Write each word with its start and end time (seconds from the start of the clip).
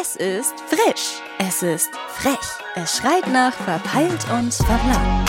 Es 0.00 0.16
ist 0.16 0.54
frisch. 0.68 1.20
Es 1.38 1.62
ist 1.62 1.90
frech. 2.14 2.38
Es 2.74 2.96
schreit 2.96 3.26
nach 3.30 3.52
verpeilt 3.52 4.24
und 4.32 4.54
verplant. 4.54 5.28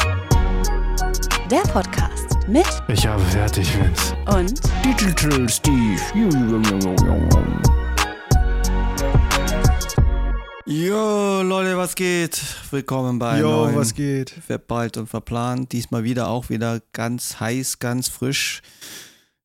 Der 1.50 1.62
Podcast 1.74 2.38
mit 2.48 2.66
Ich 2.88 3.06
habe 3.06 3.22
fertig, 3.26 3.68
Vince. 3.78 4.16
und 4.28 4.62
Digital 4.86 5.50
Steve. 5.50 6.00
Jo, 10.66 11.42
Leute, 11.42 11.76
was 11.76 11.96
geht? 11.96 12.40
Willkommen 12.70 13.20
bei 13.20 13.40
Jo, 13.42 13.66
neuen 13.66 13.76
was 13.76 13.94
geht? 13.94 14.30
Verballt 14.30 14.96
und 14.96 15.08
verplant. 15.08 15.74
Diesmal 15.74 16.06
wieder 16.06 16.30
auch 16.30 16.50
wieder 16.50 16.80
ganz 16.94 17.42
heiß, 17.42 17.80
ganz 17.80 18.08
frisch 18.08 18.62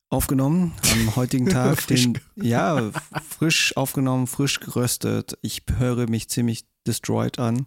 aufgenommen 0.08 0.72
am 0.92 1.16
heutigen 1.16 1.48
Tag. 1.48 1.80
Frisch 1.80 2.02
den, 2.04 2.18
ja, 2.36 2.90
frisch 3.28 3.76
aufgenommen, 3.76 4.26
frisch 4.26 4.60
geröstet. 4.60 5.36
Ich 5.42 5.62
höre 5.78 6.08
mich 6.08 6.28
ziemlich 6.28 6.64
destroyed 6.86 7.38
an. 7.38 7.66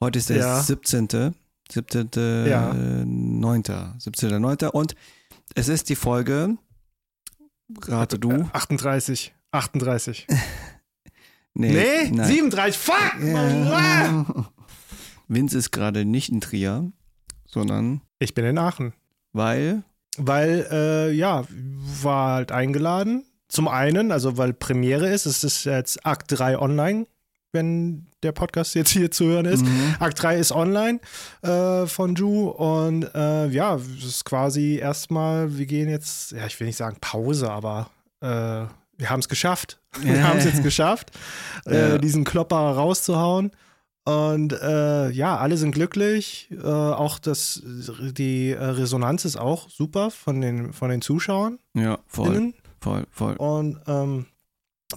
Heute 0.00 0.18
ist 0.18 0.28
der 0.30 0.38
Ja. 0.38 0.60
17. 0.62 1.34
17. 1.70 2.10
Ja. 2.48 2.72
äh, 2.72 3.04
9. 3.04 3.62
17. 3.98 4.40
9. 4.40 4.56
Und 4.72 4.94
es 5.54 5.68
ist 5.68 5.88
die 5.88 5.96
Folge, 5.96 6.56
rate 7.86 8.18
du. 8.18 8.48
38. 8.52 9.32
38. 9.52 10.26
Nee, 11.52 11.72
Nee, 11.72 12.10
nein. 12.12 12.28
37. 12.28 12.80
Fuck! 12.80 13.20
Ja. 13.24 14.24
Vince 15.26 15.58
ist 15.58 15.72
gerade 15.72 16.04
nicht 16.04 16.28
in 16.30 16.40
Trier, 16.40 16.92
sondern 17.44 18.02
Ich 18.20 18.34
bin 18.34 18.44
in 18.44 18.56
Aachen. 18.56 18.92
weil. 19.32 19.82
Weil, 20.18 20.66
äh, 20.70 21.10
ja, 21.12 21.44
war 22.02 22.34
halt 22.34 22.52
eingeladen. 22.52 23.24
Zum 23.48 23.68
einen, 23.68 24.12
also 24.12 24.36
weil 24.36 24.52
Premiere 24.52 25.08
ist, 25.08 25.26
es 25.26 25.42
ist 25.44 25.64
jetzt 25.64 26.04
Akt 26.06 26.26
3 26.28 26.58
online, 26.58 27.06
wenn 27.52 28.06
der 28.22 28.32
Podcast 28.32 28.74
jetzt 28.74 28.90
hier 28.90 29.10
zu 29.10 29.24
hören 29.26 29.46
ist. 29.46 29.64
Mhm. 29.64 29.96
Akt 29.98 30.22
3 30.22 30.36
ist 30.36 30.52
online 30.52 31.00
äh, 31.42 31.86
von 31.86 32.14
Ju 32.14 32.48
und 32.48 33.04
äh, 33.14 33.48
ja, 33.48 33.74
es 33.76 34.04
ist 34.04 34.24
quasi 34.24 34.76
erstmal, 34.76 35.56
wir 35.58 35.66
gehen 35.66 35.88
jetzt, 35.88 36.32
ja, 36.32 36.46
ich 36.46 36.58
will 36.60 36.66
nicht 36.68 36.76
sagen 36.76 36.96
Pause, 37.00 37.50
aber 37.50 37.90
äh, 38.20 38.26
wir 38.98 39.08
haben 39.10 39.20
es 39.20 39.28
geschafft. 39.28 39.78
Wir 40.02 40.22
haben 40.22 40.38
es 40.38 40.44
jetzt 40.44 40.62
geschafft, 40.62 41.10
Ja. 41.66 41.94
äh, 41.94 41.98
diesen 41.98 42.22
Klopper 42.22 42.56
rauszuhauen. 42.56 43.50
Und 44.10 44.52
äh, 44.52 45.10
ja, 45.10 45.36
alle 45.36 45.56
sind 45.56 45.72
glücklich. 45.72 46.48
Äh, 46.50 46.66
auch 46.66 47.18
das, 47.18 47.62
die 47.64 48.50
äh, 48.50 48.62
Resonanz 48.62 49.24
ist 49.24 49.36
auch 49.36 49.68
super 49.68 50.10
von 50.10 50.40
den, 50.40 50.72
von 50.72 50.90
den 50.90 51.02
Zuschauern. 51.02 51.58
Ja, 51.74 51.98
voll, 52.06 52.52
voll, 52.80 53.06
voll. 53.10 53.34
Und 53.36 53.78
ähm, 53.86 54.26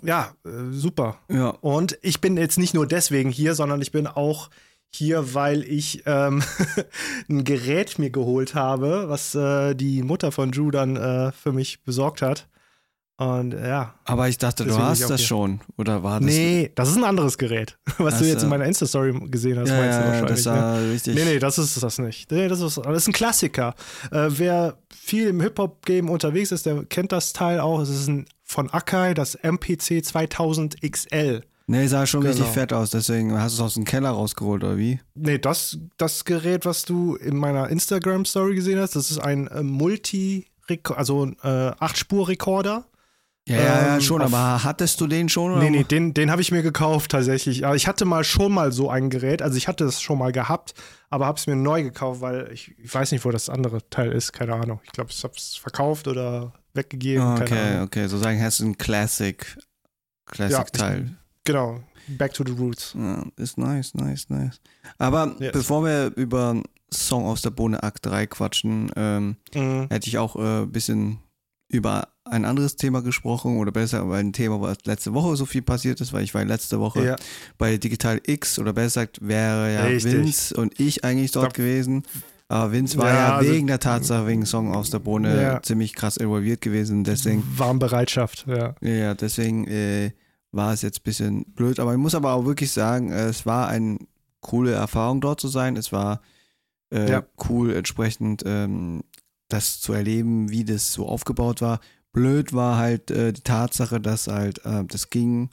ja, 0.02 0.34
äh, 0.46 0.72
super. 0.72 1.18
Ja, 1.30 1.50
Und 1.62 1.98
ich 2.02 2.22
bin 2.22 2.38
jetzt 2.38 2.58
nicht 2.58 2.74
nur 2.74 2.88
deswegen 2.88 3.30
hier, 3.30 3.56
sondern 3.56 3.82
ich 3.82 3.92
bin 3.92 4.08
auch 4.08 4.50
hier, 4.90 5.34
weil 5.34 5.64
ich 5.64 6.04
ähm, 6.06 6.44
ein 7.30 7.44
Gerät 7.44 8.00
mir 8.00 8.10
geholt 8.10 8.56
habe, 8.56 9.10
was 9.10 9.36
äh, 9.36 9.76
die 9.76 10.04
Mutter 10.04 10.32
von 10.32 10.52
Drew 10.52 10.72
dann 10.72 10.96
äh, 10.96 11.32
für 11.32 11.52
mich 11.52 11.84
besorgt 11.84 12.22
hat. 12.22 12.48
Und 13.18 13.54
äh, 13.54 13.68
ja. 13.70 13.94
aber 14.06 14.28
ich 14.28 14.40
dachte, 14.40 14.66
du 14.66 14.76
hast 14.78 15.02
das 15.08 15.20
hier. 15.22 15.28
schon. 15.28 15.62
Oder 15.78 16.02
war 16.04 16.20
das? 16.20 16.26
Nee, 16.26 16.72
das 16.74 16.90
ist 16.90 16.98
ein 16.98 17.04
anderes 17.04 17.38
Gerät, 17.38 17.78
was 18.00 18.16
Ach 18.16 18.20
du 18.20 18.26
jetzt 18.26 18.42
in 18.44 18.50
meiner 18.50 18.66
Insta-Story 18.66 19.14
gesehen 19.30 19.60
hast, 19.60 19.70
ja, 19.70 19.76
ja, 19.86 20.04
wahrscheinlich. 20.04 20.30
das 20.32 20.46
ne? 20.46 20.52
war 20.52 20.82
richtig. 20.82 21.16
Nee, 21.16 21.26
nee, 21.26 21.40
das 21.40 21.58
ist 21.60 21.82
das 21.84 22.00
nicht. 22.00 22.32
Nee, 22.32 22.48
das 22.48 22.60
ist, 22.60 22.78
das 22.78 22.98
ist 22.98 23.08
ein 23.08 23.14
Klassiker. 23.14 23.76
Äh, 24.12 24.28
wer 24.30 24.78
viel 24.94 25.28
im 25.28 25.42
Hip-Hop-Game 25.42 26.10
unterwegs 26.10 26.52
ist, 26.52 26.66
der 26.66 26.86
kennt 26.86 27.12
das 27.12 27.34
Teil 27.34 27.60
auch. 27.60 27.80
Es 27.82 27.90
ist 27.90 28.08
ein, 28.08 28.26
von 28.44 28.70
Akai, 28.72 29.14
das 29.14 29.36
MPC 29.36 30.04
2000 30.04 30.82
XL. 30.82 31.44
Nee, 31.68 31.88
sah 31.88 32.06
schon 32.06 32.24
richtig 32.24 32.42
Genau. 32.44 32.54
fett 32.54 32.74
aus, 32.74 32.90
deswegen 32.90 33.40
hast 33.40 33.58
du 33.58 33.62
es 33.62 33.66
aus 33.68 33.74
dem 33.76 33.86
Keller 33.86 34.10
rausgeholt, 34.10 34.64
oder 34.64 34.78
wie? 34.78 35.00
Nee, 35.16 35.38
das, 35.38 35.78
das 35.98 36.26
Gerät, 36.26 36.66
was 36.66 36.84
du 36.84 37.16
in 37.16 37.38
meiner 37.38 37.70
Instagram-Story 37.70 38.56
gesehen 38.56 38.80
hast, 38.80 38.96
das 38.98 39.12
ist 39.12 39.20
ein 39.20 39.48
äh, 39.48 39.62
Multi- 39.64 40.48
also 40.96 41.26
ein 41.26 41.38
äh, 41.44 41.72
8-Spur-Rekorder. 41.80 42.86
Ja, 43.50 43.58
ja, 43.58 43.64
ja, 43.64 43.96
Ähm, 43.96 44.02
schon, 44.02 44.22
auf- 44.22 44.34
aber 44.34 44.64
hattest 44.64 45.02
du 45.02 45.08
den 45.08 45.28
schon? 45.28 45.52
Oder? 45.52 45.60
Nee, 45.64 45.70
nee, 45.70 45.84
den, 45.84 46.14
den 46.14 46.32
habe 46.32 46.42
ich 46.42 46.52
mir 46.54 46.64
gekauft 46.64 47.12
tatsächlich. 47.12 47.66
Aber 47.66 47.76
ich 47.76 47.88
hatte 47.88 48.06
mal 48.06 48.24
schon 48.24 48.54
mal 48.54 48.72
so 48.72 48.90
ein 48.90 49.10
Gerät, 49.10 49.42
also 49.42 49.58
ich 49.58 49.68
hatte 49.68 49.84
es 49.84 50.02
schon 50.02 50.18
mal 50.18 50.32
gehabt, 50.32 50.74
aber 51.10 51.26
habe 51.26 51.38
es 51.38 51.46
mir 51.46 51.58
neu 51.58 51.84
gekauft, 51.84 52.22
weil 52.22 52.50
ich, 52.54 52.74
ich 52.78 52.94
weiß 52.94 53.12
nicht, 53.12 53.26
wo 53.26 53.32
das 53.32 53.50
andere 53.50 53.88
Teil 53.90 54.14
ist, 54.14 54.32
keine 54.32 54.54
Ahnung. 54.54 54.80
Ich 54.86 54.92
glaube, 54.94 55.10
ich 55.12 55.22
habe 55.26 55.34
es 55.36 55.58
verkauft 55.58 56.08
oder 56.08 56.54
weggegeben, 56.74 57.36
keine 57.36 57.44
Okay, 57.44 57.72
Ahnung. 57.74 57.84
okay, 57.88 58.08
so 58.08 58.18
sagen, 58.18 58.42
hast 58.42 58.62
du 58.62 58.66
ein 58.66 58.78
Classic, 58.78 59.58
Classic-Teil. 60.26 61.16
Genau, 61.44 61.82
back 62.08 62.34
to 62.34 62.44
the 62.46 62.54
roots. 62.54 62.96
Ja, 62.98 63.26
ist 63.36 63.58
nice, 63.58 63.94
nice, 63.94 64.30
nice. 64.30 64.62
Aber 64.98 65.36
Yes. 65.40 65.52
bevor 65.52 65.84
wir 65.84 66.14
über 66.16 66.62
Song 66.92 67.26
aus 67.26 67.42
der 67.42 67.50
Bohne 67.50 67.84
Akt 67.84 68.06
3 68.06 68.26
quatschen, 68.28 68.90
ähm, 68.96 69.36
Mhm. 69.54 69.88
hätte 69.90 70.08
ich 70.08 70.18
auch 70.18 70.36
ein 70.38 70.64
äh, 70.64 70.66
bisschen 70.68 71.20
über 71.70 72.10
ein 72.26 72.46
anderes 72.46 72.76
Thema 72.76 73.02
gesprochen 73.02 73.58
oder 73.58 73.72
besser 73.72 74.02
über 74.02 74.16
ein 74.16 74.32
Thema, 74.34 74.62
was 74.62 74.78
letzte 74.86 75.14
Woche 75.14 75.36
so 75.36 75.46
viel 75.46 75.62
passiert 75.62 76.00
ist, 76.02 76.14
weil 76.14 76.24
ich 76.24 76.34
war 76.34 76.44
letzte 76.46 76.80
Woche 76.80 77.06
Ja. 77.06 77.16
bei 77.58 77.78
Digital 77.78 78.22
X 78.26 78.60
oder 78.60 78.74
besser 78.74 79.08
gesagt 79.08 79.28
wäre 79.28 79.74
ja 79.74 79.84
Richtig. 79.86 80.14
Vince 80.14 80.56
und 80.56 80.80
ich 80.80 81.04
eigentlich 81.04 81.32
dort 81.32 81.48
Da- 81.48 81.52
gewesen. 81.58 82.04
Aber 82.50 82.72
Vince 82.72 82.98
war 82.98 83.08
Ja, 83.08 83.14
ja, 83.16 83.36
also- 83.38 83.52
wegen 83.52 83.68
der 83.68 83.80
Tatsache, 83.80 84.28
wegen 84.28 84.46
Song 84.46 84.74
aus 84.76 84.90
der 84.92 85.00
Bohne 85.00 85.42
Ja. 85.42 85.62
ziemlich 85.64 85.94
krass 85.96 86.18
involviert 86.18 86.62
gewesen. 86.62 87.04
Deswegen, 87.04 87.44
Warmbereitschaft, 87.58 88.46
ja. 88.48 88.76
ja, 88.82 89.14
deswegen 89.16 89.66
äh, 89.68 90.12
war 90.52 90.74
es 90.74 90.82
jetzt 90.84 91.00
ein 91.00 91.04
bisschen 91.04 91.46
blöd. 91.56 91.80
Aber 91.80 91.94
ich 91.94 91.98
muss 91.98 92.14
aber 92.16 92.34
auch 92.34 92.46
wirklich 92.46 92.72
sagen, 92.72 93.12
äh, 93.12 93.26
es 93.26 93.46
war 93.46 93.68
eine 93.70 93.98
coole 94.42 94.72
Erfahrung 94.74 95.20
dort 95.22 95.40
zu 95.42 95.48
sein. 95.48 95.76
Es 95.78 95.92
war 95.92 96.22
äh, 96.92 97.10
Ja. 97.10 97.24
cool 97.50 97.74
entsprechend 97.74 98.44
ähm, 98.46 99.02
das 99.54 99.80
zu 99.82 99.94
erleben, 99.94 100.50
wie 100.50 100.64
das 100.66 100.92
so 100.94 101.08
aufgebaut 101.08 101.62
war. 101.62 101.80
Blöd 102.12 102.54
war 102.54 102.78
halt 102.78 103.12
äh, 103.12 103.34
die 103.34 103.42
Tatsache, 103.42 104.00
dass 104.02 104.28
halt 104.28 104.64
äh, 104.66 104.84
das 104.86 105.10
ging 105.10 105.50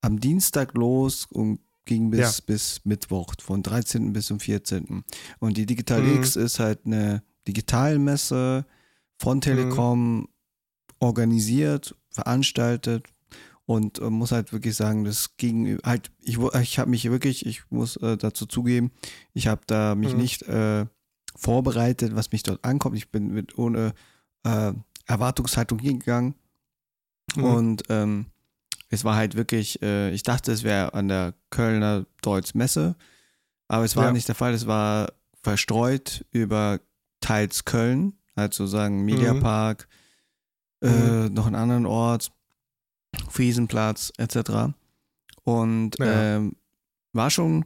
am 0.00 0.20
Dienstag 0.20 0.74
los 0.74 1.26
und 1.30 1.60
ging 1.84 2.10
bis, 2.10 2.20
Ja. 2.38 2.44
bis 2.46 2.80
Mittwoch, 2.84 3.34
von 3.40 3.62
13. 3.62 4.12
bis 4.12 4.26
zum 4.26 4.40
14. 4.40 5.04
Und 5.38 5.56
die 5.56 5.66
Digital 5.66 6.02
Mhm. 6.02 6.16
X 6.16 6.36
ist 6.36 6.58
halt 6.58 6.80
eine 6.84 7.22
Digitalmesse 7.46 8.66
von 9.18 9.40
Telekom 9.40 10.28
organisiert, 11.00 11.94
veranstaltet 12.10 13.06
und 13.66 13.98
äh, 13.98 14.10
muss 14.10 14.32
halt 14.32 14.52
wirklich 14.52 14.74
sagen, 14.76 15.04
das 15.04 15.36
ging 15.36 15.78
halt, 15.84 16.10
ich, 16.20 16.38
ich 16.38 16.78
habe 16.78 16.90
mich 16.90 17.04
wirklich, 17.10 17.44
ich 17.46 17.62
muss 17.70 17.96
äh, 17.96 18.16
dazu 18.16 18.46
zugeben, 18.46 18.90
ich 19.34 19.46
habe 19.46 19.62
da 19.66 19.94
mich 19.94 20.12
Mhm. 20.14 20.18
nicht 20.20 20.42
äh, 20.42 20.86
vorbereitet, 21.36 22.14
was 22.16 22.32
mich 22.32 22.42
dort 22.42 22.64
ankommt. 22.64 22.96
Ich 22.96 23.10
bin 23.10 23.28
mit 23.32 23.56
ohne 23.58 23.92
äh, 24.44 24.72
Erwartungshaltung 25.06 25.78
hingegangen 25.78 26.34
Mhm. 27.34 27.44
und 27.44 27.82
ähm, 27.88 28.26
es 28.88 29.04
war 29.04 29.16
halt 29.16 29.34
wirklich, 29.34 29.82
äh, 29.82 30.10
ich 30.12 30.22
dachte, 30.22 30.52
es 30.52 30.62
wäre 30.62 30.94
an 30.94 31.08
der 31.08 31.34
Kölner 31.50 32.06
Deutz 32.22 32.54
Messe, 32.54 32.94
aber 33.68 33.84
es 33.84 33.96
war 33.96 34.06
Ja. 34.06 34.12
nicht 34.12 34.28
der 34.28 34.34
Fall. 34.36 34.54
Es 34.54 34.66
war 34.66 35.12
verstreut 35.42 36.24
über 36.30 36.80
teils 37.20 37.64
Köln, 37.64 38.16
halt 38.36 38.54
sozusagen 38.54 39.04
Mediapark, 39.04 39.88
äh, 40.82 40.88
Mhm. 41.28 41.34
noch 41.34 41.46
einen 41.46 41.56
anderen 41.56 41.86
Ort, 41.86 42.30
Friesenplatz 43.28 44.12
etc. 44.18 44.72
Und 45.42 45.98
Ja. 45.98 46.36
ähm, 46.36 46.56
war 47.12 47.30
schon 47.30 47.64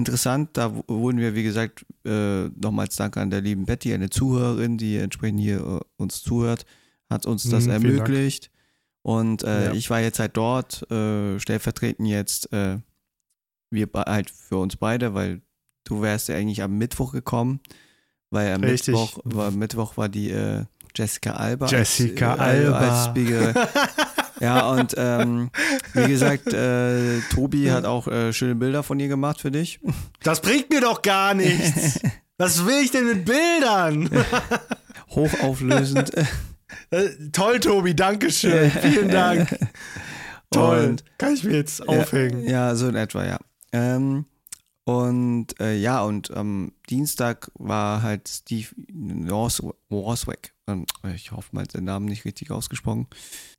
interessant. 0.00 0.50
Da 0.54 0.74
wurden 0.88 1.18
wir, 1.18 1.34
wie 1.36 1.42
gesagt, 1.44 1.86
äh, 2.04 2.48
nochmals 2.48 2.96
Dank 2.96 3.16
an 3.16 3.30
der 3.30 3.40
lieben 3.40 3.64
Betty, 3.66 3.94
eine 3.94 4.10
Zuhörerin, 4.10 4.76
die 4.76 4.96
entsprechend 4.96 5.40
hier 5.40 5.60
äh, 5.60 5.80
uns 5.96 6.22
zuhört, 6.22 6.66
hat 7.08 7.26
uns 7.26 7.48
das 7.48 7.64
Mhm, 7.66 7.70
ermöglicht. 7.72 8.50
Und 9.02 9.44
äh, 9.44 9.66
Ja. 9.66 9.72
ich 9.72 9.88
war 9.90 10.00
jetzt 10.00 10.18
halt 10.18 10.36
dort, 10.36 10.90
äh, 10.90 11.38
stellvertretend 11.38 12.08
jetzt, 12.08 12.52
äh, 12.52 12.78
wir 13.70 13.88
halt 13.94 14.30
für 14.30 14.56
uns 14.58 14.76
beide, 14.76 15.14
weil 15.14 15.40
du 15.84 16.02
wärst 16.02 16.28
ja 16.28 16.34
eigentlich 16.36 16.62
am 16.62 16.76
Mittwoch 16.76 17.12
gekommen, 17.12 17.60
weil 18.30 18.52
am 18.52 18.62
Richtig. 18.64 18.88
Mittwoch 18.94 19.18
war, 19.24 19.50
Mittwoch 19.52 19.96
war 19.96 20.08
die 20.08 20.30
äh, 20.30 20.64
Jessica 20.96 21.32
Alba. 21.34 21.66
Jessica 21.68 22.34
als, 22.34 22.40
Alba. 22.40 23.12
Als. 23.12 23.14
ja, 24.40 24.68
und 24.70 24.94
ähm, 24.96 25.50
wie 25.94 26.08
gesagt, 26.08 26.52
äh, 26.52 27.20
Tobi 27.32 27.70
hat 27.70 27.84
auch 27.84 28.08
äh, 28.08 28.32
schöne 28.32 28.54
Bilder 28.56 28.82
von 28.82 28.98
ihr 28.98 29.08
gemacht 29.08 29.40
für 29.40 29.50
dich. 29.50 29.80
Das 30.22 30.40
bringt 30.40 30.70
mir 30.70 30.80
doch 30.80 31.02
gar 31.02 31.34
nichts. 31.34 32.00
Was 32.38 32.64
will 32.66 32.82
ich 32.82 32.90
denn 32.90 33.06
mit 33.06 33.24
Bildern? 33.24 34.08
Hochauflösend. 35.14 36.12
Äh, 36.92 37.08
toll, 37.32 37.58
Tobi, 37.60 37.94
danke 37.94 38.30
schön. 38.30 38.70
Vielen 38.70 39.08
Dank. 39.10 39.48
Toll. 40.50 40.86
Und- 40.90 41.04
Kann 41.18 41.34
ich 41.34 41.44
mir 41.44 41.54
jetzt 41.56 41.86
aufhängen? 41.88 42.48
Ja, 42.48 42.74
so 42.76 42.88
in 42.88 42.94
etwa, 42.96 43.24
ja. 43.24 43.38
Ähm, 43.72 44.24
und 44.98 45.46
äh, 45.60 45.76
ja, 45.76 46.02
und 46.02 46.30
am 46.36 46.72
Dienstag 46.88 47.50
war 47.54 48.02
halt 48.02 48.28
Steve 48.28 48.68
Worswick, 49.88 50.52
ähm, 50.66 50.86
ich 51.14 51.32
hoffe 51.32 51.48
mal 51.52 51.66
den 51.66 51.84
Namen 51.84 52.06
nicht 52.06 52.24
richtig 52.24 52.50
ausgesprochen, 52.50 53.06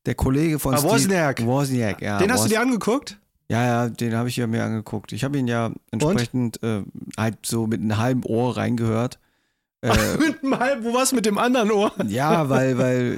der 0.05 0.15
Kollege 0.15 0.59
von 0.59 0.73
Ah, 0.73 0.77
Steve 0.77 0.93
Wozniak. 0.93 1.45
Wozniak, 1.45 2.01
ja. 2.01 2.17
Den 2.19 2.31
hast 2.31 2.39
Woz- 2.41 2.47
du 2.49 2.49
dir 2.55 2.61
angeguckt? 2.61 3.17
Ja, 3.49 3.65
ja, 3.65 3.89
den 3.89 4.15
habe 4.15 4.29
ich 4.29 4.37
ja 4.37 4.47
mir 4.47 4.63
angeguckt. 4.63 5.11
Ich 5.11 5.25
habe 5.25 5.37
ihn 5.37 5.47
ja 5.47 5.71
entsprechend 5.91 6.63
äh, 6.63 6.83
halt 7.17 7.45
so 7.45 7.67
mit 7.67 7.81
einem 7.81 7.97
halben 7.97 8.23
Ohr 8.23 8.55
reingehört. 8.57 9.19
Äh, 9.83 10.17
mit 10.19 10.43
einem 10.43 10.59
halben, 10.59 10.83
wo 10.83 10.93
war's 10.93 11.11
mit 11.11 11.25
dem 11.25 11.39
anderen 11.39 11.71
Ohr? 11.71 11.91
ja, 12.07 12.49
weil, 12.49 12.77
weil 12.77 13.17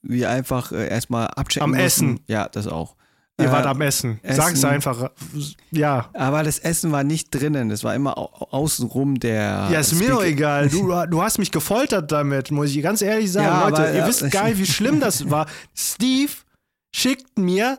wir 0.00 0.30
einfach 0.30 0.72
äh, 0.72 0.88
erstmal 0.88 1.26
abchecken 1.26 1.64
Am 1.64 1.70
mussten. 1.72 1.84
Essen. 2.14 2.20
Ja, 2.28 2.48
das 2.48 2.66
auch. 2.66 2.96
Ihr 3.42 3.48
Äh, 3.48 3.52
wart 3.52 3.66
am 3.66 3.80
Essen. 3.80 4.20
Sag's 4.22 4.54
Essen. 4.54 4.66
einfach. 4.70 5.10
Ja. 5.70 6.08
Aber 6.14 6.42
das 6.42 6.58
Essen 6.58 6.92
war 6.92 7.04
nicht 7.04 7.28
drinnen, 7.34 7.68
das 7.68 7.84
war 7.84 7.94
immer 7.94 8.16
au 8.18 8.26
außenrum 8.50 9.18
der. 9.20 9.68
Ja, 9.70 9.80
ist 9.80 9.94
mir 9.94 10.08
doch 10.10 10.20
Speaker- 10.22 10.26
egal. 10.26 10.68
Du, 10.68 10.88
du 11.10 11.22
hast 11.22 11.38
mich 11.38 11.50
gefoltert 11.50 12.10
damit, 12.12 12.50
muss 12.50 12.70
ich 12.74 12.82
ganz 12.82 13.02
ehrlich 13.02 13.30
sagen. 13.32 13.46
Ja, 13.46 13.68
Leute, 13.68 13.82
aber, 13.82 13.90
ihr 13.92 13.98
ja, 13.98 14.06
wisst 14.08 14.22
ich- 14.22 14.32
gar 14.32 14.44
nicht, 14.48 14.58
wie 14.58 14.66
schlimm 14.66 15.00
das 15.00 15.30
war. 15.30 15.46
Steve 15.74 16.32
schickt 16.94 17.38
mir 17.38 17.78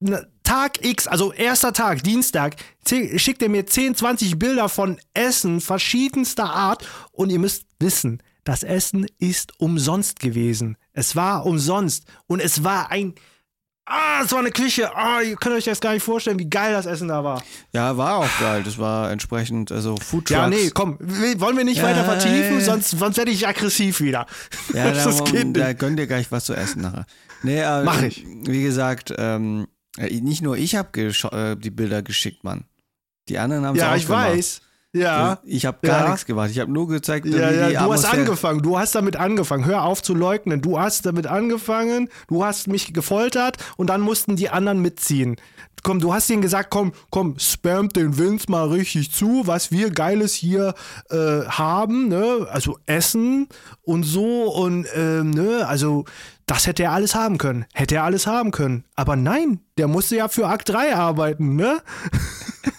ne, 0.00 0.26
Tag 0.42 0.84
X, 0.84 1.08
also 1.08 1.32
erster 1.32 1.72
Tag, 1.72 2.04
Dienstag, 2.04 2.54
schickt 3.16 3.42
er 3.42 3.48
mir 3.48 3.66
10, 3.66 3.96
20 3.96 4.38
Bilder 4.38 4.68
von 4.68 4.98
Essen 5.12 5.60
verschiedenster 5.60 6.44
Art 6.44 6.86
und 7.10 7.30
ihr 7.30 7.40
müsst 7.40 7.64
wissen, 7.80 8.22
das 8.44 8.62
Essen 8.62 9.06
ist 9.18 9.58
umsonst 9.58 10.20
gewesen. 10.20 10.76
Es 10.92 11.16
war 11.16 11.44
umsonst 11.46 12.04
und 12.28 12.40
es 12.40 12.62
war 12.62 12.92
ein 12.92 13.14
Ah, 13.88 14.22
es 14.24 14.32
war 14.32 14.40
eine 14.40 14.50
Küche. 14.50 14.94
Ah, 14.96 15.20
ihr 15.22 15.36
könnt 15.36 15.54
euch 15.54 15.64
das 15.64 15.80
gar 15.80 15.92
nicht 15.92 16.02
vorstellen, 16.02 16.40
wie 16.40 16.50
geil 16.50 16.72
das 16.72 16.86
Essen 16.86 17.06
da 17.06 17.22
war. 17.22 17.42
Ja, 17.72 17.96
war 17.96 18.16
auch 18.16 18.28
geil. 18.40 18.62
Das 18.64 18.78
war 18.78 19.12
entsprechend, 19.12 19.70
also 19.70 19.96
Food 19.96 20.28
Ja, 20.28 20.48
Trucks. 20.48 20.60
nee, 20.62 20.70
komm, 20.74 20.98
wollen 21.00 21.56
wir 21.56 21.62
nicht 21.64 21.78
Ja, 21.78 21.84
weiter 21.84 22.04
vertiefen, 22.04 22.54
ja. 22.58 22.60
sonst, 22.64 22.90
sonst 22.90 23.16
werde 23.16 23.30
ich 23.30 23.46
aggressiv 23.46 24.00
wieder. 24.00 24.26
Ja, 24.74 24.90
da, 24.92 25.04
das 25.04 25.22
geht 25.24 25.56
da 25.56 25.68
nicht. 25.68 25.78
gönnt 25.78 26.00
ihr 26.00 26.08
gleich 26.08 26.32
was 26.32 26.46
zu 26.46 26.54
essen 26.54 26.82
nachher. 26.82 27.06
Nee, 27.44 27.60
äh, 27.60 27.84
Mach 27.84 28.02
ich. 28.02 28.26
Wie 28.26 28.64
gesagt, 28.64 29.14
ähm, 29.16 29.68
äh, 29.98 30.12
nicht 30.20 30.42
nur 30.42 30.56
ich 30.56 30.74
habe 30.74 31.00
äh, 31.00 31.54
die 31.56 31.70
Bilder 31.70 32.02
geschickt, 32.02 32.42
Mann. 32.42 32.64
Die 33.28 33.38
anderen 33.38 33.64
haben 33.66 33.76
es 33.76 33.82
Ja, 33.82 33.92
auch 33.92 33.96
ich 33.96 34.06
gemacht. 34.06 34.30
weiß. 34.32 34.62
Ja. 34.96 35.38
Ich 35.44 35.66
habe 35.66 35.78
gar 35.82 36.04
Ja. 36.04 36.08
nichts 36.10 36.26
gemacht. 36.26 36.50
Ich 36.50 36.58
habe 36.58 36.72
nur 36.72 36.88
gezeigt, 36.88 37.26
Ja, 37.26 37.50
ja, 37.50 37.68
du 37.84 37.92
hast 37.92 38.04
Atmosphäre- 38.04 38.20
angefangen, 38.20 38.62
du 38.62 38.78
hast 38.78 38.94
damit 38.94 39.16
angefangen. 39.16 39.64
Hör 39.64 39.82
auf 39.84 40.02
zu 40.02 40.14
leugnen. 40.14 40.60
Du 40.62 40.78
hast 40.78 41.06
damit 41.06 41.26
angefangen, 41.26 42.08
du 42.28 42.44
hast 42.44 42.68
mich 42.68 42.92
gefoltert 42.94 43.56
und 43.76 43.88
dann 43.90 44.00
mussten 44.00 44.36
die 44.36 44.50
anderen 44.50 44.80
mitziehen. 44.80 45.36
Komm, 45.82 46.00
du 46.00 46.12
hast 46.12 46.28
ihnen 46.30 46.42
gesagt, 46.42 46.70
komm, 46.70 46.92
komm, 47.10 47.38
spamt 47.38 47.94
den 47.94 48.18
Vince 48.18 48.46
mal 48.50 48.66
richtig 48.68 49.12
zu, 49.12 49.42
was 49.46 49.70
wir 49.70 49.90
Geiles 49.90 50.34
hier 50.34 50.74
äh, 51.10 51.44
haben, 51.46 52.08
ne? 52.08 52.48
Also 52.50 52.78
Essen 52.86 53.48
und 53.82 54.02
so 54.02 54.52
und 54.52 54.86
ähm, 54.96 55.30
ne, 55.30 55.64
also 55.68 56.04
das 56.46 56.66
hätte 56.66 56.82
er 56.84 56.92
alles 56.92 57.14
haben 57.14 57.38
können. 57.38 57.66
Hätte 57.72 57.96
er 57.96 58.04
alles 58.04 58.26
haben 58.26 58.50
können. 58.50 58.84
Aber 58.96 59.14
nein, 59.14 59.60
der 59.78 59.86
musste 59.86 60.16
ja 60.16 60.26
für 60.28 60.48
Akt 60.48 60.68
3 60.70 60.96
arbeiten, 60.96 61.54
ne? 61.54 61.78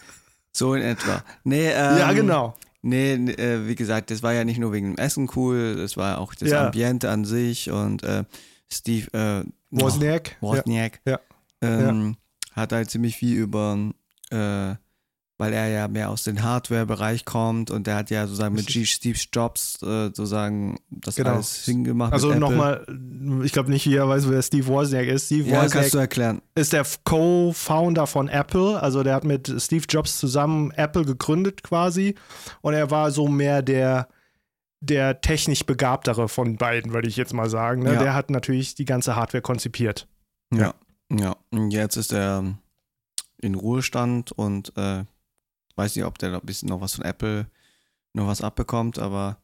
So 0.57 0.73
in 0.73 0.81
etwa. 0.81 1.23
Nee, 1.43 1.67
ähm, 1.69 1.97
ja, 1.99 2.11
genau. 2.13 2.55
Nee, 2.81 3.13
äh, 3.13 3.67
wie 3.67 3.75
gesagt, 3.75 4.09
das 4.11 4.23
war 4.23 4.33
ja 4.33 4.43
nicht 4.43 4.59
nur 4.59 4.71
wegen 4.71 4.95
dem 4.95 4.97
Essen 4.97 5.29
cool, 5.35 5.75
das 5.75 5.97
war 5.97 6.19
auch 6.19 6.33
das 6.33 6.49
Ja. 6.49 6.65
Ambiente 6.65 7.09
an 7.09 7.25
sich 7.25 7.69
und 7.69 8.03
äh, 8.03 8.23
Steve 8.71 9.13
äh, 9.13 9.43
Wozniak. 9.71 10.37
Wozniak 10.41 10.99
Ja. 11.05 11.19
ähm, 11.61 12.17
hat 12.53 12.71
halt 12.71 12.89
ziemlich 12.89 13.17
viel 13.17 13.35
über, 13.37 13.77
äh, 14.31 14.75
weil 15.39 15.53
er 15.53 15.67
ja 15.67 15.87
mehr 15.87 16.09
aus 16.09 16.23
dem 16.23 16.41
Hardware-Bereich 16.41 17.23
kommt 17.25 17.69
und 17.69 17.85
der 17.85 17.95
hat 17.95 18.09
ja 18.09 18.25
sozusagen 18.25 18.55
mit 18.55 18.65
G 18.67 18.85
Steve 18.85 19.19
Jobs 19.31 19.75
äh, 19.83 20.05
sozusagen 20.07 20.77
das 20.89 21.15
Genau. 21.15 21.33
alles 21.35 21.63
hingemacht. 21.65 22.11
Also 22.13 22.33
nochmal, 22.33 22.85
ich 23.43 23.51
glaube 23.51 23.69
nicht 23.69 23.85
jeder 23.85 24.09
weiß, 24.09 24.27
wer 24.29 24.41
Steve 24.41 24.65
Wozniak 24.67 25.05
ist. 25.07 25.27
Steve 25.27 25.47
Ja, 25.49 25.57
Wozniak 25.57 25.71
kannst 25.73 25.93
du 25.93 25.97
erklären. 25.99 26.41
ist 26.55 26.73
der 26.73 26.85
Co-Founder 27.03 28.07
von 28.07 28.29
Apple. 28.29 28.81
Also 28.81 29.03
der 29.03 29.13
hat 29.15 29.23
mit 29.25 29.53
Steve 29.61 29.85
Jobs 29.87 30.17
zusammen 30.17 30.71
Apple 30.71 31.05
gegründet 31.05 31.61
quasi. 31.63 32.15
Und 32.61 32.73
er 32.73 32.89
war 32.89 33.11
so 33.11 33.27
mehr 33.27 33.61
der, 33.61 34.07
der 34.79 35.21
technisch 35.21 35.65
begabtere 35.65 36.27
von 36.29 36.57
beiden, 36.57 36.93
würde 36.93 37.07
ich 37.09 37.15
jetzt 37.17 37.33
mal 37.33 37.49
sagen. 37.49 37.83
Ne? 37.83 37.93
Ja. 37.93 37.99
Der 37.99 38.13
hat 38.15 38.29
natürlich 38.31 38.75
die 38.75 38.85
ganze 38.85 39.15
Hardware 39.15 39.41
konzipiert. 39.41 40.07
Ja. 40.53 40.73
Ja. 41.11 41.35
Und 41.51 41.71
jetzt 41.71 41.95
ist 41.95 42.11
er 42.11 42.43
in 43.39 43.55
Ruhestand 43.55 44.31
und 44.31 44.73
äh, 44.77 45.03
weiß 45.77 45.95
nicht, 45.95 46.05
ob 46.05 46.17
der 46.17 46.31
noch 46.31 46.41
ein 46.41 46.45
bisschen 46.45 46.69
noch 46.69 46.81
was 46.81 46.95
von 46.95 47.05
Apple 47.05 47.47
noch 48.13 48.27
was 48.27 48.41
abbekommt, 48.41 48.97
aber 48.99 49.37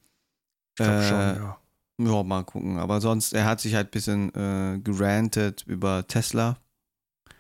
Ich 0.71 0.83
glaube 0.83 0.99
äh, 0.99 1.07
schon, 1.09 1.19
ja. 1.19 1.57
Ja, 1.99 2.23
mal 2.23 2.43
gucken. 2.43 2.79
Aber 2.79 2.99
sonst, 3.01 3.33
er 3.33 3.45
hat 3.45 3.61
sich 3.61 3.75
halt 3.75 3.89
ein 3.89 3.91
bisschen 3.91 4.33
äh, 4.33 4.79
gerantet 4.79 5.63
über 5.67 6.05
Tesla. 6.07 6.57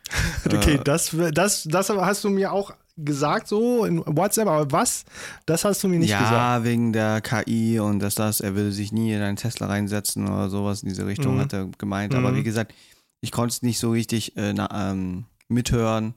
Okay, 0.45 0.75
äh, 0.75 0.83
das, 0.83 1.15
das, 1.33 1.63
das 1.63 1.89
hast 1.89 2.23
du 2.23 2.29
mir 2.29 2.51
auch 2.51 2.71
gesagt, 2.97 3.47
so 3.47 3.85
in 3.85 4.03
WhatsApp, 4.05 4.47
aber 4.47 4.71
was? 4.71 5.05
Das 5.47 5.65
hast 5.65 5.83
du 5.83 5.87
mir 5.87 5.97
nicht 5.97 6.11
ja, 6.11 6.19
gesagt. 6.19 6.65
wegen 6.65 6.93
der 6.93 7.21
KI 7.21 7.79
und 7.79 7.99
dass 7.99 8.13
das, 8.15 8.39
er 8.41 8.53
will 8.55 8.71
sich 8.71 8.91
nie 8.91 9.13
in 9.13 9.21
einen 9.21 9.37
Tesla 9.37 9.65
reinsetzen 9.67 10.27
oder 10.27 10.49
sowas 10.49 10.83
in 10.83 10.89
diese 10.89 11.07
Richtung, 11.07 11.35
Mhm. 11.35 11.39
hat 11.39 11.53
er 11.53 11.65
gemeint. 11.79 12.13
Aber 12.13 12.31
Mhm. 12.31 12.35
wie 12.35 12.43
gesagt, 12.43 12.73
ich 13.21 13.31
konnte 13.31 13.53
es 13.53 13.61
nicht 13.63 13.79
so 13.79 13.89
richtig 13.91 14.37
äh, 14.37 14.53
na, 14.53 14.91
ähm, 14.91 15.25
mithören, 15.47 16.13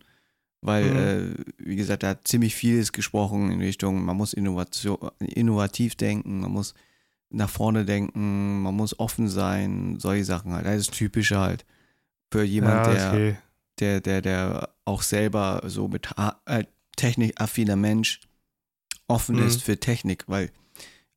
weil, 0.61 0.85
Mhm. 0.91 0.97
äh, 0.97 1.45
wie 1.59 1.77
gesagt, 1.77 2.03
er 2.03 2.11
hat 2.11 2.27
ziemlich 2.29 2.55
vieles 2.55 2.93
gesprochen 2.93 3.51
in 3.51 3.61
Richtung, 3.61 4.05
man 4.05 4.17
muss 4.17 4.33
Innovation, 4.33 4.99
innovativ 5.21 5.95
denken, 5.95 6.41
man 6.41 6.51
muss 6.53 6.75
nach 7.31 7.51
vorne 7.51 7.85
denken, 7.85 8.63
man 8.63 8.75
muss 8.75 8.99
offen 8.99 9.29
sein, 9.29 9.99
solche 9.99 10.25
Sachen 10.25 10.53
halt. 10.53 10.67
Das 10.67 10.77
ist 10.77 10.93
typische 10.93 11.39
halt 11.39 11.65
für 12.33 12.43
jemand, 12.45 12.87
ja, 12.87 12.93
der 12.93 13.09
okay. 13.13 13.37
der, 13.79 14.01
der, 14.01 14.23
der 14.23 14.69
auch 14.85 15.03
selber 15.03 15.63
so 15.67 15.89
mit 15.89 16.09
äh, 16.47 16.65
technikaffiner 16.97 17.77
Mensch 17.77 18.21
offen 19.09 19.37
Mhm. 19.37 19.43
ist 19.43 19.63
für 19.63 19.79
Technik, 19.79 20.25
weil 20.29 20.51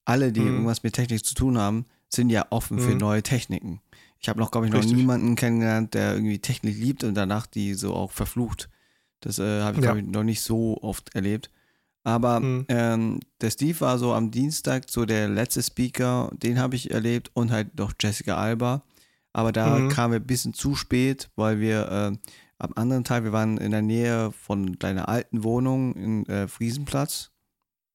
alle, 0.06 0.31
die 0.31 0.41
Mhm. 0.41 0.47
irgendwas 0.47 0.83
mit 0.83 0.94
Technik 0.94 1.25
zu 1.25 1.36
tun 1.36 1.57
haben, 1.57 1.86
sind 2.09 2.30
ja 2.31 2.47
offen 2.50 2.80
für 2.80 2.91
Mhm. 2.91 2.97
neue 2.97 3.24
Techniken. 3.24 3.81
Ich 4.19 4.27
habe 4.27 4.39
noch, 4.39 4.51
glaube 4.51 4.68
ich, 4.68 4.74
noch 4.74 4.80
Richtig. 4.80 4.97
niemanden 4.97 5.36
kennengelernt, 5.36 5.94
der 5.94 6.13
irgendwie 6.15 6.39
Technik 6.39 6.77
liebt 6.77 7.03
und 7.03 7.13
danach 7.15 7.47
die 7.47 7.74
so 7.75 7.94
auch 7.94 8.12
verflucht. 8.12 8.69
Das 9.21 9.39
äh, 9.39 9.62
habe 9.62 9.77
ich, 9.80 9.83
Ja. 9.83 9.95
ich, 9.95 10.06
noch 10.06 10.24
nicht 10.24 10.42
so 10.42 10.77
oft 10.81 11.13
erlebt. 11.16 11.50
Aber 12.04 12.39
Mhm. 12.39 12.66
ähm, 12.69 13.19
der 13.42 13.51
Steve 13.51 13.80
war 13.81 13.98
so 14.00 14.13
am 14.13 14.31
Dienstag 14.31 14.86
so 14.89 15.06
der 15.06 15.27
letzte 15.27 15.62
Speaker, 15.62 16.31
den 16.33 16.57
habe 16.60 16.75
ich 16.75 16.92
erlebt 16.92 17.30
und 17.33 17.51
halt 17.51 17.77
noch 17.77 17.94
Jessica 18.00 18.38
Alba. 18.38 18.83
Aber 19.33 19.51
da 19.51 19.77
Mhm. 19.77 19.89
kamen 19.89 20.13
wir 20.13 20.19
ein 20.19 20.25
bisschen 20.27 20.54
zu 20.54 20.75
spät, 20.75 21.30
weil 21.36 21.60
wir 21.60 21.92
äh, 21.92 22.18
am 22.57 22.74
anderen 22.75 23.04
Tag, 23.04 23.24
wir 23.24 23.31
waren 23.31 23.57
in 23.57 23.71
der 23.71 23.81
Nähe 23.81 24.31
von 24.31 24.77
deiner 24.80 25.07
alten 25.10 25.44
Wohnung 25.44 25.93
in 25.96 26.25
äh, 26.27 26.48
Friesenplatz 26.48 27.32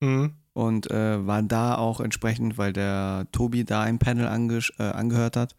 Mhm. 0.01 0.35
und 0.53 0.91
äh, 0.91 1.27
waren 1.27 1.49
da 1.49 1.77
auch 1.77 2.01
entsprechend, 2.01 2.57
weil 2.59 2.73
der 2.73 3.27
Tobi 3.33 3.65
da 3.65 3.83
ein 3.83 3.99
Panel 3.99 4.27
ange 4.29 4.61
äh, 4.79 4.83
angehört 4.85 5.37
hat. 5.37 5.57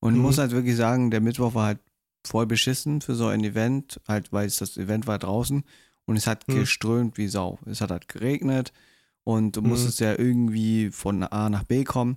Und 0.00 0.12
ich 0.12 0.18
Mhm. 0.18 0.22
muss 0.22 0.38
halt 0.38 0.52
wirklich 0.52 0.76
sagen, 0.76 1.10
der 1.10 1.20
Mittwoch 1.20 1.54
war 1.54 1.66
halt 1.66 1.80
voll 2.28 2.46
beschissen 2.46 3.00
für 3.00 3.14
so 3.14 3.26
ein 3.26 3.42
Event, 3.42 4.00
halt 4.06 4.32
weil 4.32 4.46
es 4.46 4.56
das 4.58 4.76
Event 4.76 5.06
war 5.06 5.18
draußen 5.18 5.64
und 6.06 6.16
es 6.16 6.26
hat 6.26 6.46
Mhm. 6.48 6.54
geströmt 6.60 7.18
wie 7.18 7.28
Sau. 7.28 7.58
Es 7.66 7.80
hat 7.80 7.90
halt 7.90 8.08
geregnet 8.08 8.72
und 9.24 9.56
du 9.56 9.62
Mhm. 9.62 9.68
musstest 9.70 10.00
ja 10.00 10.16
irgendwie 10.18 10.90
von 10.90 11.22
A 11.24 11.50
nach 11.50 11.64
B 11.64 11.84
kommen. 11.84 12.16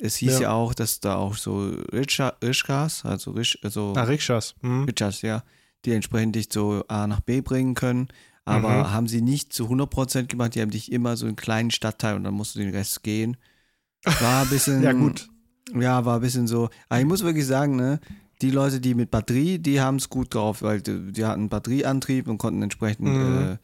Es 0.00 0.16
hieß 0.16 0.34
Ja. 0.34 0.40
ja, 0.40 0.52
auch, 0.52 0.74
dass 0.74 1.00
da 1.00 1.16
auch 1.16 1.36
so 1.36 1.70
Richa- 1.92 2.34
Rischkas, 2.42 3.04
also 3.04 3.30
Risch, 3.32 3.58
also 3.62 3.92
Ah, 3.96 4.04
Rikschas. 4.04 4.54
Rischas, 4.62 5.22
ja, 5.22 5.44
die 5.84 5.92
entsprechend 5.92 6.34
dich 6.34 6.48
so 6.50 6.82
A 6.88 7.06
nach 7.06 7.20
B 7.20 7.40
bringen 7.42 7.74
können. 7.74 8.08
Aber 8.44 8.70
Mhm. 8.88 8.92
haben 8.92 9.06
sie 9.06 9.20
nicht 9.22 9.52
zu 9.52 9.68
100% 9.68 10.28
gemacht, 10.28 10.54
die 10.56 10.62
haben 10.62 10.70
dich 10.72 10.90
immer 10.90 11.16
so 11.16 11.26
in 11.26 11.30
einen 11.30 11.36
kleinen 11.36 11.70
Stadtteil 11.70 12.16
und 12.16 12.24
dann 12.24 12.34
musst 12.34 12.54
du 12.56 12.58
den 12.58 12.70
Rest 12.70 13.02
gehen. 13.04 13.36
War 14.20 14.42
ein 14.42 14.48
bisschen. 14.50 14.82
Ja, 14.82 14.92
gut. 14.92 15.28
Ja, 15.78 16.04
war 16.04 16.16
ein 16.16 16.20
bisschen 16.22 16.48
so. 16.48 16.68
Aber 16.88 17.00
ich 17.00 17.06
muss 17.06 17.22
wirklich 17.22 17.46
sagen, 17.46 17.76
ne, 17.76 18.00
die 18.42 18.50
Leute, 18.50 18.80
die 18.80 18.94
mit 18.94 19.10
Batterie, 19.10 19.58
die 19.58 19.80
haben 19.80 19.96
es 19.96 20.08
gut 20.10 20.34
drauf, 20.34 20.62
weil 20.62 20.80
die, 20.82 21.12
die 21.12 21.24
hatten 21.24 21.48
Batterieantrieb 21.48 22.28
und 22.28 22.38
konnten 22.38 22.62
entsprechend 22.62 23.08
Mhm. 23.08 23.52
äh, 23.52 23.56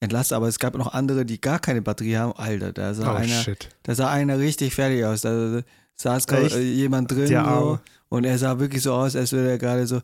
entlasten. 0.00 0.36
Aber 0.36 0.46
es 0.48 0.58
gab 0.58 0.76
noch 0.76 0.92
andere, 0.92 1.24
die 1.24 1.40
gar 1.40 1.58
keine 1.58 1.82
Batterie 1.82 2.16
haben. 2.18 2.32
Alter, 2.36 2.72
da 2.72 2.92
sah, 2.94 3.12
Oh, 3.12 3.16
einer, 3.16 3.42
shit. 3.42 3.68
da 3.82 3.94
sah 3.94 4.10
einer 4.10 4.38
richtig 4.38 4.74
fertig 4.74 5.04
aus. 5.04 5.22
Da 5.22 5.62
saß 5.94 6.26
gerade 6.26 6.46
äh, 6.54 6.60
jemand 6.62 7.10
drin 7.10 7.26
so, 7.28 7.78
und 8.10 8.24
er 8.24 8.38
sah 8.38 8.58
wirklich 8.58 8.82
so 8.82 8.92
aus, 8.92 9.16
als 9.16 9.32
würde 9.32 9.50
er 9.50 9.58
gerade 9.58 9.86
so. 9.86 10.00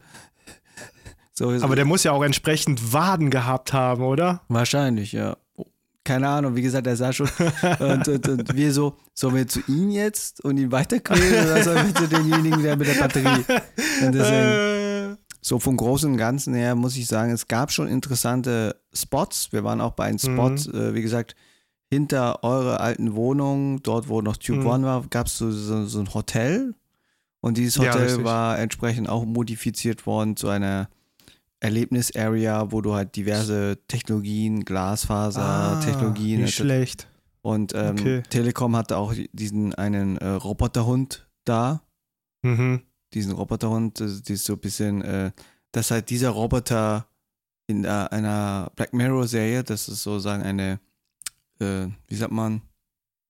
so 1.35 1.51
Aber 1.63 1.77
der 1.77 1.85
muss 1.85 2.05
ja 2.05 2.13
auch 2.13 2.23
entsprechend 2.25 2.93
Waden 2.93 3.31
gehabt 3.31 3.73
haben, 3.73 4.03
oder? 4.03 4.41
Wahrscheinlich, 4.49 5.13
ja. 5.13 5.37
Keine 6.05 6.29
Ahnung, 6.29 6.57
wie 6.57 6.63
gesagt, 6.63 6.87
er 6.87 6.97
sah 6.97 7.13
schon. 7.13 7.29
und, 7.79 8.09
und, 8.09 8.29
und 8.29 8.57
wir 8.57 8.73
so, 8.73 8.97
sollen 9.15 9.37
wir 9.37 9.47
zu 9.47 9.61
ihm 9.69 9.89
jetzt 9.91 10.45
und 10.45 10.57
ihn 10.59 10.73
weiterquälen 10.73 11.45
oder 11.47 11.63
sollen 11.63 11.87
wir 11.87 11.95
zu 11.95 12.09
demjenigen, 12.09 12.63
der 12.63 12.77
mit 12.77 12.89
der 12.89 12.95
Batterie? 13.01 13.45
Und 14.05 14.13
deswegen, 14.15 15.13
Äh, 15.13 15.17
so 15.41 15.59
vom 15.59 15.77
Großen 15.77 16.11
und 16.11 16.17
Ganzen 16.19 16.55
her 16.55 16.75
muss 16.75 16.97
ich 16.97 17.07
sagen, 17.07 17.33
es 17.33 17.47
gab 17.49 17.71
schon 17.73 17.89
interessante 17.89 18.77
Spots. 18.93 19.53
Wir 19.53 19.63
waren 19.65 19.81
auch 19.81 19.93
bei 19.93 20.05
einem 20.05 20.19
Spot, 20.19 20.51
Mhm. 20.51 20.57
äh, 20.75 20.95
wie 20.95 21.03
gesagt, 21.03 21.35
hinter 21.91 22.43
eurer 22.43 22.81
alten 22.81 23.15
Wohnung, 23.15 23.83
dort 23.83 24.09
wo 24.09 24.23
noch 24.23 24.37
Tube 24.37 24.59
Mhm. 24.61 24.67
One 24.67 24.85
war, 24.87 25.05
gab 25.11 25.27
es 25.27 25.37
so, 25.39 25.51
so, 25.53 25.85
so 25.87 26.01
ein 26.01 26.13
Hotel. 26.15 26.75
Und 27.41 27.59
dieses 27.59 27.77
Ja, 27.77 27.93
Hotel 27.93 28.03
richtig. 28.07 28.25
war 28.25 28.59
entsprechend 28.59 29.09
auch 29.09 29.25
modifiziert 29.25 30.07
worden 30.07 30.37
zu 30.37 30.49
einer 30.49 30.89
Erlebnis-Area, 31.63 32.73
wo 32.73 32.81
du 32.81 32.95
halt 32.95 33.15
diverse 33.17 33.79
Technologien, 33.89 34.65
Glasfaser-Technologien 34.65 36.41
Ah, 36.41 36.45
nicht 36.45 36.55
schlecht. 36.55 37.09
und 37.43 37.73
ähm, 37.75 37.91
Okay. 37.99 38.23
Telekom 38.29 38.77
hatte 38.77 38.97
auch 38.97 39.15
diesen 39.33 39.75
einen 39.75 40.17
äh, 40.19 40.27
Roboterhund 40.29 41.29
da. 41.45 41.83
Mhm. 42.43 42.83
Diesen 43.15 43.33
Roboterhund, 43.33 44.01
das 44.01 44.21
ist 44.29 44.45
so 44.45 44.55
ein 44.55 44.59
bisschen, 44.59 45.03
äh, 45.03 45.31
dass 45.73 45.91
halt 45.91 46.11
dieser 46.11 46.31
Roboter 46.31 47.07
in 47.69 47.85
äh, 47.85 47.89
einer 47.89 48.71
Black 48.75 48.93
Mirror-Serie, 48.93 49.63
das 49.63 49.89
ist 49.89 50.03
sozusagen 50.03 50.43
eine, 50.43 50.81
äh, 51.61 51.87
wie 52.09 52.15
sagt 52.17 52.33
man, 52.33 52.63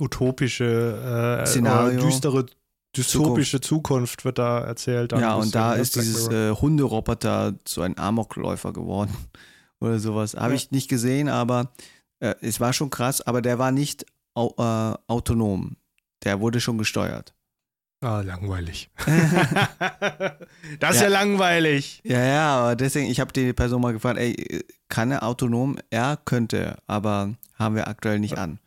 Utopische, 0.01 1.41
äh, 1.43 1.47
Szenario. 1.47 1.99
oder 1.99 2.07
düstere, 2.09 2.47
dystopische 2.96 3.61
Zukunft. 3.61 4.25
wird 4.25 4.38
da 4.38 4.61
erzählt. 4.61 5.12
ja, 5.12 5.34
und 5.34 5.54
da 5.54 5.75
ist 5.75 5.96
dieses 5.96 6.28
äh, 6.28 6.50
Hunderoboter 6.50 7.54
zu 7.64 7.82
einem 7.82 7.94
Amokläufer 7.96 8.72
geworden 8.72 9.14
oder 9.80 9.99
sowas. 9.99 10.34
Habe 10.34 10.50
Ja. 10.50 10.56
ich 10.56 10.70
nicht 10.70 10.88
gesehen, 10.88 11.28
aber 11.28 11.72
äh, 12.20 12.34
es 12.40 12.61
war 12.61 12.72
schon 12.72 12.90
krass, 12.90 13.20
aber 13.22 13.42
der 13.42 13.58
war 13.58 13.70
nicht 13.72 14.04
au 14.34 14.54
äh, 14.58 14.96
autonom. 15.08 15.76
Der 16.25 16.40
wurde 16.40 16.61
schon 16.61 16.78
gesteuert. 16.78 17.34
Ah, 18.04 18.20
langweilig. 18.20 18.90
das 20.80 20.96
ist 20.96 21.00
ja. 21.02 21.02
Ja. 21.02 21.08
langweilig. 21.08 22.00
Ja, 22.04 22.22
ja, 22.25 22.56
aber 22.58 22.76
deswegen, 22.76 23.11
ich 23.11 23.20
habe 23.20 23.32
die 23.32 23.52
Person 23.52 23.80
mal 23.80 23.92
gefragt, 23.92 24.18
ey, 24.18 24.64
kann 24.88 25.11
er 25.11 25.22
autonom? 25.22 25.78
Er 25.90 26.18
könnte, 26.25 26.76
aber 26.87 27.34
haben 27.54 27.75
wir 27.76 27.88
aktuell 27.88 28.18
nicht 28.18 28.38
an. 28.38 28.58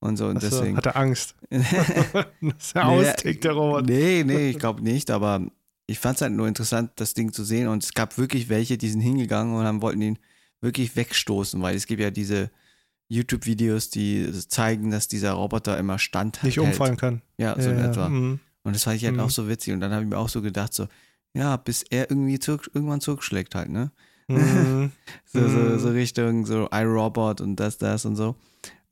Und 0.00 0.16
so, 0.16 0.26
und 0.28 0.38
Achso, 0.38 0.48
deswegen. 0.48 0.76
hat 0.78 0.86
er 0.86 0.96
Angst. 0.96 1.34
dass 1.50 2.72
er 2.74 2.86
Nee, 2.86 3.10
austickt, 3.10 3.44
der 3.44 3.52
Roboter. 3.52 3.86
nee, 3.86 4.24
nee, 4.24 4.50
ich 4.50 4.58
glaube 4.58 4.82
nicht, 4.82 5.10
aber 5.10 5.42
ich 5.86 5.98
fand 5.98 6.16
es 6.16 6.22
halt 6.22 6.32
nur 6.32 6.48
interessant, 6.48 6.92
das 6.96 7.14
Ding 7.14 7.32
zu 7.32 7.44
sehen. 7.44 7.68
Und 7.68 7.82
es 7.84 7.92
gab 7.94 8.16
wirklich 8.16 8.48
welche, 8.48 8.78
die 8.78 8.88
sind 8.88 9.00
hingegangen 9.00 9.54
und 9.54 9.64
haben, 9.64 9.82
wollten 9.82 10.00
ihn 10.02 10.18
wirklich 10.60 10.96
wegstoßen, 10.96 11.60
weil 11.62 11.76
es 11.76 11.86
gibt 11.86 12.00
ja 12.00 12.10
diese 12.10 12.50
YouTube-Videos, 13.08 13.90
die 13.90 14.30
zeigen, 14.48 14.90
dass 14.90 15.08
dieser 15.08 15.32
Roboter 15.32 15.76
immer 15.78 15.98
standhält. 15.98 16.44
Nicht 16.44 16.60
umfallen 16.60 16.96
kann. 16.96 17.22
Ja, 17.38 17.60
so 17.60 17.70
in 17.70 17.78
Ja, 17.78 17.90
etwa. 17.90 18.08
mhm. 18.08 18.40
Und 18.62 18.76
das 18.76 18.84
fand 18.84 18.96
ich 18.96 19.04
halt 19.04 19.14
Mhm. 19.14 19.20
auch 19.20 19.30
so 19.30 19.48
witzig. 19.48 19.74
Und 19.74 19.80
dann 19.80 19.92
habe 19.92 20.04
ich 20.04 20.08
mir 20.08 20.16
auch 20.18 20.28
so 20.28 20.42
gedacht, 20.42 20.72
so, 20.72 20.86
ja, 21.34 21.56
bis 21.56 21.82
er 21.82 22.10
irgendwie 22.10 22.38
zurück, 22.38 22.70
irgendwann 22.72 23.00
zurückschlägt 23.00 23.54
halt, 23.54 23.68
ne? 23.70 23.90
Mhm. 24.28 24.92
So, 25.32 25.48
so, 25.48 25.58
Mhm. 25.58 25.78
so 25.78 25.88
Richtung 25.90 26.46
so 26.46 26.68
iRobot 26.72 27.40
und 27.40 27.56
das, 27.56 27.78
das 27.78 28.04
und 28.04 28.16
so. 28.16 28.36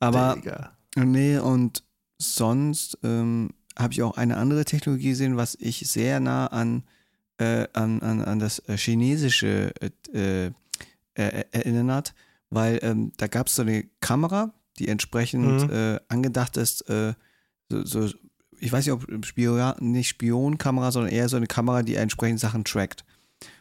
Aber 0.00 0.35
Digga. 0.37 0.73
Nee, 1.05 1.38
und 1.38 1.85
sonst 2.19 2.99
ähm, 3.02 3.50
habe 3.78 3.93
ich 3.93 4.02
auch 4.02 4.17
eine 4.17 4.37
andere 4.37 4.64
Technologie 4.64 5.11
gesehen, 5.11 5.37
was 5.37 5.57
ich 5.61 5.88
sehr 5.88 6.21
nah 6.21 6.47
an, 6.49 6.83
äh, 7.38 7.67
an, 7.73 8.00
an, 8.02 8.21
an 8.23 8.38
das 8.38 8.59
äh, 8.61 8.76
chinesische 8.76 9.73
äh, 9.81 10.47
äh, 10.47 10.52
äh, 11.14 11.45
erinnert, 11.52 12.14
weil 12.50 12.78
ähm, 12.83 13.12
da 13.17 13.26
gab 13.26 13.47
es 13.49 13.55
so 13.57 13.62
eine 13.62 13.85
Kamera, 14.00 14.52
die 14.78 14.88
entsprechend 14.88 15.69
Mhm. 15.69 15.71
äh, 15.71 16.00
angedacht 16.09 16.57
ist, 16.57 16.88
äh, 16.88 17.14
so, 17.71 17.85
so, 17.85 18.11
ich 18.61 18.73
weiß 18.73 18.87
nicht, 18.87 18.93
ob 18.95 19.25
Spion, 19.25 19.75
nicht 19.81 20.09
Spionkamera, 20.09 20.90
sondern 20.90 21.12
eher 21.12 21.28
so 21.28 21.37
eine 21.37 21.47
Kamera, 21.47 21.83
die 21.83 21.95
entsprechend 21.97 22.40
Sachen 22.40 22.64
trackt. 22.64 23.05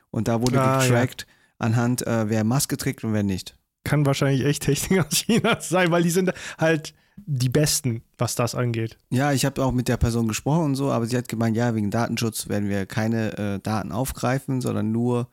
Und 0.09 0.27
da 0.27 0.41
wurde 0.41 0.59
Ah, 0.61 0.81
ja. 0.83 0.87
getrackt 0.87 1.27
anhand, 1.59 2.05
äh, 2.07 2.29
wer 2.29 2.43
Maske 2.43 2.77
trägt 2.77 3.03
und 3.03 3.13
wer 3.13 3.23
nicht. 3.23 3.57
Kann 3.83 4.05
wahrscheinlich 4.05 4.45
echt 4.45 4.63
Technik 4.63 5.05
aus 5.05 5.17
China 5.17 5.59
sein, 5.61 5.91
weil 5.91 6.03
die 6.03 6.09
sind 6.09 6.31
halt 6.57 6.93
die 7.25 7.49
Besten, 7.49 8.01
was 8.17 8.35
das 8.35 8.55
angeht. 8.55 8.97
Ja, 9.09 9.31
ich 9.33 9.45
habe 9.45 9.63
auch 9.63 9.71
mit 9.71 9.87
der 9.87 9.97
Person 9.97 10.27
gesprochen 10.27 10.65
und 10.65 10.75
so, 10.75 10.91
aber 10.91 11.05
sie 11.07 11.17
hat 11.17 11.27
gemeint, 11.27 11.57
ja, 11.57 11.73
wegen 11.75 11.91
Datenschutz 11.91 12.47
werden 12.47 12.69
wir 12.69 12.85
keine 12.85 13.37
äh, 13.37 13.59
Daten 13.59 13.91
aufgreifen, 13.91 14.61
sondern 14.61 14.91
nur 14.91 15.27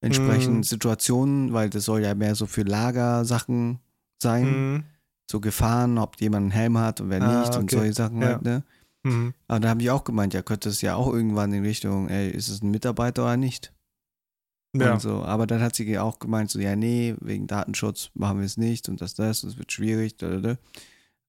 entsprechend 0.00 0.56
Mhm. 0.58 0.62
Situationen, 0.64 1.52
weil 1.52 1.70
das 1.70 1.84
soll 1.84 2.02
ja 2.02 2.14
mehr 2.14 2.34
so 2.34 2.46
für 2.46 2.62
Lagersachen 2.62 3.78
sein, 4.22 4.44
Mhm. 4.74 4.84
so 5.30 5.40
Gefahren, 5.40 5.98
ob 5.98 6.20
jemand 6.20 6.42
einen 6.44 6.50
Helm 6.50 6.78
hat 6.78 7.00
und 7.00 7.10
wer 7.10 7.22
Ah, 7.22 7.40
nicht 7.40 7.56
und 7.56 7.64
okay. 7.64 7.76
solche 7.76 7.92
Sachen 7.94 8.20
Ja. 8.20 8.28
halt, 8.28 8.42
ne? 8.42 8.62
Mhm. 9.04 9.34
Aber 9.48 9.60
da 9.60 9.68
habe 9.70 9.82
ich 9.82 9.90
auch 9.90 10.04
gemeint, 10.04 10.34
ja, 10.34 10.42
könnte 10.42 10.68
es 10.68 10.80
ja 10.82 10.94
auch 10.94 11.12
irgendwann 11.12 11.52
in 11.52 11.64
Richtung, 11.64 12.08
ey, 12.08 12.30
ist 12.30 12.48
es 12.48 12.62
ein 12.62 12.70
Mitarbeiter 12.70 13.22
oder 13.24 13.36
nicht? 13.36 13.72
Ja. 14.76 14.94
Und 14.94 15.00
so. 15.00 15.22
Aber 15.22 15.46
dann 15.46 15.60
hat 15.60 15.74
sie 15.74 15.98
auch 15.98 16.18
gemeint, 16.18 16.50
so, 16.50 16.58
ja, 16.58 16.76
nee, 16.76 17.14
wegen 17.20 17.46
Datenschutz 17.46 18.10
machen 18.14 18.38
wir 18.38 18.46
es 18.46 18.56
nicht 18.56 18.88
und 18.88 19.00
das, 19.00 19.14
das, 19.14 19.42
es 19.44 19.58
wird 19.58 19.70
schwierig. 19.72 20.16
Da, 20.16 20.30
da, 20.30 20.38
da. 20.40 20.56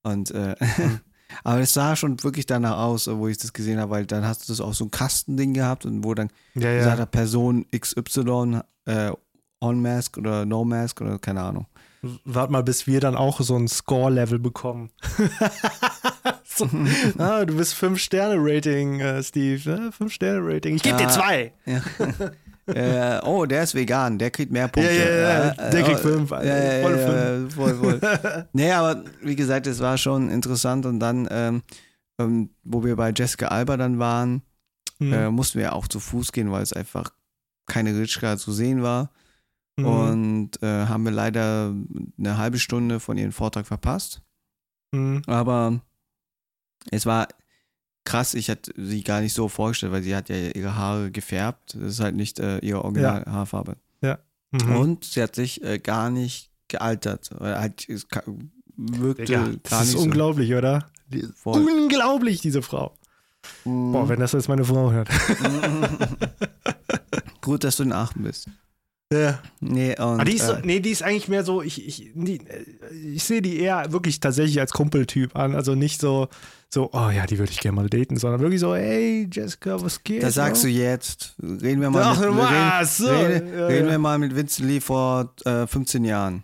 Und 0.04 0.32
äh, 0.32 0.56
aber 1.44 1.60
es 1.60 1.74
sah 1.74 1.96
schon 1.96 2.22
wirklich 2.24 2.46
danach 2.46 2.78
aus, 2.78 3.08
wo 3.08 3.28
ich 3.28 3.38
das 3.38 3.54
gesehen 3.54 3.80
habe, 3.80 3.92
weil 3.92 4.06
dann 4.06 4.26
hast 4.26 4.48
du 4.48 4.52
das 4.54 4.62
auch 4.62 4.74
so 4.74 4.86
ein 4.86 4.92
Kastending 4.92 5.54
gehabt 5.54 5.86
und 5.86 6.04
wo 6.04 6.14
dann 6.14 6.30
ja, 6.56 6.74
gesagt 6.76 6.98
ja. 6.98 7.02
hat, 7.04 7.12
Person 7.12 7.66
XY 7.76 8.62
äh, 8.86 9.12
on 9.60 9.82
Mask 9.82 10.18
oder 10.18 10.46
No 10.46 10.64
Mask 10.66 11.02
oder 11.02 11.18
keine 11.20 11.42
Ahnung. 11.42 11.68
Wart 12.26 12.52
mal, 12.52 12.64
bis 12.64 12.86
wir 12.86 13.00
dann 13.00 13.16
auch 13.16 13.40
so 13.40 13.56
ein 13.56 13.70
Score-Level 13.70 14.38
bekommen. 14.38 14.90
so, 16.44 16.70
ah, 17.18 17.46
du 17.46 17.56
bist 17.56 17.76
5-Sterne-Rating, 17.76 19.00
äh, 19.00 19.24
Steve. 19.24 19.70
Ne? 19.70 19.92
5-Sterne-Rating. 19.98 20.76
Ich 20.76 20.84
gebe 20.84 20.98
dir 20.98 21.04
Ja. 21.04 21.10
zwei. 21.10 21.54
Ja. 21.66 21.82
Äh, 22.68 23.20
oh, 23.24 23.46
der 23.46 23.64
ist 23.64 23.76
vegan, 23.76 24.18
der 24.18 24.32
kriegt 24.32 24.52
mehr 24.52 24.68
Punkte. 24.68 24.94
Ja, 24.94 25.04
ja, 25.04 25.18
ja, 25.46 25.50
Äh, 25.52 25.70
der 25.72 25.80
äh, 25.80 25.84
kriegt 25.84 26.00
oh, 26.00 26.02
fünf, 26.10 26.32
Ja, 26.32 26.38
Alter. 26.38 26.58
ja, 26.58 26.74
ja, 26.74 27.40
ja, 27.44 27.50
voll, 27.50 27.76
voll. 27.76 28.48
nee, 28.54 28.72
aber 28.72 29.04
wie 29.22 29.36
gesagt, 29.36 29.68
es 29.68 29.80
war 29.80 29.98
schon 29.98 30.30
interessant 30.30 30.86
und 30.86 31.00
dann, 31.00 31.28
ähm, 31.32 31.62
ähm, 32.20 32.50
wo 32.64 32.84
wir 32.84 32.96
bei 32.96 33.12
Jessica 33.16 33.48
Alba 33.48 33.78
dann 33.78 34.00
waren, 34.00 34.42
Mhm. 35.00 35.14
äh, 35.14 35.32
mussten 35.32 35.60
wir 35.60 35.74
auch 35.74 35.88
zu 35.88 36.00
Fuß 36.00 36.32
gehen, 36.32 36.52
weil 36.52 36.62
es 36.62 36.72
einfach 36.72 37.12
keine 37.66 37.98
Ritschka 37.98 38.38
zu 38.38 38.52
sehen 38.52 38.84
war. 38.84 39.10
Mhm. 39.78 39.86
Und 39.86 40.64
äh, 40.64 40.86
haben 40.86 41.04
wir 41.04 41.12
leider 41.12 41.74
eine 42.20 42.38
halbe 42.38 42.60
Stunde 42.60 43.00
von 43.00 43.18
ihrem 43.18 43.32
Vortrag 43.32 43.66
verpasst. 43.66 44.22
Mhm. 44.92 45.24
Aber 45.26 45.82
es 46.92 47.06
war 47.08 47.28
krass, 48.04 48.34
ich 48.34 48.50
hatte 48.50 48.74
sie 48.78 49.04
gar 49.04 49.22
nicht 49.22 49.34
so 49.34 49.48
vorgestellt, 49.48 49.92
weil 49.92 50.04
sie 50.04 50.16
hat 50.16 50.30
ja 50.30 50.36
ihre 50.36 50.76
Haare 50.76 51.12
gefärbt. 51.12 51.76
Das 51.80 51.94
ist 51.94 52.00
halt 52.00 52.16
nicht 52.16 52.40
äh, 52.40 52.60
ihre 52.60 52.84
Originalhaarfarbe. 52.84 53.78
Mhm. 54.54 54.76
Und 54.76 55.04
sie 55.04 55.22
hat 55.22 55.36
sich 55.36 55.64
äh, 55.64 55.80
gar 55.80 56.10
nicht 56.10 56.52
gealtert. 56.68 57.32
Weil 57.38 57.60
Halt, 57.60 57.90
es 57.90 58.08
wirkte 58.76 59.26
Digga, 59.26 59.46
gar 59.46 59.56
das 59.64 59.88
ist 59.88 59.94
nicht 59.96 60.04
unglaublich, 60.04 60.54
oder? 60.54 60.88
Die 61.08 61.28
unglaublich, 61.44 62.42
diese 62.42 62.62
Frau. 62.62 62.96
Mhm. 63.66 63.92
Boah, 63.92 64.10
wenn 64.10 64.20
das 64.20 64.32
jetzt 64.32 64.48
meine 64.48 64.64
Frau 64.64 64.92
hört. 64.92 65.10
Gut, 67.42 67.64
dass 67.64 67.78
du 67.78 67.84
in 67.84 67.92
Aachen 67.92 68.24
bist. 68.24 68.48
Ja. 69.14 69.40
Nee, 69.60 69.92
und, 69.92 70.00
Aber 70.00 70.26
die 70.26 70.34
ist, 70.34 70.48
so, 70.48 70.54
äh, 70.54 70.62
nee, 70.64 70.80
die 70.80 70.92
ist 70.92 71.04
eigentlich 71.04 71.28
mehr 71.28 71.44
so, 71.44 71.62
ich, 71.62 71.88
ich, 71.88 72.12
die, 72.14 72.42
ich 73.14 73.24
sehe 73.24 73.42
die 73.42 73.60
eher 73.60 73.92
wirklich 73.92 74.20
tatsächlich 74.20 74.60
als 74.60 74.72
Kumpeltyp 74.72 75.36
an. 75.36 75.56
Also 75.56 75.76
nicht 75.76 76.02
so, 76.02 76.28
so, 76.70 76.90
oh 76.92 77.10
ja, 77.10 77.26
die 77.26 77.38
würde 77.38 77.52
ich 77.52 77.60
gerne 77.60 77.76
mal 77.76 77.90
daten, 77.90 78.18
sondern 78.18 78.42
wirklich 78.42 78.60
so, 78.60 78.76
hey 78.76 79.28
Jessica, 79.32 79.82
was 79.82 80.04
geht? 80.04 80.24
das 80.24 80.34
sagst 80.34 80.64
du 80.64 80.68
jetzt. 80.68 81.36
Reden 81.42 81.82
wir 81.82 81.92
mal 81.92 82.04
Ach, 82.04 82.20
mit, 82.20 82.30
was? 82.36 82.98
So, 82.98 83.08
reden, 83.08 83.26
reden, 83.26 83.54
ja, 83.54 83.68
reden 83.68 83.86
ja. 83.86 83.92
wir 83.92 84.00
mal 84.00 84.18
mit 84.18 84.36
Vincent 84.36 84.68
Lee 84.68 84.80
vor 84.80 85.34
äh, 85.46 85.68
15 85.68 86.04
Jahren. 86.04 86.44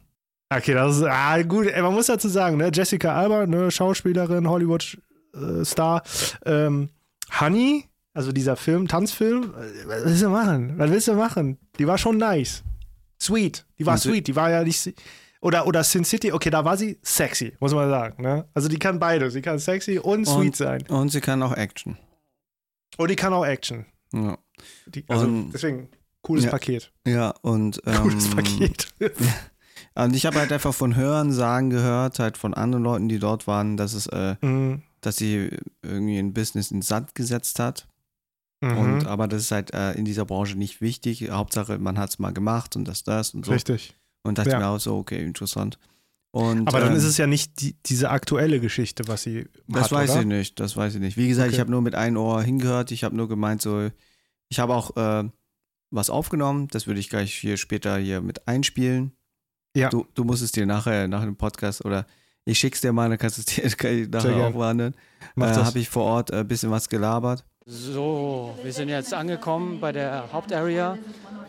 Okay, 0.52 0.74
das 0.74 0.98
ist, 0.98 1.04
ah, 1.04 1.42
gut, 1.44 1.68
ey, 1.68 1.82
man 1.82 1.94
muss 1.94 2.08
dazu 2.08 2.28
sagen, 2.28 2.58
ne, 2.58 2.72
Jessica 2.74 3.16
Alba, 3.16 3.46
ne, 3.46 3.70
Schauspielerin, 3.70 4.48
Hollywood-Star, 4.48 6.04
ähm, 6.46 6.90
Honey, 7.40 7.89
also 8.20 8.32
dieser 8.34 8.56
Film, 8.58 8.88
Tanzfilm, 8.88 9.44
äh, 9.56 9.88
was 9.88 10.04
willst 10.06 10.22
du 10.24 10.30
machen? 10.30 10.78
Was 10.78 10.90
willst 10.92 11.08
du 11.08 11.14
machen? 11.14 11.58
Die 11.80 11.88
war 11.88 11.98
schon 11.98 12.18
nice. 12.18 12.64
Sweet. 13.22 13.66
Die 13.78 13.86
war 13.86 13.94
Und 13.94 14.00
sweet. 14.00 14.28
Die 14.28 14.36
war 14.36 14.50
ja 14.52 14.64
nicht. 14.64 14.94
Oder, 15.42 15.66
oder 15.66 15.84
Sin 15.86 16.04
City, 16.04 16.34
okay, 16.34 16.50
da 16.50 16.66
war 16.66 16.76
sie 16.76 17.00
sexy, 17.02 17.54
muss 17.62 17.74
man 17.74 17.90
sagen. 17.90 18.22
Ne? 18.22 18.46
Also 18.54 18.68
die 18.68 18.78
kann 18.78 19.00
beide. 19.00 19.32
Sie 19.32 19.42
kann 19.42 19.58
sexy 19.58 19.98
und 19.98 20.26
sweet 20.26 20.56
sein. 20.58 20.84
Und 20.90 21.10
sie 21.14 21.22
kann 21.22 21.42
auch 21.44 21.54
Action. 21.56 21.98
Und 22.98 23.10
die 23.10 23.16
kann 23.16 23.32
auch 23.34 23.46
Action. 23.46 23.86
Ja, 24.14 24.38
Die, 24.88 25.06
also 25.08 25.26
Und- 25.26 25.52
deswegen, 25.54 25.88
cooles 26.22 26.44
Ja. 26.46 26.52
Paket. 26.52 26.92
ja 27.08 27.30
und 27.42 27.82
ähm, 27.86 27.96
Cooles 27.96 28.30
Paket. 28.30 28.88
Und 29.96 30.16
ich 30.16 30.26
habe 30.26 30.40
halt 30.40 30.52
einfach 30.54 30.74
von 30.74 30.96
Hören 30.96 31.32
sagen 31.34 31.70
gehört, 31.70 32.20
halt 32.20 32.38
von 32.38 32.54
anderen 32.54 32.84
Leuten, 32.84 33.10
die 33.10 33.20
dort 33.20 33.48
waren, 33.48 33.76
dass 33.76 33.94
es, 33.94 34.08
äh, 34.08 34.36
Mhm. 34.42 34.82
dass 35.02 35.18
sie 35.18 35.50
irgendwie 35.82 36.18
ein 36.18 36.34
Business 36.34 36.72
in 36.72 36.82
Sand 36.82 37.16
gesetzt 37.16 37.60
hat. 37.60 37.88
Mhm. 38.62 38.78
Und 38.78 39.08
aber 39.08 39.28
das 39.28 39.44
ist 39.44 39.52
halt 39.52 39.74
äh, 39.74 39.94
in 39.94 40.06
dieser 40.06 40.26
Branche 40.26 40.56
nicht 40.58 40.82
wichtig. 40.82 41.30
Hauptsache, 41.30 41.78
man 41.80 41.98
hat 41.98 42.10
es 42.10 42.20
mal 42.20 42.34
gemacht 42.34 42.76
und 42.76 42.86
das, 42.86 43.04
das 43.04 43.34
und 43.34 43.46
so. 43.46 43.52
Richtig. 43.52 43.96
Und 44.24 44.38
dachte 44.38 44.50
Ja. 44.52 44.60
mir 44.60 44.68
auch 44.68 44.80
so, 44.80 44.98
okay, 44.98 45.24
interessant. 45.24 45.80
Und, 46.32 46.68
Aber 46.68 46.80
dann 46.80 46.92
ähm, 46.92 46.98
ist 46.98 47.06
es 47.06 47.18
ja 47.18 47.26
nicht 47.26 47.60
die, 47.62 47.76
diese 47.86 48.12
aktuelle 48.12 48.60
Geschichte, 48.60 49.08
was 49.08 49.24
sie 49.24 49.48
Das 49.68 49.86
hat, 49.86 49.92
weiß 49.94 50.12
oder? 50.12 50.20
ich 50.20 50.26
nicht, 50.28 50.60
das 50.60 50.78
weiß 50.78 50.96
ich 50.96 51.00
nicht. 51.02 51.18
Wie 51.18 51.28
gesagt, 51.28 51.48
ich 51.50 51.54
Okay. 51.56 51.62
habe 51.62 51.72
nur 51.72 51.82
mit 51.82 51.96
einem 51.96 52.18
Ohr 52.18 52.44
hingehört. 52.44 52.92
Ich 52.92 53.04
habe 53.04 53.16
nur 53.16 53.28
gemeint, 53.28 53.62
so, 53.64 53.90
ich 54.50 54.60
habe 54.60 54.76
auch 54.76 54.96
äh, 54.96 55.28
was 55.90 56.10
aufgenommen. 56.12 56.68
Das 56.68 56.86
würde 56.86 57.00
ich 57.00 57.10
gleich 57.10 57.34
hier 57.34 57.58
später 57.58 57.98
hier 57.98 58.22
mit 58.22 58.48
einspielen. 58.48 59.14
Ja. 59.76 59.90
Du, 59.90 60.06
du 60.14 60.24
musst 60.24 60.44
es 60.44 60.52
dir 60.52 60.66
nachher, 60.68 61.08
nach 61.08 61.24
dem 61.24 61.36
Podcast 61.36 61.84
oder 61.86 62.06
ich 62.46 62.60
schick's 62.60 62.82
dir 62.82 62.92
mal, 62.94 63.10
dann 63.10 63.18
kannst 63.18 63.38
du 63.38 63.42
es 63.42 63.46
dir 63.46 63.66
ich 63.66 64.10
nachher 64.12 64.36
auch. 64.36 64.54
Mach 65.36 65.48
Äh, 65.48 65.56
habe 65.64 65.80
ich 65.80 65.90
vor 65.90 66.04
Ort 66.04 66.32
ein 66.32 66.48
bisschen 66.48 66.70
was 66.70 66.90
gelabert. 66.90 67.44
So, 67.66 68.56
wir 68.64 68.74
sind 68.74 68.90
jetzt 68.90 69.14
angekommen 69.14 69.80
bei 69.80 69.92
der 69.92 70.32
Hauptarea, 70.32 70.98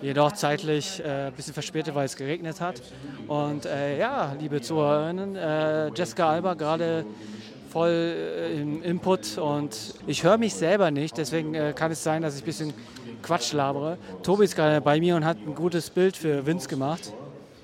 jedoch 0.03 0.33
zeitlich 0.33 1.01
äh, 1.01 1.29
ein 1.29 1.33
bisschen 1.33 1.55
verspätet, 1.55 1.95
weil 1.95 2.05
es 2.05 2.17
geregnet 2.17 2.61
hat. 2.61 2.83
Und 3.27 3.65
äh, 3.65 3.99
ja, 3.99 4.35
liebe 4.39 4.61
Zuhörerinnen, 4.61 5.37
äh, 5.37 5.89
Jessica 5.95 6.29
Alba 6.31 6.55
gerade 6.55 7.07
voll 7.71 7.91
äh, 7.91 8.61
im 8.61 8.83
Input 8.83 9.39
und 9.39 9.95
ich 10.07 10.25
höre 10.25 10.37
mich 10.37 10.55
selber 10.55 10.91
nicht, 10.91 11.17
deswegen 11.17 11.55
äh, 11.55 11.73
kann 11.75 11.93
es 11.93 12.03
sein, 12.03 12.23
dass 12.23 12.35
ich 12.35 12.43
ein 12.43 12.47
bisschen 12.47 12.75
Quatsch 13.23 13.53
labere. 13.53 13.97
Tobi 14.23 14.45
ist 14.45 14.57
gerade 14.57 14.81
bei 14.81 14.99
mir 14.99 15.17
und 15.17 15.25
hat 15.25 15.39
ein 15.39 15.55
gutes 15.55 15.91
Bild 15.91 16.17
für 16.17 16.45
Vince 16.45 16.69
gemacht. 16.69 17.13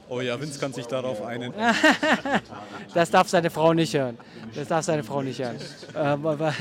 Oh 0.08 0.20
ja, 0.20 0.40
Vince 0.40 0.58
kann 0.60 0.72
sich 0.72 0.86
darauf 0.86 1.22
einen. 1.22 1.52
das 2.94 3.10
darf 3.10 3.28
seine 3.28 3.50
Frau 3.50 3.74
nicht 3.74 3.92
hören. 3.94 4.16
Das 4.54 4.68
darf 4.68 4.84
seine 4.84 5.02
Frau 5.02 5.22
nicht 5.22 5.40
hören. 5.40 5.56
Ähm, 5.96 6.26
aber, 6.26 6.54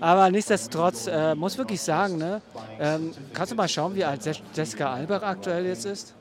aber, 0.00 0.30
nichtsdestotrotz 0.30 1.06
äh, 1.06 1.34
muss 1.34 1.56
wirklich 1.56 1.80
sagen, 1.80 2.18
ne, 2.18 2.42
ähm, 2.78 3.12
kannst 3.32 3.52
du 3.52 3.56
mal 3.56 3.68
schauen, 3.68 3.94
wie 3.94 4.04
alt 4.04 4.20
Jessica 4.54 4.92
Alba 4.92 5.16
aktuell 5.16 5.64
jetzt 5.66 5.86
ist? 5.86 6.14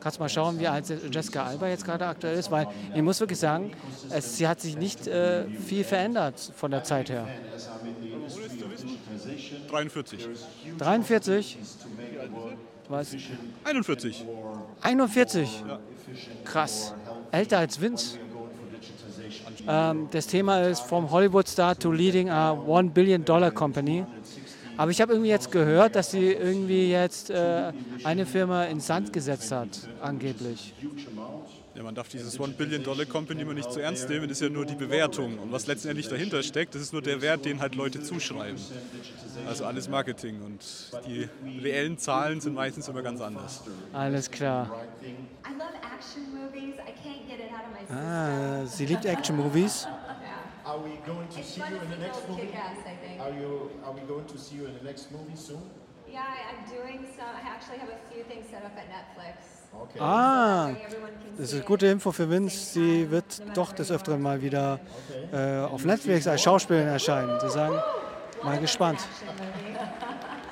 Kannst 0.00 0.18
du 0.18 0.22
mal 0.22 0.28
schauen, 0.28 0.60
wie 0.60 0.68
alt 0.68 0.84
Jessica 1.10 1.46
Alba 1.46 1.68
jetzt 1.68 1.84
gerade 1.84 2.06
aktuell 2.06 2.38
ist? 2.38 2.50
Weil 2.50 2.68
ich 2.94 3.02
muss 3.02 3.18
wirklich 3.18 3.38
sagen, 3.38 3.72
es, 4.10 4.36
sie 4.36 4.46
hat 4.46 4.60
sich 4.60 4.76
nicht 4.76 5.06
äh, 5.06 5.44
viel 5.48 5.82
verändert 5.82 6.52
von 6.54 6.70
der 6.70 6.84
Zeit 6.84 7.08
her. 7.08 7.26
43. 9.68 10.28
43? 10.78 11.58
Was? 12.88 13.16
41. 13.64 14.24
41? 14.82 15.64
Ja. 15.66 15.78
Krass. 16.44 16.94
Älter 17.32 17.58
als 17.58 17.80
Vince. 17.80 18.18
Ähm, 19.68 20.08
das 20.10 20.26
Thema 20.26 20.60
ist 20.62 20.80
From 20.80 21.10
Hollywood 21.10 21.48
Star 21.48 21.76
to 21.76 21.90
Leading 21.90 22.30
a 22.30 22.52
One 22.52 22.90
Billion 22.90 23.24
Dollar 23.24 23.50
Company. 23.50 24.04
Aber 24.76 24.90
ich 24.90 25.00
habe 25.00 25.12
irgendwie 25.12 25.30
jetzt 25.30 25.50
gehört, 25.50 25.96
dass 25.96 26.10
sie 26.10 26.32
irgendwie 26.32 26.90
jetzt 26.90 27.30
äh, 27.30 27.72
eine 28.04 28.26
Firma 28.26 28.64
in 28.64 28.80
Sand 28.80 29.12
gesetzt 29.12 29.50
hat, 29.50 29.68
angeblich. 30.02 30.74
Ja, 31.76 31.82
man 31.82 31.94
darf 31.94 32.08
dieses 32.08 32.40
One 32.40 32.54
Billion 32.54 32.82
Dollar 32.82 33.04
Company 33.04 33.42
immer 33.42 33.52
nicht 33.52 33.70
zu 33.70 33.80
ernst 33.80 34.08
nehmen, 34.08 34.28
das 34.28 34.38
ist 34.38 34.42
ja 34.42 34.48
nur 34.48 34.64
die 34.64 34.74
Bewertung. 34.74 35.38
Und 35.38 35.52
was 35.52 35.66
letztendlich 35.66 36.08
dahinter 36.08 36.42
steckt, 36.42 36.74
das 36.74 36.80
ist 36.80 36.92
nur 36.94 37.02
der 37.02 37.20
Wert, 37.20 37.44
den 37.44 37.60
halt 37.60 37.74
Leute 37.74 38.02
zuschreiben. 38.02 38.58
Also 39.46 39.66
alles 39.66 39.86
Marketing 39.86 40.40
und 40.42 40.64
die 41.06 41.28
reellen 41.62 41.98
Zahlen 41.98 42.40
sind 42.40 42.54
meistens 42.54 42.88
immer 42.88 43.02
ganz 43.02 43.20
anders. 43.20 43.62
Alles 43.92 44.30
klar. 44.30 44.86
Ah, 47.90 48.64
sie 48.64 48.86
liebt 48.86 49.04
Action 49.04 49.36
Movies. 49.36 49.86
Are 50.64 50.82
we 50.82 50.96
going 51.06 51.28
to 51.28 51.42
see 51.44 51.60
you 51.60 51.76
in 51.76 51.90
the 51.90 51.96
next 51.96 52.28
movie? 52.28 52.48
Are 53.20 53.30
you 53.30 53.70
are 53.84 53.94
we 53.94 54.00
going 54.08 54.26
to 54.26 54.36
see 54.36 54.56
you 54.56 54.66
in 54.66 54.74
the 54.76 54.84
next 54.84 55.12
movie 55.12 55.36
soon? 55.36 55.62
Yeah, 56.10 56.22
I'm 56.24 56.64
doing 56.68 57.06
some. 57.16 57.28
I 57.36 57.46
actually 57.46 57.78
have 57.78 57.90
a 57.90 57.98
few 58.12 58.24
things 58.24 58.50
set 58.50 58.64
up 58.64 58.72
at 58.76 58.88
Netflix. 58.90 59.55
Ah, 59.98 60.70
das 61.38 61.52
ist 61.52 61.66
gute 61.66 61.86
Info 61.86 62.12
für 62.12 62.28
Vince. 62.30 62.56
Sie 62.72 63.10
wird 63.10 63.42
doch 63.54 63.72
des 63.72 63.90
Öfteren 63.90 64.22
mal 64.22 64.40
wieder 64.40 64.80
äh, 65.32 65.58
auf 65.60 65.84
Netflix 65.84 66.26
als 66.26 66.42
Schauspielerin 66.42 66.88
erscheinen. 66.88 67.38
Sie 67.40 67.50
sagen, 67.50 67.76
mal 68.42 68.58
gespannt. 68.58 69.00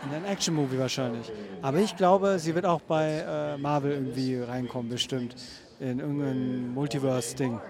In 0.06 0.14
einem 0.14 0.26
Action-Movie 0.26 0.78
wahrscheinlich. 0.78 1.32
Aber 1.62 1.78
ich 1.78 1.96
glaube, 1.96 2.38
sie 2.38 2.54
wird 2.54 2.66
auch 2.66 2.82
bei 2.82 3.24
äh, 3.26 3.56
Marvel 3.56 3.92
irgendwie 3.92 4.40
reinkommen, 4.40 4.90
bestimmt. 4.90 5.34
In 5.80 5.98
irgendein 5.98 6.74
Multiverse-Ding. 6.74 7.60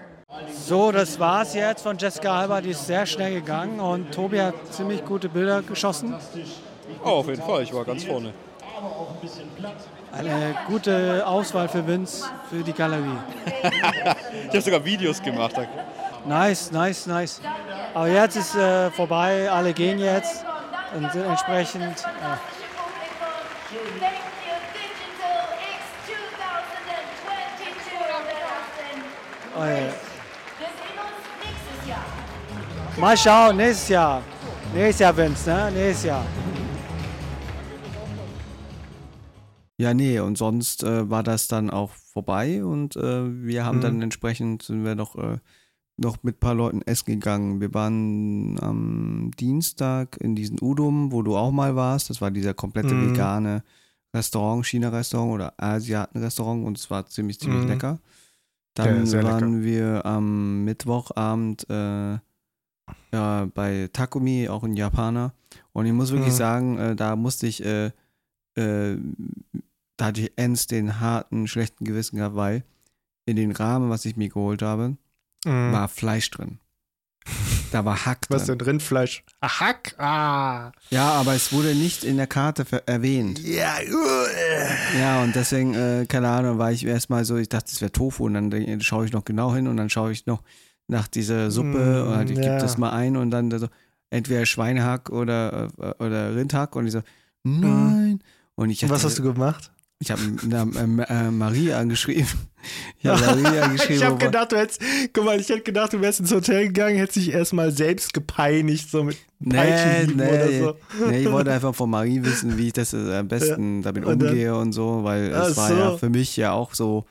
So, 0.51 0.91
das 0.91 1.19
war's 1.19 1.53
jetzt 1.53 1.83
von 1.83 1.97
Jessica 1.97 2.39
Alba. 2.41 2.61
Die 2.61 2.71
ist 2.71 2.85
sehr 2.85 3.05
schnell 3.05 3.35
gegangen 3.35 3.79
und 3.79 4.11
Tobi 4.11 4.41
hat 4.41 4.55
ziemlich 4.71 5.05
gute 5.05 5.29
Bilder 5.29 5.61
geschossen. 5.61 6.15
Oh, 7.03 7.09
auf 7.09 7.27
jeden 7.27 7.41
Fall. 7.41 7.63
Ich 7.63 7.73
war 7.73 7.85
ganz 7.85 8.03
vorne. 8.03 8.33
Eine 10.17 10.55
gute 10.67 11.25
Auswahl 11.25 11.67
für 11.67 11.85
Vince, 11.85 12.25
für 12.49 12.63
die 12.63 12.73
Galerie. 12.73 13.17
ich 14.43 14.49
habe 14.49 14.61
sogar 14.61 14.83
Videos 14.85 15.21
gemacht. 15.21 15.55
Nice, 16.25 16.71
nice, 16.71 17.05
nice. 17.05 17.41
Aber 17.93 18.07
jetzt 18.07 18.35
ist 18.37 18.55
äh, 18.55 18.89
vorbei, 18.91 19.49
alle 19.49 19.73
gehen 19.73 19.99
jetzt 19.99 20.45
und 20.95 21.13
entsprechend. 21.13 21.99
Äh, 21.99 22.37
Oh, 29.57 29.63
ja. 29.63 29.93
Mal 32.97 33.17
schauen, 33.17 33.55
nächstes 33.55 33.89
Jahr. 33.89 34.21
Nächstes 34.73 34.99
Jahr, 34.99 35.15
Vince, 35.15 35.49
ne? 35.49 35.71
Nächstes 35.71 36.05
Jahr. 36.05 36.25
Ja, 39.77 39.93
nee, 39.93 40.19
und 40.19 40.37
sonst 40.37 40.83
äh, 40.83 41.09
war 41.09 41.21
das 41.21 41.47
dann 41.47 41.69
auch 41.69 41.91
vorbei 41.91 42.63
und 42.63 42.95
äh, 42.95 43.43
wir 43.43 43.65
haben 43.65 43.79
mhm. 43.79 43.81
dann 43.81 44.01
entsprechend, 44.01 44.63
sind 44.63 44.85
wir 44.85 44.95
noch, 44.95 45.15
äh, 45.17 45.39
noch 45.97 46.23
mit 46.23 46.37
ein 46.37 46.39
paar 46.39 46.55
Leuten 46.55 46.81
essen 46.81 47.05
gegangen. 47.05 47.59
Wir 47.59 47.73
waren 47.73 48.57
am 48.61 49.31
Dienstag 49.37 50.17
in 50.21 50.35
diesem 50.35 50.61
Udum, 50.61 51.11
wo 51.11 51.23
du 51.23 51.35
auch 51.35 51.51
mal 51.51 51.75
warst. 51.75 52.09
Das 52.09 52.21
war 52.21 52.31
dieser 52.31 52.53
komplette 52.53 52.93
mhm. 52.93 53.11
vegane 53.11 53.63
Restaurant, 54.13 54.65
China-Restaurant 54.65 55.33
oder 55.33 55.53
Asiaten-Restaurant 55.57 56.65
und 56.65 56.77
es 56.77 56.89
war 56.89 57.05
ziemlich, 57.07 57.39
ziemlich 57.39 57.63
mhm. 57.63 57.69
lecker. 57.69 57.99
Dann 58.75 59.05
ja, 59.05 59.23
waren 59.23 59.61
lecker. 59.61 59.65
wir 59.65 60.05
am 60.05 60.63
Mittwochabend 60.63 61.69
äh, 61.69 62.17
ja, 63.11 63.47
bei 63.53 63.89
Takumi, 63.91 64.47
auch 64.47 64.63
ein 64.63 64.75
Japaner. 64.75 65.33
Und 65.73 65.85
ich 65.85 65.93
muss 65.93 66.11
wirklich 66.11 66.33
mhm. 66.33 66.37
sagen, 66.37 66.77
äh, 66.77 66.95
da 66.95 67.17
musste 67.17 67.47
ich 67.47 67.63
äh, 67.63 67.91
äh, 68.55 68.97
da 69.97 70.05
hatte 70.05 70.21
ich 70.21 70.31
ends 70.35 70.67
den 70.67 70.99
harten, 70.99 71.47
schlechten 71.47 71.85
Gewissen 71.85 72.17
gehabt, 72.17 72.35
weil 72.35 72.63
in 73.25 73.35
den 73.35 73.51
Rahmen, 73.51 73.89
was 73.89 74.05
ich 74.05 74.15
mir 74.17 74.29
geholt 74.29 74.61
habe, 74.61 74.97
mm. 75.45 75.71
war 75.71 75.87
Fleisch 75.87 76.29
drin. 76.31 76.59
Da 77.71 77.83
war 77.83 78.05
Hack 78.05 78.21
drin. 78.21 78.35
Was 78.35 78.45
denn 78.45 78.57
drin? 78.57 78.79
Fleisch? 78.79 79.23
Ah, 79.41 79.59
Hack? 79.59 79.95
Ah. 79.97 80.71
Ja, 80.91 81.09
aber 81.13 81.33
es 81.33 81.51
wurde 81.51 81.73
nicht 81.75 82.03
in 82.03 82.17
der 82.17 82.27
Karte 82.27 82.65
erwähnt. 82.85 83.39
Ja, 83.39 83.77
uh. 83.91 84.97
Ja, 84.99 85.23
und 85.23 85.35
deswegen, 85.35 85.73
äh, 85.73 86.05
keine 86.07 86.29
Ahnung, 86.29 86.57
war 86.57 86.71
ich 86.71 86.85
erstmal 86.85 87.25
so, 87.25 87.37
ich 87.37 87.49
dachte, 87.49 87.71
es 87.71 87.81
wäre 87.81 87.91
Tofu 87.91 88.25
und 88.25 88.33
dann 88.35 88.81
schaue 88.81 89.05
ich 89.05 89.11
noch 89.11 89.25
genau 89.25 89.53
hin 89.53 89.67
und 89.67 89.77
dann 89.77 89.89
schaue 89.89 90.11
ich 90.11 90.25
noch 90.25 90.43
nach 90.87 91.07
dieser 91.07 91.49
Suppe 91.49 92.05
mm, 92.05 92.13
und 92.13 92.29
ich 92.29 92.37
ja. 92.37 92.43
gebe 92.43 92.57
das 92.59 92.77
mal 92.77 92.91
ein 92.91 93.17
und 93.17 93.31
dann 93.31 93.49
so, 93.57 93.67
entweder 94.09 94.45
Schweinehack 94.45 95.09
oder, 95.09 95.69
äh, 95.79 96.03
oder 96.03 96.35
Rindhack 96.35 96.75
und 96.75 96.85
ich 96.85 96.91
so, 96.91 97.01
nein. 97.43 98.21
Und 98.55 98.69
ich 98.69 98.83
hatte, 98.83 98.93
Was 98.93 99.03
hast 99.03 99.19
du 99.19 99.23
gemacht? 99.23 99.71
Ich 99.99 100.11
habe 100.11 100.21
äh, 100.21 101.03
äh, 101.03 101.31
Marie 101.31 101.73
angeschrieben. 101.73 102.27
Ich 102.99 103.05
habe 103.05 103.21
Marie 103.43 103.59
angeschrieben. 103.59 103.97
ich 103.97 104.03
habe 104.03 104.17
gedacht, 104.17 104.51
du 104.51 104.57
hättest, 104.57 104.81
guck 105.13 105.23
mal, 105.23 105.39
ich 105.39 105.47
hätte 105.49 105.61
gedacht, 105.61 105.93
du 105.93 106.01
wärst 106.01 106.21
ins 106.21 106.31
Hotel 106.31 106.65
gegangen, 106.65 106.97
hättest 106.97 107.17
dich 107.17 107.29
erstmal 107.29 107.71
selbst 107.71 108.11
gepeinigt, 108.11 108.89
so 108.89 109.03
mit 109.03 109.17
nee, 109.37 110.07
nee, 110.07 110.13
oder 110.13 110.51
so. 110.51 110.77
Nee, 111.07 111.21
ich 111.21 111.31
wollte 111.31 111.51
einfach 111.53 111.75
von 111.75 111.91
Marie 111.91 112.23
wissen, 112.23 112.57
wie 112.57 112.65
ich 112.65 112.73
das 112.73 112.93
äh, 112.93 113.17
am 113.17 113.27
besten 113.27 113.77
ja. 113.77 113.81
damit 113.83 114.05
umgehe 114.05 114.55
und, 114.55 114.61
und 114.61 114.71
so, 114.71 115.03
weil 115.03 115.25
es 115.25 115.55
war 115.55 115.69
so. 115.69 115.75
ja 115.75 115.97
für 115.97 116.09
mich 116.09 116.35
ja 116.37 116.53
auch 116.53 116.73
so 116.73 117.05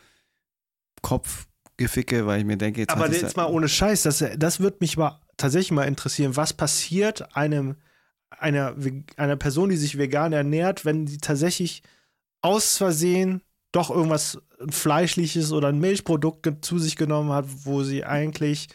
Kopfgeficke, 1.03 2.27
weil 2.27 2.41
ich 2.41 2.45
mir 2.45 2.57
denke, 2.57 2.81
jetzt 2.81 2.91
Aber 2.91 3.09
jetzt 3.09 3.37
mal 3.37 3.47
ohne 3.47 3.69
Scheiß, 3.69 4.03
das, 4.03 4.25
das 4.37 4.59
würde 4.59 4.79
mich 4.81 4.97
mal 4.97 5.21
tatsächlich 5.37 5.71
mal 5.71 5.85
interessieren. 5.85 6.35
Was 6.35 6.53
passiert 6.53 7.37
einem 7.37 7.77
einer, 8.31 8.75
einer 9.17 9.37
Person, 9.37 9.69
die 9.69 9.77
sich 9.77 9.99
vegan 9.99 10.33
ernährt, 10.33 10.85
wenn 10.85 11.07
sie 11.07 11.19
tatsächlich 11.19 11.85
aus 12.45 12.77
Versehen 12.77 13.43
doch 13.73 13.91
irgendwas 13.91 14.39
Fleischliches 14.69 15.51
oder 15.53 15.69
ein 15.69 15.81
Milchprodukt 15.81 16.65
zu 16.65 16.79
sich 16.79 16.97
genommen 16.97 17.31
hat, 17.31 17.47
wo 17.65 17.83
sie 17.83 18.05
eigentlich 18.05 18.69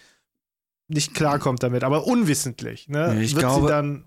nicht 0.88 1.14
klarkommt 1.14 1.64
damit, 1.64 1.84
aber 1.84 2.06
unwissentlich. 2.06 2.90
Ne? 2.90 3.22
Ich, 3.22 3.36
glaube, 3.36 4.04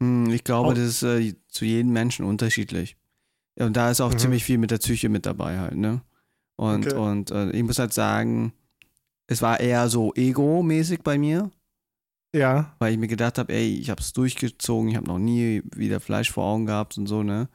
hm, 0.00 0.30
ich 0.30 0.44
glaube, 0.44 0.74
das 0.74 0.84
ist 0.84 1.02
äh, 1.02 1.34
zu 1.48 1.64
jedem 1.64 1.92
Menschen 1.92 2.24
unterschiedlich. 2.24 2.96
Und 3.58 3.76
da 3.76 3.90
ist 3.90 4.00
auch 4.00 4.12
mhm. 4.12 4.18
ziemlich 4.18 4.44
viel 4.44 4.56
mit 4.56 4.70
der 4.70 4.78
Psyche 4.78 5.08
mit 5.08 5.26
dabei 5.26 5.58
halt, 5.58 5.76
ne? 5.76 6.00
Und, 6.56 6.86
okay. 6.86 6.96
und 6.96 7.30
äh, 7.30 7.50
ich 7.50 7.62
muss 7.62 7.78
halt 7.78 7.92
sagen, 7.92 8.52
es 9.26 9.42
war 9.42 9.60
eher 9.60 9.88
so 9.88 10.14
ego-mäßig 10.14 11.02
bei 11.02 11.18
mir. 11.18 11.50
Ja. 12.34 12.76
Weil 12.78 12.92
ich 12.92 12.98
mir 12.98 13.08
gedacht 13.08 13.38
habe, 13.38 13.52
ey, 13.52 13.76
ich 13.76 13.90
habe 13.90 14.00
es 14.00 14.12
durchgezogen, 14.12 14.90
ich 14.90 14.96
habe 14.96 15.06
noch 15.06 15.18
nie 15.18 15.62
wieder 15.74 16.00
Fleisch 16.00 16.30
vor 16.30 16.44
Augen 16.44 16.66
gehabt 16.66 16.96
und 16.96 17.06
so, 17.06 17.22
ne? 17.22 17.48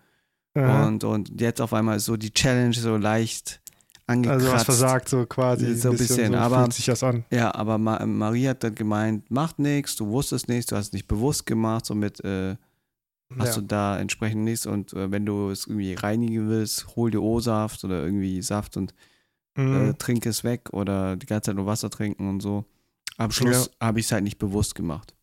Und, 0.55 1.03
und 1.03 1.41
jetzt 1.41 1.59
auf 1.59 1.73
einmal 1.73 1.97
ist 1.97 2.05
so 2.05 2.15
die 2.15 2.31
Challenge 2.31 2.73
so 2.73 2.95
leicht 2.95 3.61
angekratzt. 4.07 4.43
Also 4.43 4.55
was 4.55 4.63
versagt 4.63 5.09
so 5.09 5.25
quasi. 5.25 5.75
So 5.75 5.89
ein 5.89 5.97
bisschen, 5.97 6.15
bisschen 6.15 6.33
so 6.33 6.39
aber 6.39 6.59
fühlt 6.61 6.73
sich 6.73 6.85
das 6.85 7.03
an. 7.03 7.25
Ja, 7.31 7.53
aber 7.53 7.77
Ma 7.77 8.05
Marie 8.05 8.47
hat 8.47 8.63
dann 8.63 8.75
gemeint, 8.75 9.29
macht 9.29 9.59
nichts, 9.59 9.95
du 9.95 10.07
wusstest 10.07 10.47
nichts, 10.47 10.67
du 10.67 10.75
hast 10.75 10.87
es 10.87 10.93
nicht 10.93 11.07
bewusst 11.07 11.45
gemacht, 11.45 11.85
somit 11.85 12.23
äh, 12.23 12.55
hast 13.37 13.55
ja. 13.55 13.61
du 13.61 13.61
da 13.61 13.99
entsprechend 13.99 14.43
nichts 14.43 14.65
und 14.65 14.93
äh, 14.93 15.11
wenn 15.11 15.25
du 15.25 15.49
es 15.49 15.67
irgendwie 15.67 15.95
reinigen 15.95 16.49
willst, 16.49 16.95
hol 16.95 17.11
dir 17.11 17.21
O-Saft 17.21 17.83
oder 17.83 18.03
irgendwie 18.03 18.41
Saft 18.41 18.77
und 18.77 18.93
mhm. 19.55 19.89
äh, 19.89 19.93
trink 19.95 20.25
es 20.25 20.43
weg 20.43 20.69
oder 20.71 21.15
die 21.15 21.25
ganze 21.25 21.49
Zeit 21.49 21.55
nur 21.55 21.65
Wasser 21.65 21.89
trinken 21.89 22.29
und 22.29 22.41
so. 22.41 22.65
Am 23.17 23.31
Schluss 23.31 23.71
ja. 23.79 23.87
habe 23.87 23.99
ich 23.99 24.05
es 24.05 24.11
halt 24.11 24.23
nicht 24.23 24.37
bewusst 24.37 24.75
gemacht. 24.75 25.15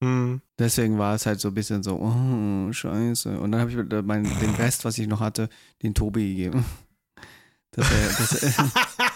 Mhm. 0.00 0.40
Deswegen 0.58 0.98
war 0.98 1.14
es 1.14 1.26
halt 1.26 1.40
so 1.40 1.48
ein 1.48 1.54
bisschen 1.54 1.82
so, 1.82 1.96
oh, 2.00 2.72
scheiße. 2.72 3.38
Und 3.38 3.52
dann 3.52 3.60
habe 3.60 3.70
ich 3.70 3.76
mein, 4.04 4.24
den 4.24 4.54
Rest, 4.54 4.84
was 4.84 4.96
ich 4.98 5.06
noch 5.06 5.20
hatte, 5.20 5.48
den 5.82 5.94
Tobi 5.94 6.28
gegeben. 6.34 6.64
Dass 7.72 7.86
er, 7.88 8.08
dass 8.08 8.42
er 8.42 8.70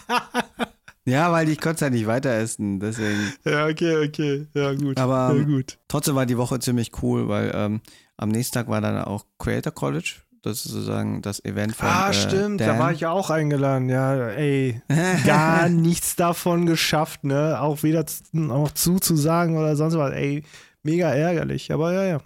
ja, 1.07 1.33
weil 1.33 1.49
ich 1.49 1.61
konnte 1.61 1.75
es 1.75 1.81
ja 1.81 1.90
nicht 1.90 2.07
weiter 2.07 2.31
essen, 2.35 2.79
deswegen. 2.79 3.33
Ja, 3.44 3.66
okay, 3.66 4.07
okay. 4.07 4.47
Ja, 4.55 4.73
gut. 4.75 4.97
Aber 4.97 5.35
ja, 5.37 5.42
gut. 5.42 5.77
trotzdem 5.88 6.14
war 6.14 6.25
die 6.25 6.38
Woche 6.38 6.61
ziemlich 6.61 6.92
cool, 7.03 7.29
weil 7.29 7.51
ähm, 7.53 7.81
am 8.16 8.29
nächsten 8.29 8.55
Tag 8.55 8.68
war 8.68 8.81
dann 8.81 9.03
auch 9.03 9.25
Creator 9.40 9.73
College. 9.73 10.20
Das 10.42 10.59
ist 10.59 10.70
sozusagen 10.73 11.20
das 11.20 11.44
Event 11.44 11.75
von 11.75 11.88
Ah, 11.88 12.11
äh, 12.11 12.14
stimmt, 12.14 12.61
Dan. 12.61 12.68
da 12.68 12.79
war 12.79 12.92
ich 12.92 13.01
ja 13.01 13.11
auch 13.11 13.31
eingeladen. 13.31 13.88
Ja, 13.88 14.29
ey, 14.29 14.81
gar 15.27 15.68
nichts 15.68 16.14
davon 16.16 16.66
geschafft, 16.66 17.25
ne? 17.25 17.61
Auch 17.61 17.83
wieder 17.83 18.07
z- 18.07 18.27
auch 18.51 18.70
zuzusagen 18.70 19.57
oder 19.57 19.75
sonst 19.75 19.97
was. 19.99 20.12
Ey, 20.12 20.44
mega 20.85 21.11
ärgerlich. 21.12 21.73
Aber 21.73 21.92
ja, 21.92 22.05
ja. 22.05 22.20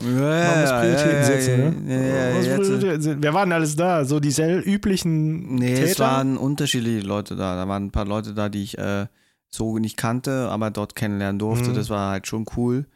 Ja, 0.00 0.04
Man 0.04 0.60
muss 0.60 0.70
Prioritäten 0.70 1.16
ja, 1.16 1.24
setzen, 1.24 1.60
ja, 1.60 1.70
ne? 1.96 2.08
Ja, 2.08 2.28
ja, 2.30 2.36
jetzt, 2.36 2.54
Prioritäten 2.56 3.02
setzen. 3.02 3.22
Wer 3.22 3.34
war 3.34 3.44
denn 3.44 3.52
alles 3.52 3.74
da? 3.74 4.04
So 4.04 4.20
die 4.20 4.30
üblichen 4.64 5.56
Nee, 5.56 5.72
es 5.72 5.90
Täter? 5.94 6.04
waren 6.04 6.36
unterschiedliche 6.36 7.04
Leute 7.06 7.34
da. 7.36 7.56
Da 7.56 7.66
waren 7.66 7.86
ein 7.86 7.90
paar 7.90 8.04
Leute 8.04 8.32
da, 8.34 8.48
die 8.48 8.62
ich 8.62 8.78
äh, 8.78 9.06
so 9.48 9.78
nicht 9.78 9.96
kannte, 9.96 10.48
aber 10.50 10.70
dort 10.70 10.94
kennenlernen 10.94 11.38
durfte. 11.38 11.70
Mhm. 11.70 11.74
Das 11.74 11.90
war 11.90 12.10
halt 12.10 12.26
schon 12.28 12.44
cool. 12.56 12.86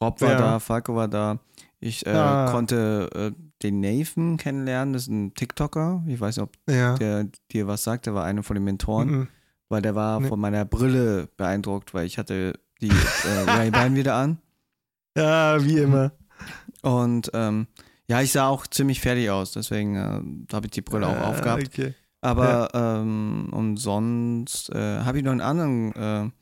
Rob 0.00 0.20
war 0.20 0.36
da, 0.36 0.58
Falco 0.60 0.94
war 0.94 1.08
da. 1.08 1.38
Ich 1.80 2.06
äh, 2.06 2.10
Ah. 2.10 2.48
konnte 2.52 3.08
äh, 3.14 3.42
den 3.62 3.80
Nathan 3.80 4.36
kennenlernen. 4.36 4.92
Das 4.92 5.02
ist 5.02 5.08
ein 5.08 5.34
TikToker. 5.34 6.04
Ich 6.06 6.20
weiß 6.20 6.36
nicht, 6.36 6.44
ob 6.44 6.52
der 6.68 7.26
dir 7.50 7.66
was 7.66 7.82
sagt. 7.82 8.06
Der 8.06 8.14
war 8.14 8.24
einer 8.24 8.42
von 8.44 8.54
den 8.54 8.62
Mentoren, 8.64 9.08
Mhm. 9.10 9.28
weil 9.68 9.82
der 9.82 9.96
war 9.96 10.20
Nee. 10.20 10.28
von 10.28 10.38
meiner 10.38 10.64
Brille 10.64 11.28
beeindruckt, 11.36 11.92
weil 11.94 12.06
ich 12.06 12.18
hatte 12.18 12.52
die 12.80 12.88
äh, 12.90 13.50
Ray-Ban 13.50 13.96
wieder 13.96 14.14
an. 14.14 14.38
Ja, 15.16 15.62
wie 15.64 15.78
immer. 15.78 16.12
Und 16.82 17.30
ähm, 17.34 17.66
ja, 18.08 18.20
ich 18.20 18.32
sah 18.32 18.48
auch 18.48 18.66
ziemlich 18.66 19.00
fertig 19.00 19.30
aus. 19.30 19.52
Deswegen 19.52 19.96
äh, 19.96 20.54
habe 20.54 20.66
ich 20.66 20.72
die 20.72 20.80
Brille 20.82 21.06
auch 21.06 21.16
Ah, 21.16 21.28
aufgehabt. 21.30 21.66
Okay. 21.68 21.94
Aber 22.20 22.70
ähm, 22.74 23.48
und 23.52 23.76
sonst 23.78 24.70
äh, 24.70 25.00
habe 25.00 25.18
ich 25.18 25.24
noch 25.24 25.32
einen 25.32 25.40
anderen 25.40 26.32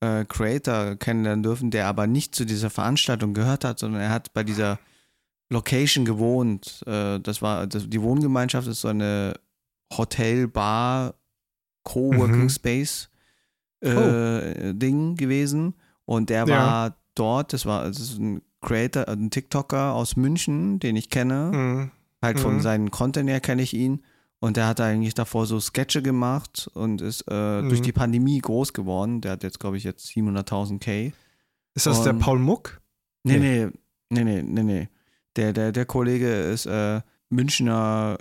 äh, 0.00 0.20
äh, 0.20 0.24
Creator 0.24 0.96
kennenlernen 0.96 1.42
dürfen, 1.42 1.70
der 1.70 1.86
aber 1.86 2.06
nicht 2.06 2.34
zu 2.34 2.44
dieser 2.44 2.70
Veranstaltung 2.70 3.34
gehört 3.34 3.64
hat, 3.64 3.78
sondern 3.78 4.00
er 4.02 4.10
hat 4.10 4.32
bei 4.32 4.42
dieser 4.42 4.78
Location 5.50 6.04
gewohnt. 6.04 6.82
Äh, 6.86 7.20
das 7.20 7.40
war 7.42 7.66
das, 7.66 7.88
die 7.88 8.02
Wohngemeinschaft 8.02 8.66
ist 8.68 8.80
so 8.80 8.88
eine 8.88 9.34
Hotel, 9.96 10.48
Bar, 10.48 11.14
Coworking 11.84 12.44
Mhm. 12.44 12.48
Space 12.50 13.08
äh, 13.80 14.72
Ding 14.74 15.16
gewesen. 15.16 15.74
Und 16.04 16.30
der 16.30 16.44
Oh. 16.46 16.48
Ja. 16.48 16.56
war 16.56 16.96
dort. 17.14 17.52
Das 17.52 17.66
war 17.66 17.86
ist 17.86 18.18
ein 18.18 18.42
Creator, 18.60 19.08
ein 19.08 19.30
TikToker 19.30 19.92
aus 19.94 20.16
München, 20.16 20.78
den 20.78 20.96
ich 20.96 21.10
kenne. 21.10 21.50
Mhm. 21.52 21.90
Halt 22.22 22.38
von 22.40 22.56
Mhm. 22.56 22.60
seinen 22.60 22.90
Content 22.90 23.28
her 23.28 23.40
kenne 23.40 23.62
ich 23.62 23.74
ihn. 23.74 24.02
Und 24.38 24.56
der 24.56 24.66
hat 24.66 24.80
eigentlich 24.80 25.14
davor 25.14 25.46
so 25.46 25.60
Sketche 25.60 26.02
gemacht 26.02 26.68
und 26.74 27.00
ist 27.00 27.22
äh, 27.22 27.62
durch 27.62 27.80
Mhm. 27.80 27.84
die 27.84 27.92
Pandemie 27.92 28.38
groß 28.40 28.72
geworden. 28.72 29.20
Der 29.20 29.32
hat 29.32 29.42
jetzt, 29.44 29.60
glaube 29.60 29.76
ich, 29.76 29.84
jetzt 29.84 30.06
700.000 30.06 30.80
K. 30.80 31.12
Ist 31.74 31.86
das 31.86 32.02
der 32.02 32.12
Und- 32.14 32.18
Paul 32.20 32.38
Muck? 32.40 32.80
Nee, 33.24 33.38
nee, 33.38 33.68
nee, 34.10 34.24
nee, 34.24 34.42
nee, 34.42 34.62
nee. 34.62 34.88
Der, 35.36 35.52
der, 35.52 35.70
der 35.72 35.86
Kollege 35.86 36.28
ist 36.28 36.66
äh, 36.66 37.00
Münchner 37.30 38.18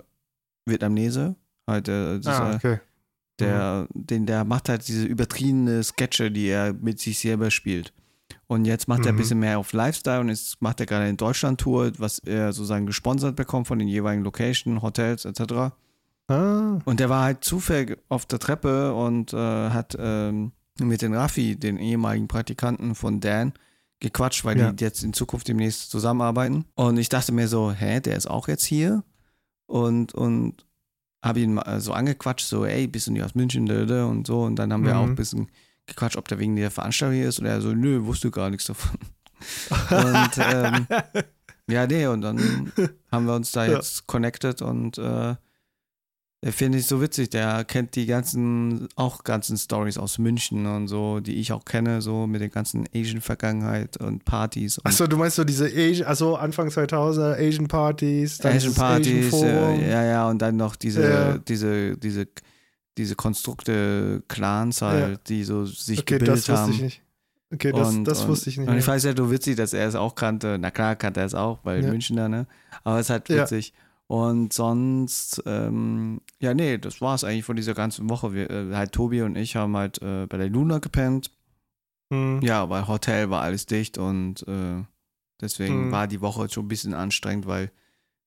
Vietnamese. 0.65 1.35
Halt, 1.67 1.87
äh, 1.87 2.19
das, 2.19 2.39
Ah, 2.39 2.51
äh, 2.51 2.55
okay. 2.55 2.79
der, 3.39 3.87
den, 3.93 4.25
der 4.25 4.43
macht 4.45 4.69
halt 4.69 4.87
diese 4.87 5.05
übertriebene 5.05 5.83
Sketche, 5.83 6.31
die 6.31 6.47
er 6.47 6.73
mit 6.73 6.99
sich 6.99 7.19
selber 7.19 7.49
spielt. 7.51 7.93
Und 8.51 8.65
jetzt 8.65 8.89
macht 8.89 9.05
er 9.05 9.13
ein 9.13 9.15
Mhm. 9.15 9.17
bisschen 9.17 9.39
mehr 9.39 9.59
auf 9.59 9.71
Lifestyle 9.71 10.19
und 10.19 10.27
jetzt 10.27 10.61
macht 10.61 10.81
er 10.81 10.85
gerade 10.85 11.05
eine 11.05 11.15
Deutschland-Tour, 11.15 11.93
was 11.99 12.19
er 12.19 12.51
sozusagen 12.51 12.85
gesponsert 12.85 13.37
bekommt 13.37 13.65
von 13.67 13.79
den 13.79 13.87
jeweiligen 13.87 14.25
Location, 14.25 14.81
Hotels 14.81 15.23
etc. 15.23 15.71
Ah, 16.27 16.79
Und 16.83 16.99
der 16.99 17.09
war 17.09 17.23
halt 17.23 17.45
zufällig 17.45 17.97
auf 18.09 18.25
der 18.25 18.39
Treppe 18.39 18.93
und 18.93 19.31
äh, 19.31 19.37
hat 19.69 19.95
ähm, 19.97 20.51
mit 20.81 21.01
den 21.01 21.13
Raffi, 21.13 21.55
den 21.55 21.77
ehemaligen 21.77 22.27
Praktikanten 22.27 22.93
von 22.93 23.21
Dan, 23.21 23.53
gequatscht, 24.01 24.43
weil 24.43 24.57
Ja. 24.59 24.73
die 24.73 24.83
jetzt 24.83 25.01
in 25.01 25.13
Zukunft 25.13 25.47
demnächst 25.47 25.89
zusammenarbeiten. 25.89 26.65
Und 26.75 26.97
ich 26.97 27.07
dachte 27.07 27.31
mir 27.31 27.47
so, 27.47 27.71
hä, 27.71 28.01
der 28.01 28.17
ist 28.17 28.29
auch 28.29 28.49
jetzt 28.49 28.65
hier? 28.65 29.03
Und, 29.67 30.13
und 30.13 30.65
habe 31.23 31.39
ihn 31.39 31.53
mal 31.53 31.79
so 31.79 31.93
angequatscht, 31.93 32.47
so, 32.47 32.65
ey, 32.65 32.87
bist 32.87 33.07
du 33.07 33.11
nicht 33.13 33.23
aus 33.23 33.33
München, 33.35 33.69
und 33.69 34.27
so. 34.27 34.41
Und 34.41 34.57
dann 34.57 34.73
haben 34.73 34.83
wir 34.83 34.95
Mhm. 34.95 34.99
auch 34.99 35.07
ein 35.07 35.15
bisschen 35.15 35.47
gequatscht, 35.87 36.17
ob 36.17 36.27
der 36.27 36.39
wegen 36.39 36.55
der 36.55 36.71
Veranstaltung 36.71 37.17
hier 37.17 37.27
ist. 37.29 37.39
Und 37.39 37.45
er 37.45 37.61
so, 37.61 37.73
nö, 37.73 38.05
wusste 38.05 38.31
gar 38.31 38.49
nichts 38.49 38.65
davon. 38.67 38.97
und 39.89 40.31
ähm, 40.37 40.87
ja, 41.67 41.87
nee, 41.87 42.05
und 42.07 42.21
dann 42.21 42.71
haben 43.11 43.25
wir 43.25 43.35
uns 43.35 43.51
da 43.51 43.65
Ja. 43.65 43.73
jetzt 43.75 44.05
connected 44.07 44.61
und 44.61 44.97
äh, 44.97 45.35
der 46.43 46.53
finde 46.53 46.79
ich 46.79 46.87
so 46.87 47.01
witzig. 47.01 47.29
Der 47.29 47.63
kennt 47.65 47.95
die 47.95 48.07
ganzen, 48.07 48.87
auch 48.95 49.23
ganzen 49.23 49.57
Stories 49.57 49.99
aus 49.99 50.17
München 50.17 50.65
und 50.65 50.87
so, 50.87 51.19
die 51.19 51.35
ich 51.35 51.51
auch 51.51 51.65
kenne, 51.65 52.01
so 52.01 52.25
mit 52.25 52.41
der 52.41 52.49
ganzen 52.49 52.85
Asian-Vergangenheit 52.95 53.97
und 53.97 54.25
Partys. 54.25 54.79
Achso, 54.83 55.05
du 55.05 55.17
meinst 55.17 55.35
so 55.35 55.43
diese 55.43 55.65
Asian, 55.67 56.07
also 56.07 56.35
Anfang 56.37 56.69
2000er 56.69 57.35
Asian 57.37 57.67
Partys, 57.67 58.39
dann 58.39 58.55
Asian 58.55 58.73
äh, 59.43 59.91
ja, 59.91 60.03
ja, 60.03 60.29
und 60.29 60.39
dann 60.41 60.57
noch 60.57 60.75
diese, 60.75 61.03
Ja. 61.03 61.37
diese, 61.37 61.95
diese, 61.97 62.27
diese 62.97 63.15
Konstrukte 63.15 64.23
Clans 64.27 64.81
halt, 64.81 65.29
die 65.29 65.43
so 65.43 65.65
sich 65.65 65.99
okay, 65.99 66.13
gebildet 66.19 66.37
das 66.37 66.49
wusste 66.49 66.53
haben. 66.61 66.71
ich 66.73 66.81
nicht. 66.81 67.01
Okay, 67.53 67.71
das, 67.73 67.89
und, 67.89 68.03
das 68.05 68.27
wusste 68.27 68.49
ich 68.49 68.57
nicht. 68.57 68.69
Und 68.69 68.77
ich 68.77 68.87
weiß 68.87 69.03
ja, 69.03 69.13
du 69.13 69.29
witzig, 69.29 69.57
dass 69.57 69.73
er 69.73 69.87
es 69.87 69.95
auch 69.95 70.15
kannte. 70.15 70.57
Na 70.59 70.71
klar, 70.71 70.95
kannte 70.95 71.19
er 71.19 71.25
es 71.25 71.33
auch, 71.33 71.59
weil 71.63 71.83
Ja. 71.83 71.89
Münchner, 71.89 72.29
ne? 72.29 72.47
Aber 72.83 72.97
es 72.99 73.07
ist 73.07 73.09
halt 73.09 73.29
Ja. 73.29 73.43
witzig. 73.43 73.73
Und 74.07 74.51
sonst, 74.51 75.41
ähm, 75.45 76.19
ja, 76.39 76.53
nee, 76.53 76.77
das 76.77 76.99
war 77.01 77.15
es 77.15 77.23
eigentlich 77.23 77.45
von 77.45 77.55
dieser 77.55 77.73
ganzen 77.73 78.09
Woche. 78.09 78.33
Wir, 78.33 78.49
äh, 78.49 78.73
halt 78.75 78.91
Tobi 78.91 79.21
und 79.21 79.37
ich 79.37 79.55
haben 79.55 79.75
halt 79.77 80.01
äh, 80.01 80.27
bei 80.27 80.37
der 80.37 80.49
Luna 80.49 80.79
gepennt. 80.79 81.31
Hm. 82.11 82.41
Ja, 82.41 82.69
weil 82.69 82.87
Hotel 82.87 83.29
war 83.29 83.41
alles 83.41 83.65
dicht 83.67 83.97
und 83.97 84.45
äh, 84.47 84.83
deswegen 85.39 85.87
Mhm. 85.87 85.91
war 85.91 86.07
die 86.07 86.19
Woche 86.21 86.49
schon 86.49 86.65
ein 86.65 86.69
bisschen 86.69 86.93
anstrengend, 86.93 87.47
weil, 87.47 87.71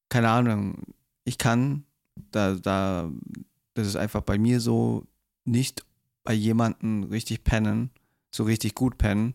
keine 0.09 0.31
Ahnung, 0.31 0.85
ich 1.24 1.37
kann, 1.37 1.85
da, 2.31 2.55
da, 2.55 3.11
das 3.75 3.87
ist 3.87 3.97
einfach 3.97 4.23
bei 4.23 4.39
mir 4.39 4.61
so, 4.61 5.07
nicht 5.45 5.85
bei 6.25 6.33
jemandem 6.33 7.05
richtig 7.05 7.45
pennen, 7.45 7.91
so 8.31 8.45
richtig 8.45 8.75
gut 8.75 8.97
pennen, 8.99 9.35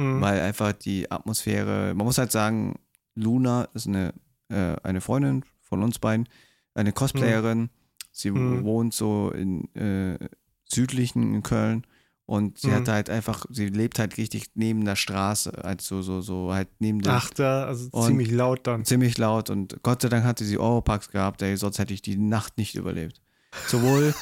Hm. 0.00 0.20
weil 0.20 0.40
einfach 0.40 0.72
die 0.72 1.10
Atmosphäre, 1.10 1.94
man 1.94 2.06
muss 2.06 2.18
halt 2.18 2.32
sagen, 2.32 2.76
Luna 3.14 3.64
ist 3.74 3.86
eine, 3.86 4.12
äh, 4.48 4.74
eine 4.82 5.00
Freundin 5.00 5.44
von 5.60 5.82
uns 5.82 5.98
beiden, 5.98 6.28
eine 6.74 6.92
Cosplayerin. 6.92 7.70
Sie 8.10 8.30
Mhm. 8.30 8.64
wohnt 8.64 8.94
so 8.94 9.30
in 9.30 9.72
äh, 9.76 10.18
südlichen 10.64 11.34
in 11.34 11.42
Köln 11.42 11.86
und 12.26 12.58
sie 12.58 12.68
Mhm. 12.70 12.74
hat 12.74 12.88
halt 12.88 13.10
einfach, 13.10 13.44
sie 13.50 13.68
lebt 13.68 13.98
halt 13.98 14.16
richtig 14.16 14.50
neben 14.54 14.84
der 14.84 14.96
Straße, 14.96 15.64
also 15.64 16.00
so, 16.02 16.20
so 16.20 16.52
halt 16.52 16.68
neben 16.80 17.00
der 17.02 17.12
Ach, 17.14 17.30
da, 17.30 17.66
also 17.66 17.88
ziemlich 17.90 18.30
laut 18.30 18.66
dann. 18.66 18.84
ziemlich 18.84 19.18
laut 19.18 19.50
und 19.50 19.80
Gott 19.82 20.02
sei 20.02 20.08
Dank 20.08 20.24
hatte 20.24 20.44
sie 20.44 20.58
Europax 20.58 21.10
gehabt, 21.10 21.42
ey, 21.42 21.56
sonst 21.56 21.78
hätte 21.78 21.92
ich 21.94 22.02
die 22.02 22.16
Nacht 22.16 22.56
nicht 22.56 22.74
überlebt. 22.74 23.20
Sowohl 23.66 24.14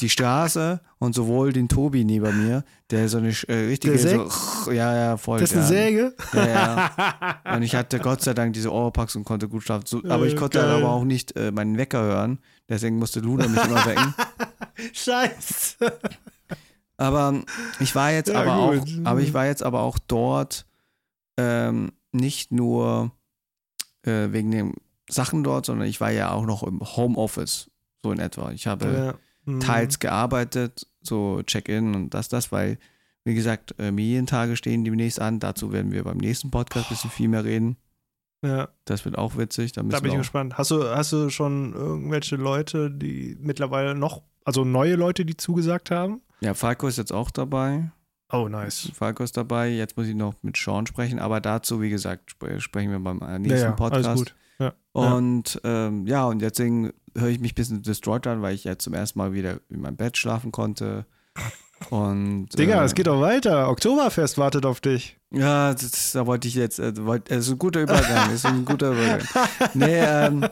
die 0.00 0.08
Straße 0.08 0.80
und 0.98 1.14
sowohl 1.14 1.52
den 1.52 1.68
Tobi 1.68 2.04
neben 2.04 2.46
mir, 2.46 2.64
der 2.90 3.08
so 3.08 3.18
eine 3.18 3.34
äh, 3.48 3.66
richtige, 3.66 3.98
so, 3.98 4.70
ja, 4.72 4.94
ja, 4.94 5.16
voll. 5.16 5.40
Das 5.40 5.50
ist 5.50 5.56
eine. 5.58 5.66
Säge? 5.66 6.14
Ja, 6.32 6.46
ja. 6.46 7.54
Und 7.56 7.62
ich 7.62 7.74
hatte 7.74 7.98
Gott 7.98 8.22
sei 8.22 8.32
Dank 8.34 8.54
diese 8.54 8.72
Oropax 8.72 9.16
und 9.16 9.24
konnte 9.24 9.48
gut 9.48 9.62
schlafen. 9.62 9.84
So, 9.86 10.02
aber 10.08 10.26
ich 10.26 10.36
konnte 10.36 10.58
geil. 10.58 10.70
aber 10.70 10.90
auch 10.90 11.04
nicht 11.04 11.36
äh, 11.36 11.50
meinen 11.50 11.76
Wecker 11.76 12.02
hören. 12.02 12.38
Deswegen 12.68 12.98
musste 12.98 13.20
Luna 13.20 13.48
mich 13.48 13.62
immer 13.62 13.84
wecken. 13.84 14.14
Scheiße. 14.92 15.76
Aber 16.96 17.42
ich 17.80 17.94
war 17.94 18.12
jetzt 18.12 18.28
Ja, 18.28 18.40
aber 18.40 18.54
auch, 18.54 18.74
gut. 18.74 18.88
aber 19.04 19.20
ich 19.20 19.34
war 19.34 19.46
jetzt 19.46 19.62
aber 19.62 19.80
auch 19.80 19.98
dort 19.98 20.66
ähm, 21.36 21.92
nicht 22.12 22.52
nur 22.52 23.12
äh, 24.02 24.28
wegen 24.30 24.50
den 24.50 24.74
Sachen 25.08 25.42
dort, 25.44 25.66
sondern 25.66 25.88
ich 25.88 26.00
war 26.00 26.10
ja 26.10 26.30
auch 26.30 26.46
noch 26.46 26.62
im 26.62 26.80
Homeoffice, 26.80 27.70
so 28.02 28.12
in 28.12 28.18
etwa. 28.18 28.50
Ich 28.52 28.66
habe 28.66 28.86
Ja. 28.86 29.14
Hm. 29.52 29.60
teils 29.60 29.98
gearbeitet, 29.98 30.86
so 31.02 31.42
Check-in 31.42 31.94
und 31.94 32.10
das, 32.14 32.28
das, 32.28 32.52
weil, 32.52 32.78
wie 33.24 33.34
gesagt, 33.34 33.74
äh, 33.78 33.90
Medientage 33.90 34.56
stehen 34.56 34.84
demnächst 34.84 35.20
an. 35.20 35.40
Dazu 35.40 35.72
werden 35.72 35.90
wir 35.92 36.04
beim 36.04 36.18
nächsten 36.18 36.50
Podcast 36.50 36.86
ein 36.86 36.94
bisschen 36.94 37.10
viel 37.10 37.28
mehr 37.28 37.44
reden. 37.44 37.76
Ja, 38.44 38.68
Das 38.84 39.04
wird 39.04 39.16
auch 39.18 39.36
witzig. 39.36 39.72
Da, 39.72 39.82
da 39.82 40.00
bin 40.00 40.12
ich 40.12 40.18
gespannt. 40.18 40.58
Hast 40.58 40.70
du, 40.72 40.84
hast 40.84 41.12
du 41.12 41.30
schon 41.30 41.72
irgendwelche 41.74 42.36
Leute, 42.36 42.90
die 42.90 43.36
mittlerweile 43.40 43.94
noch, 43.94 44.22
also 44.44 44.64
neue 44.64 44.96
Leute, 44.96 45.24
die 45.24 45.36
zugesagt 45.36 45.90
haben? 45.90 46.20
ja, 46.40 46.54
Falco 46.54 46.88
ist 46.88 46.98
jetzt 46.98 47.12
auch 47.12 47.30
dabei. 47.30 47.90
Oh, 48.32 48.48
nice. 48.48 48.90
Falco 48.94 49.22
ist 49.22 49.36
dabei. 49.36 49.68
Jetzt 49.68 49.96
muss 49.96 50.06
ich 50.08 50.14
noch 50.16 50.34
mit 50.42 50.56
Sean 50.56 50.86
sprechen, 50.86 51.18
aber 51.20 51.40
dazu, 51.40 51.80
wie 51.80 51.90
gesagt, 51.90 52.30
sp 52.34 52.58
sprechen 52.58 52.90
wir 52.90 52.98
beim 52.98 53.20
äh, 53.22 53.38
nächsten 53.38 53.58
ja, 53.58 53.64
ja, 53.66 53.72
Podcast. 53.72 54.06
alles 54.08 54.18
gut. 54.18 54.34
Ja. 54.94 55.04
ja. 55.04 55.12
Und 55.14 55.60
ähm, 55.64 56.06
ja, 56.06 56.24
und 56.26 56.40
deswegen 56.40 56.92
höre 57.16 57.28
ich 57.28 57.40
mich 57.40 57.52
ein 57.52 57.56
bisschen 57.56 57.82
destroyed 57.82 58.26
an, 58.26 58.42
weil 58.42 58.54
ich 58.54 58.64
jetzt 58.64 58.84
zum 58.84 58.94
ersten 58.94 59.18
Mal 59.18 59.32
wieder 59.32 59.60
in 59.68 59.80
meinem 59.80 59.96
Bett 59.96 60.16
schlafen 60.16 60.52
konnte. 60.52 61.06
Und, 61.90 62.56
Digga, 62.56 62.80
äh, 62.80 62.84
es 62.84 62.94
geht 62.94 63.08
doch 63.08 63.20
weiter. 63.20 63.68
Oktoberfest 63.68 64.38
wartet 64.38 64.64
auf 64.66 64.80
dich. 64.80 65.18
Ja, 65.32 65.72
das, 65.72 66.12
da 66.12 66.26
wollte 66.26 66.46
ich 66.46 66.54
jetzt, 66.54 66.78
äh, 66.78 66.92
wollt, 67.04 67.30
es 67.30 67.46
ist 67.46 67.52
ein 67.52 67.58
guter 67.58 67.80
Übergang, 67.82 68.28
es 68.28 68.34
ist 68.34 68.46
ein 68.46 68.64
guter 68.64 68.92
Übergang. 68.92 69.26
Nee, 69.74 69.98
ähm, 69.98 70.46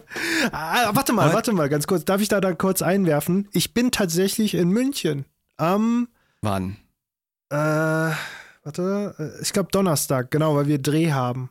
Ah, 0.50 0.90
warte 0.92 1.12
mal, 1.12 1.32
warte 1.32 1.52
mal, 1.52 1.68
ganz 1.68 1.86
kurz. 1.86 2.04
Darf 2.04 2.20
ich 2.20 2.28
da, 2.28 2.40
da 2.40 2.52
kurz 2.52 2.82
einwerfen? 2.82 3.48
Ich 3.52 3.74
bin 3.74 3.90
tatsächlich 3.92 4.54
in 4.54 4.70
München. 4.70 5.24
Am, 5.56 6.08
wann? 6.40 6.78
äh, 7.50 7.56
warte, 8.64 9.14
äh, 9.18 9.42
ich 9.42 9.52
glaube 9.52 9.68
Donnerstag, 9.70 10.30
genau, 10.30 10.56
weil 10.56 10.66
wir 10.66 10.78
Dreh 10.80 11.12
haben. 11.12 11.50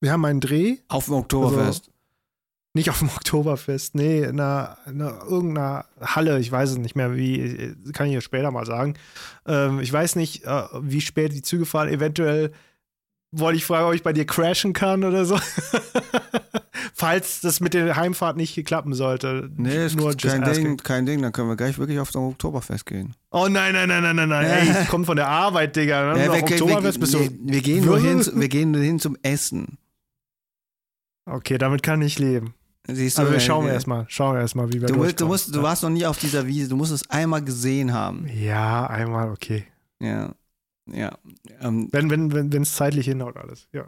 Wir 0.00 0.12
haben 0.12 0.24
einen 0.24 0.40
Dreh, 0.40 0.78
Auf 0.88 1.04
dem 1.06 1.14
Oktoberfest. 1.14 1.91
Nicht 2.74 2.90
auf 2.90 2.98
dem 3.00 3.08
Oktoberfest, 3.16 3.94
nee, 3.94 4.22
in 4.22 4.40
einer, 4.40 4.78
in 4.86 5.00
einer 5.00 5.22
irgendeiner 5.24 5.84
Halle, 6.00 6.38
ich 6.38 6.50
weiß 6.50 6.70
es 6.70 6.78
nicht 6.78 6.96
mehr, 6.96 7.16
wie, 7.16 7.40
äh, 7.40 7.74
kann 7.92 8.06
ich 8.06 8.14
ja 8.14 8.20
später 8.20 8.50
mal 8.50 8.66
sagen. 8.66 8.94
Ähm, 9.46 9.80
ich 9.80 9.92
weiß 9.92 10.16
nicht, 10.16 10.44
äh, 10.44 10.62
wie 10.80 11.00
spät 11.00 11.32
die 11.32 11.42
Züge 11.42 11.66
fahren. 11.66 11.88
Eventuell 11.88 12.52
wollte 13.32 13.56
ich 13.56 13.64
fragen, 13.64 13.88
ob 13.88 13.94
ich 13.94 14.02
bei 14.02 14.12
dir 14.12 14.26
crashen 14.26 14.72
kann 14.72 15.04
oder 15.04 15.24
so. 15.24 15.38
Falls 16.94 17.40
das 17.40 17.60
mit 17.60 17.74
der 17.74 17.96
Heimfahrt 17.96 18.36
nicht 18.36 18.62
klappen 18.66 18.92
sollte. 18.94 19.50
nee, 19.56 19.86
ist 19.86 19.96
Nur 19.96 20.14
kein 20.14 20.42
Ding, 20.42 20.50
asking. 20.50 20.76
kein 20.76 21.06
Ding, 21.06 21.22
dann 21.22 21.32
können 21.32 21.48
wir 21.48 21.56
gleich 21.56 21.78
wirklich 21.78 21.98
auf 21.98 22.10
dem 22.10 22.22
Oktoberfest 22.22 22.84
gehen. 22.86 23.14
Oh 23.30 23.48
nein, 23.48 23.72
nein, 23.72 23.88
nein, 23.88 24.02
nein, 24.02 24.16
nein, 24.16 24.28
nein. 24.28 24.46
Ey, 24.46 24.82
ich 24.82 24.88
komme 24.90 25.04
von 25.04 25.16
der 25.16 25.28
Arbeit, 25.28 25.74
Digga. 25.74 26.16
Ja, 26.16 26.32
wir, 26.32 26.42
Oktoberfest 26.42 26.96
wir, 26.96 27.00
bist 27.00 27.14
du. 27.14 27.20
wir, 27.20 27.30
wir, 27.54 27.62
gehen 27.62 27.84
nur 27.84 27.98
hin, 27.98 28.24
wir 28.34 28.48
gehen 28.48 28.70
nur 28.70 28.82
hin 28.82 29.00
zum 29.00 29.16
Essen. 29.22 29.78
Okay, 31.24 31.56
damit 31.56 31.82
kann 31.82 32.02
ich 32.02 32.18
leben. 32.18 32.54
Siehst 32.88 33.16
du, 33.18 33.22
Aber 33.22 33.30
wir 33.30 33.36
äh, 33.36 33.40
schauen 33.40 33.66
erstmal, 33.68 34.04
schauen 34.08 34.34
wir 34.34 34.40
erstmal, 34.40 34.68
wie 34.72 34.80
wir 34.80 34.88
Du, 34.88 34.96
musst- 34.96 35.20
du, 35.20 35.26
musst, 35.26 35.54
du 35.54 35.62
warst 35.62 35.82
noch 35.84 35.90
nie 35.90 36.04
auf 36.04 36.18
dieser 36.18 36.46
Wiese, 36.46 36.68
du 36.68 36.76
musst 36.76 36.90
es 36.92 37.08
einmal 37.10 37.42
gesehen 37.42 37.92
haben. 37.92 38.26
Ja, 38.34 38.86
einmal, 38.88 39.30
okay. 39.30 39.64
Ja. 40.00 40.34
Ja. 40.90 41.16
Ähm, 41.60 41.88
Wenn 41.92 42.06
es 42.06 42.32
wenn, 42.34 42.52
wenn, 42.52 42.64
zeitlich 42.64 43.06
hinhaut, 43.06 43.36
alles. 43.36 43.68
Ja, 43.72 43.86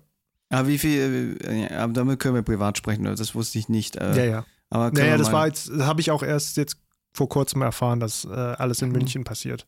aber 0.51 0.69
wie 0.69 0.79
viel, 0.79 1.37
äh, 1.45 1.63
ja, 1.73 1.87
damit 1.89 2.21
können 2.21 2.37
wir 2.37 2.43
privat 2.43 2.79
sprechen, 2.79 3.03
das 3.05 3.35
wusste 3.35 3.59
ich 3.59 3.69
nicht. 3.69 3.97
Äh, 3.97 4.17
ja. 4.17 4.25
ja. 4.37 4.45
Aber 4.71 4.93
Naja, 4.93 5.17
das 5.17 5.33
war 5.33 5.49
jetzt, 5.49 5.71
habe 5.73 6.01
ich 6.01 6.13
auch 6.13 6.23
erst 6.23 6.57
jetzt 6.57 6.77
vor 7.13 7.29
kurzem 7.29 7.63
erfahren, 7.63 7.99
dass 7.99 8.25
äh, 8.25 8.29
alles 8.31 8.81
in 8.83 8.89
Mhm. 8.91 8.97
München 8.97 9.25
passiert. 9.25 9.67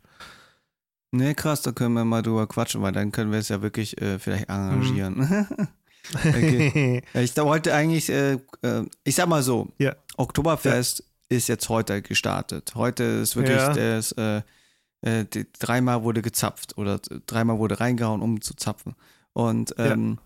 Nee, 1.10 1.34
krass, 1.34 1.62
da 1.62 1.72
können 1.72 1.94
wir 1.94 2.04
mal 2.04 2.22
drüber 2.22 2.46
quatschen, 2.46 2.82
weil 2.82 2.92
dann 2.92 3.10
können 3.10 3.32
wir 3.32 3.38
es 3.38 3.48
ja 3.48 3.60
wirklich 3.62 4.00
äh, 4.00 4.18
vielleicht 4.20 4.48
arrangieren. 4.50 5.46
Okay. 6.14 7.02
Ja, 7.14 7.20
Ich 7.20 7.36
wollte 7.36 7.74
eigentlich, 7.74 8.08
äh, 8.10 8.34
äh, 8.62 8.84
ich 9.04 9.14
sag 9.14 9.28
mal 9.28 9.42
so, 9.42 9.68
Ja. 9.78 9.96
Oktoberfest 10.16 11.04
ist 11.28 11.48
jetzt 11.48 11.68
heute 11.68 12.02
gestartet. 12.02 12.74
Heute 12.74 13.02
ist 13.04 13.36
wirklich 13.36 13.56
Ja. 13.58 13.74
das, 13.74 14.12
äh, 14.12 14.42
äh, 15.02 15.24
die, 15.24 15.46
dreimal 15.58 16.02
wurde 16.02 16.22
gezapft 16.22 16.78
oder 16.78 16.98
dreimal 17.26 17.58
wurde 17.58 17.80
reingehauen, 17.80 18.22
um 18.22 18.40
zu 18.40 18.54
zapfen. 18.54 18.94
Und 19.32 19.74
Ja. 19.78 19.92
ähm, 19.92 20.18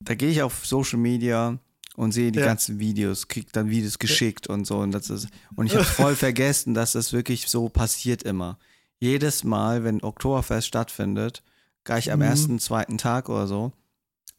da 0.00 0.14
gehe 0.14 0.30
ich 0.30 0.42
auf 0.42 0.64
Social 0.66 0.98
Media 0.98 1.58
und 1.96 2.12
sehe 2.12 2.30
die 2.30 2.38
Ja. 2.38 2.44
ganzen 2.46 2.78
Videos, 2.78 3.26
krieg 3.28 3.52
dann 3.52 3.70
Videos 3.70 3.98
geschickt 3.98 4.46
und 4.46 4.66
so. 4.66 4.78
Und, 4.78 4.92
das 4.92 5.10
ist, 5.10 5.28
und 5.56 5.66
ich 5.66 5.74
habe 5.74 5.84
voll 5.84 6.14
vergessen, 6.14 6.74
dass 6.74 6.92
das 6.92 7.12
wirklich 7.12 7.48
so 7.48 7.68
passiert 7.68 8.22
immer. 8.22 8.58
Jedes 9.00 9.42
Mal, 9.44 9.82
wenn 9.84 10.02
Oktoberfest 10.02 10.66
stattfindet, 10.68 11.42
gleich 11.84 12.12
am 12.12 12.18
Mhm. 12.20 12.24
ersten, 12.26 12.58
zweiten 12.60 12.98
Tag 12.98 13.28
oder 13.28 13.46
so, 13.46 13.72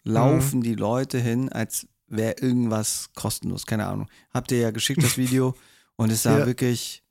laufen 0.03 0.62
die 0.62 0.75
Leute 0.75 1.19
hin, 1.19 1.49
als 1.49 1.88
wäre 2.07 2.35
irgendwas 2.41 3.09
kostenlos. 3.15 3.65
Keine 3.65 3.85
Ahnung. 3.88 4.09
Habt 4.33 4.51
ihr 4.51 4.59
ja 4.59 4.71
geschickt, 4.71 5.03
das 5.03 5.17
Video. 5.17 5.55
und 5.95 6.12
es 6.12 6.23
sah 6.23 6.38
Ja. 6.39 6.45
wirklich 6.47 7.03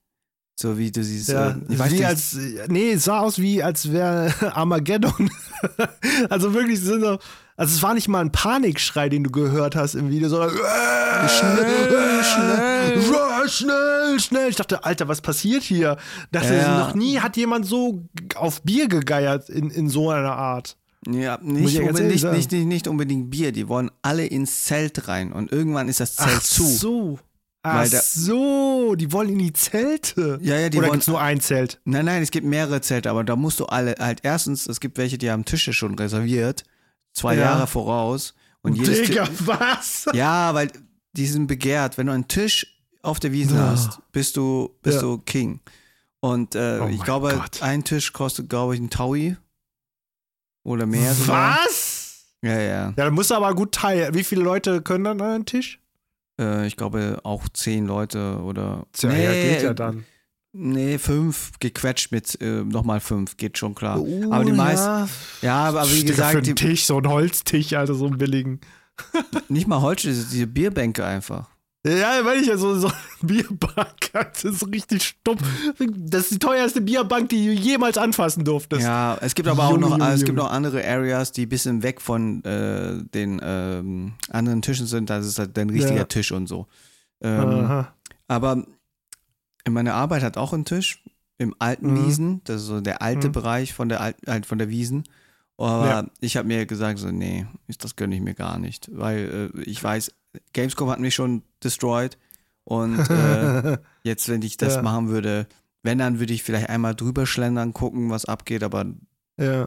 so, 0.60 0.76
wie 0.76 0.90
du 0.90 1.04
siehst. 1.04 1.28
Ja, 1.28 1.50
äh, 1.50 1.54
ich 1.68 1.78
weiß 1.78 1.90
wie 1.92 1.94
nicht, 1.96 2.04
als, 2.06 2.36
nee, 2.66 2.90
es 2.92 3.04
sah 3.04 3.20
aus 3.20 3.38
wie, 3.38 3.62
als 3.62 3.92
wäre 3.92 4.32
Armageddon. 4.56 5.30
also 6.30 6.52
wirklich, 6.54 6.80
sind 6.80 7.00
so, 7.02 7.18
also 7.56 7.74
es 7.76 7.82
war 7.82 7.94
nicht 7.94 8.08
mal 8.08 8.20
ein 8.20 8.32
Panikschrei, 8.32 9.08
den 9.08 9.22
du 9.24 9.30
gehört 9.30 9.76
hast 9.76 9.94
im 9.94 10.10
Video, 10.10 10.28
sondern 10.28 10.50
äh, 10.56 11.28
Schnell, 11.28 12.22
schnell. 12.24 12.92
äh, 12.98 13.48
schnell, 13.48 14.20
schnell. 14.20 14.48
Ich 14.50 14.56
dachte, 14.56 14.84
Alter, 14.84 15.06
was 15.08 15.20
passiert 15.20 15.62
hier? 15.62 15.96
Dachte, 16.32 16.54
Ja. 16.54 16.78
noch 16.78 16.94
nie 16.94 17.20
hat 17.20 17.36
jemand 17.36 17.66
so 17.66 18.08
auf 18.34 18.62
Bier 18.62 18.88
gegeiert 18.88 19.48
in, 19.50 19.70
in 19.70 19.88
so 19.88 20.10
einer 20.10 20.36
Art. 20.36 20.76
Ja, 21.06 21.38
nicht, 21.42 21.74
ja 21.74 21.92
nicht, 21.92 22.24
nicht, 22.24 22.52
nicht, 22.52 22.66
nicht 22.66 22.88
unbedingt 22.88 23.30
Bier. 23.30 23.52
Die 23.52 23.68
wollen 23.68 23.90
alle 24.02 24.26
ins 24.26 24.64
Zelt 24.64 25.06
rein. 25.08 25.32
Und 25.32 25.52
irgendwann 25.52 25.88
ist 25.88 26.00
das 26.00 26.16
Zelt 26.16 26.28
Ach 26.38 26.42
zu. 26.42 26.64
so. 26.66 27.18
Ach 27.62 27.88
da- 27.88 28.00
so, 28.00 28.94
die 28.94 29.12
wollen 29.12 29.28
in 29.30 29.38
die 29.38 29.52
Zelte. 29.52 30.38
Ja, 30.42 30.56
ja, 30.58 30.68
die 30.68 30.78
Oder 30.78 30.86
wollen. 30.88 30.92
gibt's 30.94 31.08
nur 31.08 31.20
ein 31.20 31.40
Zelt? 31.40 31.80
Nein, 31.84 32.04
nein, 32.04 32.22
es 32.22 32.30
gibt 32.30 32.46
mehrere 32.46 32.80
Zelte, 32.80 33.10
aber 33.10 33.24
da 33.24 33.36
musst 33.36 33.60
du 33.60 33.66
alle, 33.66 33.94
halt 33.98 34.20
erstens, 34.22 34.66
es 34.68 34.80
gibt 34.80 34.96
welche, 34.96 35.18
die 35.18 35.30
haben 35.30 35.44
Tische 35.44 35.72
schon 35.72 35.94
reserviert, 35.96 36.64
zwei 37.12 37.34
Ja. 37.34 37.42
Jahre 37.42 37.66
voraus. 37.66 38.34
Und 38.62 38.74
jedes 38.74 39.02
Digga, 39.08 39.28
was? 39.40 40.06
Ja, 40.14 40.54
weil 40.54 40.70
die 41.12 41.26
sind 41.26 41.46
begehrt. 41.46 41.98
Wenn 41.98 42.06
du 42.06 42.12
einen 42.12 42.28
Tisch 42.28 42.80
auf 43.02 43.20
der 43.20 43.32
Wiese 43.32 43.54
Ja. 43.54 43.70
hast, 43.70 44.00
bist 44.12 44.36
du, 44.36 44.70
bist 44.82 44.96
Ja. 44.96 45.02
du 45.02 45.18
King. 45.18 45.60
Und 46.20 46.54
äh, 46.56 46.80
Oh 46.82 46.88
ich 46.88 47.02
glaube, 47.02 47.34
Gott. 47.36 47.62
ein 47.62 47.84
Tisch 47.84 48.12
kostet, 48.12 48.48
glaube 48.48 48.74
ich, 48.74 48.80
ein 48.80 48.90
Taui. 48.90 49.36
Oder 50.64 50.86
mehr 50.86 51.14
sogar. 51.14 51.58
Was? 51.64 52.26
Ja, 52.42 52.58
ja. 52.58 52.86
Ja, 52.88 52.92
dann 52.96 53.14
musst 53.14 53.30
du 53.30 53.34
aber 53.34 53.54
gut 53.54 53.72
teilen. 53.72 54.14
Wie 54.14 54.24
viele 54.24 54.42
Leute 54.42 54.82
können 54.82 55.04
dann 55.04 55.20
an 55.20 55.30
einen 55.30 55.46
Tisch? 55.46 55.80
Äh, 56.40 56.66
ich 56.66 56.76
glaube 56.76 57.20
auch 57.24 57.48
zehn 57.48 57.86
Leute 57.86 58.40
oder. 58.42 58.86
Tja, 58.92 59.12
ja, 59.12 59.32
geht 59.32 59.62
ja 59.62 59.74
dann. 59.74 60.04
Nee, 60.52 60.98
fünf, 60.98 61.52
gequetscht 61.60 62.10
mit 62.10 62.40
äh, 62.40 62.64
nochmal 62.64 63.00
fünf, 63.00 63.36
geht 63.36 63.58
schon 63.58 63.74
klar. 63.74 64.00
Oh, 64.00 64.32
aber 64.32 64.44
die 64.44 64.52
meisten, 64.52 64.86
ja. 64.86 65.08
ja, 65.42 65.56
aber 65.64 65.84
wie 65.90 66.00
Digga, 66.00 66.00
für 66.00 66.06
gesagt, 66.06 66.34
einen 66.36 66.44
die, 66.44 66.54
Tisch, 66.54 66.86
so 66.86 66.98
ein 66.98 67.06
Holztisch, 67.06 67.74
Alter, 67.74 67.94
so 67.94 68.06
einen 68.06 68.18
billigen. 68.18 68.60
nicht 69.48 69.68
mal 69.68 69.82
Holz, 69.82 70.02
diese, 70.02 70.26
diese 70.26 70.46
Bierbänke 70.46 71.04
einfach. 71.04 71.50
Ja, 71.88 72.24
weil 72.24 72.40
ich 72.40 72.46
ja 72.48 72.56
so, 72.56 72.78
so 72.78 72.88
eine 72.88 72.96
Bierbank 73.22 73.94
das 74.12 74.44
ist 74.44 74.66
richtig 74.66 75.02
stumpf. 75.04 75.42
Das 75.96 76.22
ist 76.22 76.32
die 76.32 76.38
teuerste 76.38 76.80
Bierbank, 76.80 77.28
die 77.28 77.46
du 77.46 77.52
jemals 77.52 77.98
anfassen 77.98 78.44
durftest. 78.44 78.82
Ja, 78.82 79.16
es 79.20 79.34
gibt 79.34 79.48
aber 79.48 79.64
auch 79.64 79.78
noch, 79.78 79.98
es 80.00 80.24
gibt 80.24 80.36
noch 80.36 80.50
andere 80.50 80.84
Areas, 80.84 81.32
die 81.32 81.46
ein 81.46 81.48
bisschen 81.48 81.82
weg 81.82 82.00
von 82.00 82.42
äh, 82.44 83.02
den 83.14 83.40
ähm, 83.42 84.14
anderen 84.30 84.62
Tischen 84.62 84.86
sind. 84.86 85.10
Das 85.10 85.26
ist 85.26 85.38
halt 85.38 85.58
ein 85.58 85.70
richtiger 85.70 85.96
Ja. 85.98 86.04
Tisch 86.04 86.32
und 86.32 86.46
so. 86.46 86.66
Ähm, 87.20 87.86
aber 88.28 88.64
meine 89.68 89.94
Arbeit 89.94 90.22
hat 90.22 90.36
auch 90.36 90.52
einen 90.52 90.64
Tisch 90.64 91.04
im 91.36 91.54
alten 91.58 91.92
Mhm. 91.92 92.06
Wiesen. 92.06 92.40
Das 92.44 92.62
ist 92.62 92.66
so 92.68 92.80
der 92.80 93.02
alte 93.02 93.28
Mhm. 93.28 93.32
Bereich 93.32 93.74
von 93.74 93.88
der 93.88 94.00
alten, 94.00 94.30
halt 94.30 94.46
von 94.46 94.58
der 94.58 94.68
Wiesen. 94.68 95.04
Aber 95.56 95.86
Ja. 95.88 96.06
ich 96.20 96.36
habe 96.36 96.48
mir 96.48 96.66
gesagt, 96.66 96.98
so, 96.98 97.10
nee, 97.10 97.46
das 97.78 97.96
gönne 97.96 98.14
ich 98.14 98.20
mir 98.20 98.34
gar 98.34 98.58
nicht. 98.58 98.88
Weil 98.92 99.50
äh, 99.56 99.60
ich 99.62 99.82
weiß, 99.82 100.12
Gamescom 100.52 100.90
hat 100.90 101.00
mich 101.00 101.14
schon 101.14 101.42
destroyed. 101.62 102.18
Und 102.64 102.98
äh, 103.10 103.78
jetzt, 104.02 104.28
wenn 104.28 104.42
ich 104.42 104.56
das 104.58 104.76
Ja. 104.76 104.82
machen 104.82 105.08
würde, 105.08 105.46
wenn, 105.82 105.98
dann 105.98 106.20
würde 106.20 106.34
ich 106.34 106.42
vielleicht 106.42 106.68
einmal 106.68 106.94
drüber 106.94 107.24
schlendern, 107.26 107.72
gucken, 107.72 108.10
was 108.10 108.24
abgeht, 108.26 108.62
aber 108.62 108.84
ja. 109.40 109.60
ja. 109.60 109.66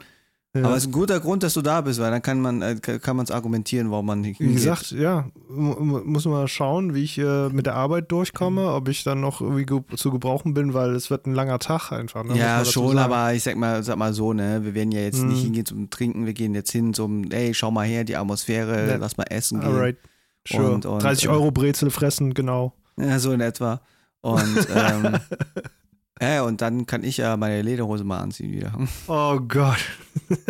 aber 0.53 0.75
es 0.75 0.83
ist 0.83 0.89
ein 0.89 0.91
guter 0.91 1.19
Grund, 1.19 1.41
dass 1.41 1.55
du 1.55 1.63
da 1.63 1.81
bist, 1.81 1.99
weil 1.99 2.11
dann 2.11 2.21
kann 2.21 2.41
man 2.41 2.61
äh, 2.61 2.75
kann 2.75 3.15
man 3.15 3.23
es 3.23 3.31
argumentieren, 3.31 3.89
warum 3.89 4.05
man 4.05 4.21
nicht 4.21 4.39
Wie 4.39 4.53
gesagt, 4.53 4.91
ja, 4.91 5.29
mu- 5.49 5.79
mu- 5.79 6.01
muss 6.03 6.25
man 6.25 6.33
mal 6.35 6.47
schauen, 6.47 6.93
wie 6.93 7.03
ich 7.05 7.17
äh, 7.17 7.49
mit 7.49 7.65
der 7.65 7.73
Arbeit 7.75 8.11
durchkomme, 8.11 8.71
ob 8.71 8.87
ich 8.89 9.03
dann 9.03 9.19
noch 9.21 9.41
irgendwie 9.41 9.65
ge 9.65 9.81
zu 9.95 10.11
gebrauchen 10.11 10.53
bin, 10.53 10.75
weil 10.75 10.91
es 10.91 11.09
wird 11.09 11.25
ein 11.25 11.33
langer 11.33 11.57
Tag 11.57 11.91
einfach. 11.91 12.23
Ne? 12.23 12.37
Ja, 12.37 12.63
schon, 12.65 12.99
aber 12.99 13.33
ich 13.33 13.41
sag 13.41 13.55
mal, 13.55 13.81
sag 13.83 13.95
mal 13.97 14.13
so, 14.13 14.33
ne, 14.33 14.63
wir 14.63 14.75
werden 14.75 14.91
ja 14.91 14.99
jetzt 14.99 15.23
Mhm. 15.23 15.29
nicht 15.29 15.41
hingehen 15.43 15.65
zum 15.65 15.89
Trinken, 15.89 16.25
wir 16.27 16.33
gehen 16.33 16.53
jetzt 16.53 16.71
hin 16.71 16.93
zum, 16.93 17.31
ey, 17.31 17.53
schau 17.55 17.71
mal 17.71 17.87
her, 17.87 18.03
die 18.03 18.17
Atmosphäre, 18.17 18.87
Ja. 18.89 18.95
lass 18.97 19.17
mal 19.17 19.25
essen 19.29 19.61
gehen. 19.61 19.69
Alright. 19.71 19.97
Sure. 20.47 20.71
Und- 20.71 20.85
und, 20.85 21.03
30 21.03 21.25
äh, 21.25 21.27
Euro 21.29 21.51
Brezel 21.51 21.91
fressen, 21.91 22.33
genau. 22.33 22.73
Ja, 22.97 23.19
so 23.19 23.31
in 23.31 23.41
etwa. 23.41 23.81
Und 24.21 24.67
ähm, 24.75 25.17
ja, 26.21 26.43
und 26.43 26.61
dann 26.61 26.85
kann 26.85 27.03
ich 27.03 27.17
ja 27.17 27.35
meine 27.37 27.61
Lederhose 27.63 28.03
mal 28.03 28.19
anziehen 28.19 28.51
wieder. 28.51 28.73
Oh 29.07 29.39
Gott. 29.39 29.79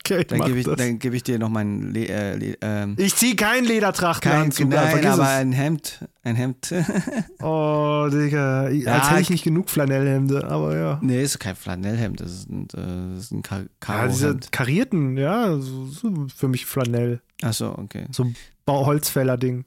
okay, 0.00 0.24
Dann 0.24 0.40
gebe 0.42 0.58
ich, 0.58 0.66
dann 0.66 0.98
geb 0.98 1.14
ich 1.14 1.22
dir 1.22 1.38
noch 1.38 1.48
mein 1.48 1.92
Le 1.94 2.08
äh, 2.08 2.36
Le 2.36 2.56
ähm, 2.60 2.94
Ich 2.98 3.14
zieh 3.14 3.34
keinen 3.36 3.64
Ledertrachten 3.64 4.30
kein, 4.30 4.68
nein, 4.68 5.06
aber 5.06 5.22
es. 5.22 5.28
ein 5.28 5.52
Hemd, 5.52 6.04
ein 6.24 6.36
Hemd. 6.36 6.74
Oh, 7.40 8.08
Digga. 8.10 8.68
Ja, 8.70 8.94
Als 8.94 9.10
hätte 9.10 9.20
ich 9.20 9.26
ich- 9.26 9.30
nicht 9.30 9.44
genug 9.44 9.70
Flanellhemde, 9.70 10.46
aber 10.46 10.76
ja. 10.76 10.98
nee, 11.00 11.22
ist 11.22 11.38
kein 11.38 11.56
Flanellhemd, 11.56 12.20
das 12.20 12.32
ist 12.32 12.50
ein, 12.50 12.68
das 12.68 13.18
ist 13.24 13.32
ein 13.32 13.42
Kar 13.42 13.62
Ja, 13.88 14.08
diese 14.08 14.36
karierten, 14.50 15.16
ja, 15.16 15.56
so, 15.58 15.86
so 15.86 16.26
für 16.34 16.48
mich 16.48 16.66
Flanell. 16.66 17.20
Achso, 17.42 17.70
okay. 17.78 18.06
So 18.10 18.24
ein 18.24 18.34
Bau- 18.34 18.38
Holzfäller-Ding. 18.72 19.64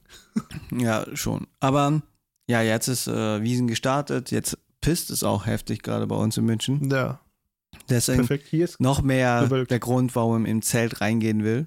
Ja, 0.76 1.04
schon. 1.14 1.46
Aber 1.60 2.02
ja, 2.48 2.62
jetzt 2.62 2.88
ist 2.88 3.06
äh, 3.06 3.42
Wiesen 3.42 3.66
gestartet. 3.68 4.30
Jetzt 4.30 4.58
pisst 4.80 5.10
es 5.10 5.22
auch 5.24 5.46
heftig 5.46 5.82
gerade 5.82 6.06
bei 6.06 6.16
uns 6.16 6.36
in 6.36 6.44
München. 6.44 6.90
Ja, 6.90 7.20
Deswegen 7.88 8.18
perfekt. 8.18 8.48
Hier 8.48 8.64
ist. 8.64 8.80
noch 8.80 9.02
mehr 9.02 9.42
Bewölkt. 9.42 9.70
der 9.70 9.78
Grund, 9.78 10.14
warum 10.14 10.44
im 10.46 10.62
Zelt 10.62 11.00
reingehen 11.00 11.42
will. 11.44 11.66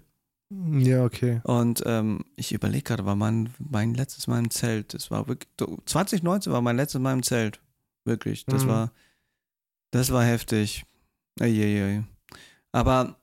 Ja, 0.77 1.03
okay. 1.03 1.41
Und 1.43 1.81
ähm, 1.85 2.23
ich 2.35 2.51
überlege 2.51 2.83
gerade, 2.83 3.05
war 3.05 3.15
mein, 3.15 3.49
mein 3.57 3.95
letztes 3.95 4.27
Mal 4.27 4.39
im 4.39 4.51
Zelt. 4.51 4.93
Das 4.93 5.09
war 5.09 5.27
wirklich. 5.27 5.49
2019 5.85 6.53
war 6.53 6.61
mein 6.61 6.75
letztes 6.77 7.01
Mal 7.01 7.13
im 7.13 7.23
Zelt. 7.23 7.59
Wirklich. 8.05 8.45
Das 8.45 8.63
Mhm. 8.63 8.67
war. 8.69 8.91
Das 9.91 10.11
war 10.11 10.23
heftig. 10.23 10.85
Eieiei. 11.39 12.03
Aber 12.71 13.15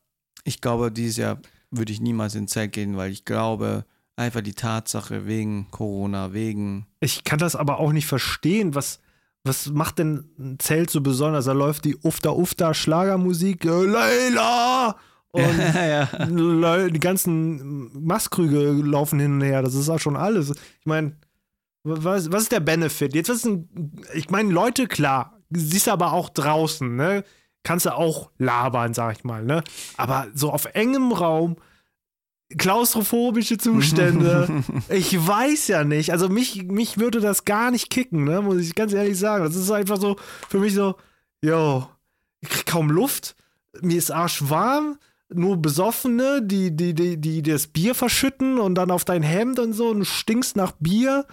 ich 0.45 0.61
glaube, 0.61 0.91
dieses 0.91 1.17
Jahr 1.19 1.39
würde 1.71 1.93
ich 1.93 2.01
niemals 2.01 2.35
ins 2.35 2.51
Zelt 2.53 2.73
gehen, 2.73 2.97
weil 2.97 3.13
ich 3.13 3.25
glaube, 3.25 3.85
einfach 4.23 4.41
die 4.41 4.55
Tatsache 4.55 5.27
wegen 5.27 5.71
Corona, 5.71 6.33
wegen. 6.33 6.87
Ich 7.01 7.25
kann 7.25 7.39
das 7.39 7.57
aber 7.57 7.79
auch 7.79 7.93
nicht 7.93 8.07
verstehen, 8.07 8.75
was, 8.75 9.01
was 9.45 9.69
macht 9.69 9.99
denn 9.99 10.31
ein 10.39 10.59
Zelt 10.59 10.91
so 10.91 11.01
besonders? 11.01 11.45
Da 11.47 11.53
läuft 11.53 11.85
die 11.85 11.97
Ufta 12.03 12.31
Ufta 12.31 12.75
Schlagermusik, 12.75 13.65
äh, 13.65 13.85
Leila! 13.85 14.97
Und 15.33 15.59
ja. 15.75 16.89
die 16.89 17.01
ganzen 17.01 17.91
Maskrüge 18.05 18.71
laufen 18.73 19.19
hin 19.19 19.33
und 19.33 19.41
her. 19.41 19.63
Das 19.63 19.73
ist 19.73 19.89
auch 19.89 19.99
schon 19.99 20.15
alles. 20.15 20.51
Ich 20.51 20.85
meine, 20.85 21.17
was, 21.85 22.31
was 22.31 22.43
ist 22.43 22.53
der 22.53 22.61
Benefit? 22.61 23.15
Jetzt 23.15 23.31
ist 23.31 23.47
ein, 23.47 23.95
ich 24.13 24.29
meine, 24.29 24.53
Leute, 24.53 24.87
klar, 24.87 25.41
siehst 25.49 25.87
du 25.87 25.93
aber 25.93 26.13
auch 26.13 26.29
draußen, 26.29 26.97
ne? 26.97 27.25
Kannst 27.63 27.87
du 27.87 27.97
auch 27.97 28.31
labern, 28.37 28.93
sag 28.93 29.17
ich 29.17 29.25
mal, 29.25 29.43
ne? 29.43 29.65
Aber 29.97 30.27
so 30.35 30.51
auf 30.51 30.67
engem 30.75 31.13
Raum, 31.13 31.57
klaustrophobische 32.59 33.59
Zustände, 33.59 34.63
ich 34.89 35.15
weiß 35.27 35.69
ja 35.69 35.85
nicht. 35.85 36.13
Also 36.13 36.29
mich, 36.29 36.65
mich 36.65 36.99
würde 36.99 37.21
das 37.21 37.45
gar 37.45 37.71
nicht 37.71 37.91
kicken, 37.91 38.25
ne? 38.25 38.43
Muss 38.43 38.59
ich 38.59 38.75
ganz 38.75 38.93
ehrlich 38.93 39.19
sagen. 39.19 39.45
Das 39.45 39.57
ist 39.57 39.71
einfach 39.71 40.01
so 40.01 40.17
für 40.49 40.59
mich 40.59 40.75
so, 40.75 40.97
yo, 41.43 41.89
ich 42.41 42.49
krieg 42.49 42.67
kaum 42.67 42.91
Luft, 42.91 43.37
mir 43.81 43.99
ist 43.99 44.11
arschwarm 44.11 44.99
nur 45.35 45.57
Besoffene, 45.57 46.43
die, 46.43 46.77
die, 46.77 46.93
die, 46.95 47.17
die 47.19 47.41
das 47.43 47.67
Bier 47.67 47.95
verschütten 47.95 48.59
und 48.59 48.75
dann 48.75 48.91
auf 48.91 49.05
dein 49.07 49.23
Hemd 49.23 49.59
und 49.59 49.73
so 49.73 49.89
und 49.89 50.01
du 50.01 50.05
stinkst 50.05 50.57
nach 50.57 50.73
Bier. 50.73 51.25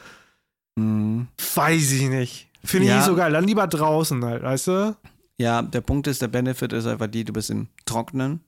Mhm. 0.76 1.28
Weiß 1.56 1.92
ich 1.92 2.08
nicht. 2.10 2.48
Finde 2.64 2.86
ich 2.86 2.90
Ja. 2.92 2.98
nicht 2.98 3.06
so 3.06 3.16
geil. 3.16 3.34
Dann 3.34 3.44
lieber 3.46 3.68
draußen 3.68 4.24
halt, 4.24 4.44
weißt 4.44 4.68
du? 4.68 4.96
Ja, 5.38 5.62
der 5.62 5.82
Punkt 5.82 6.08
ist, 6.08 6.22
der 6.22 6.28
Benefit 6.30 6.72
ist 6.74 6.86
einfach 6.86 7.08
die, 7.08 7.24
du 7.26 7.34
bist 7.34 7.50
im 7.50 7.68
Trocknen, 7.86 8.40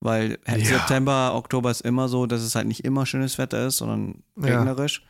weil 0.00 0.38
Ja. 0.46 0.58
September, 0.64 1.34
Oktober 1.34 1.70
ist 1.70 1.80
immer 1.82 2.08
so, 2.08 2.26
dass 2.26 2.42
es 2.42 2.54
halt 2.54 2.66
nicht 2.66 2.84
immer 2.84 3.06
schönes 3.06 3.38
Wetter 3.38 3.66
ist, 3.66 3.78
sondern 3.78 4.22
Ja. 4.40 4.58
regnerisch. 4.58 5.02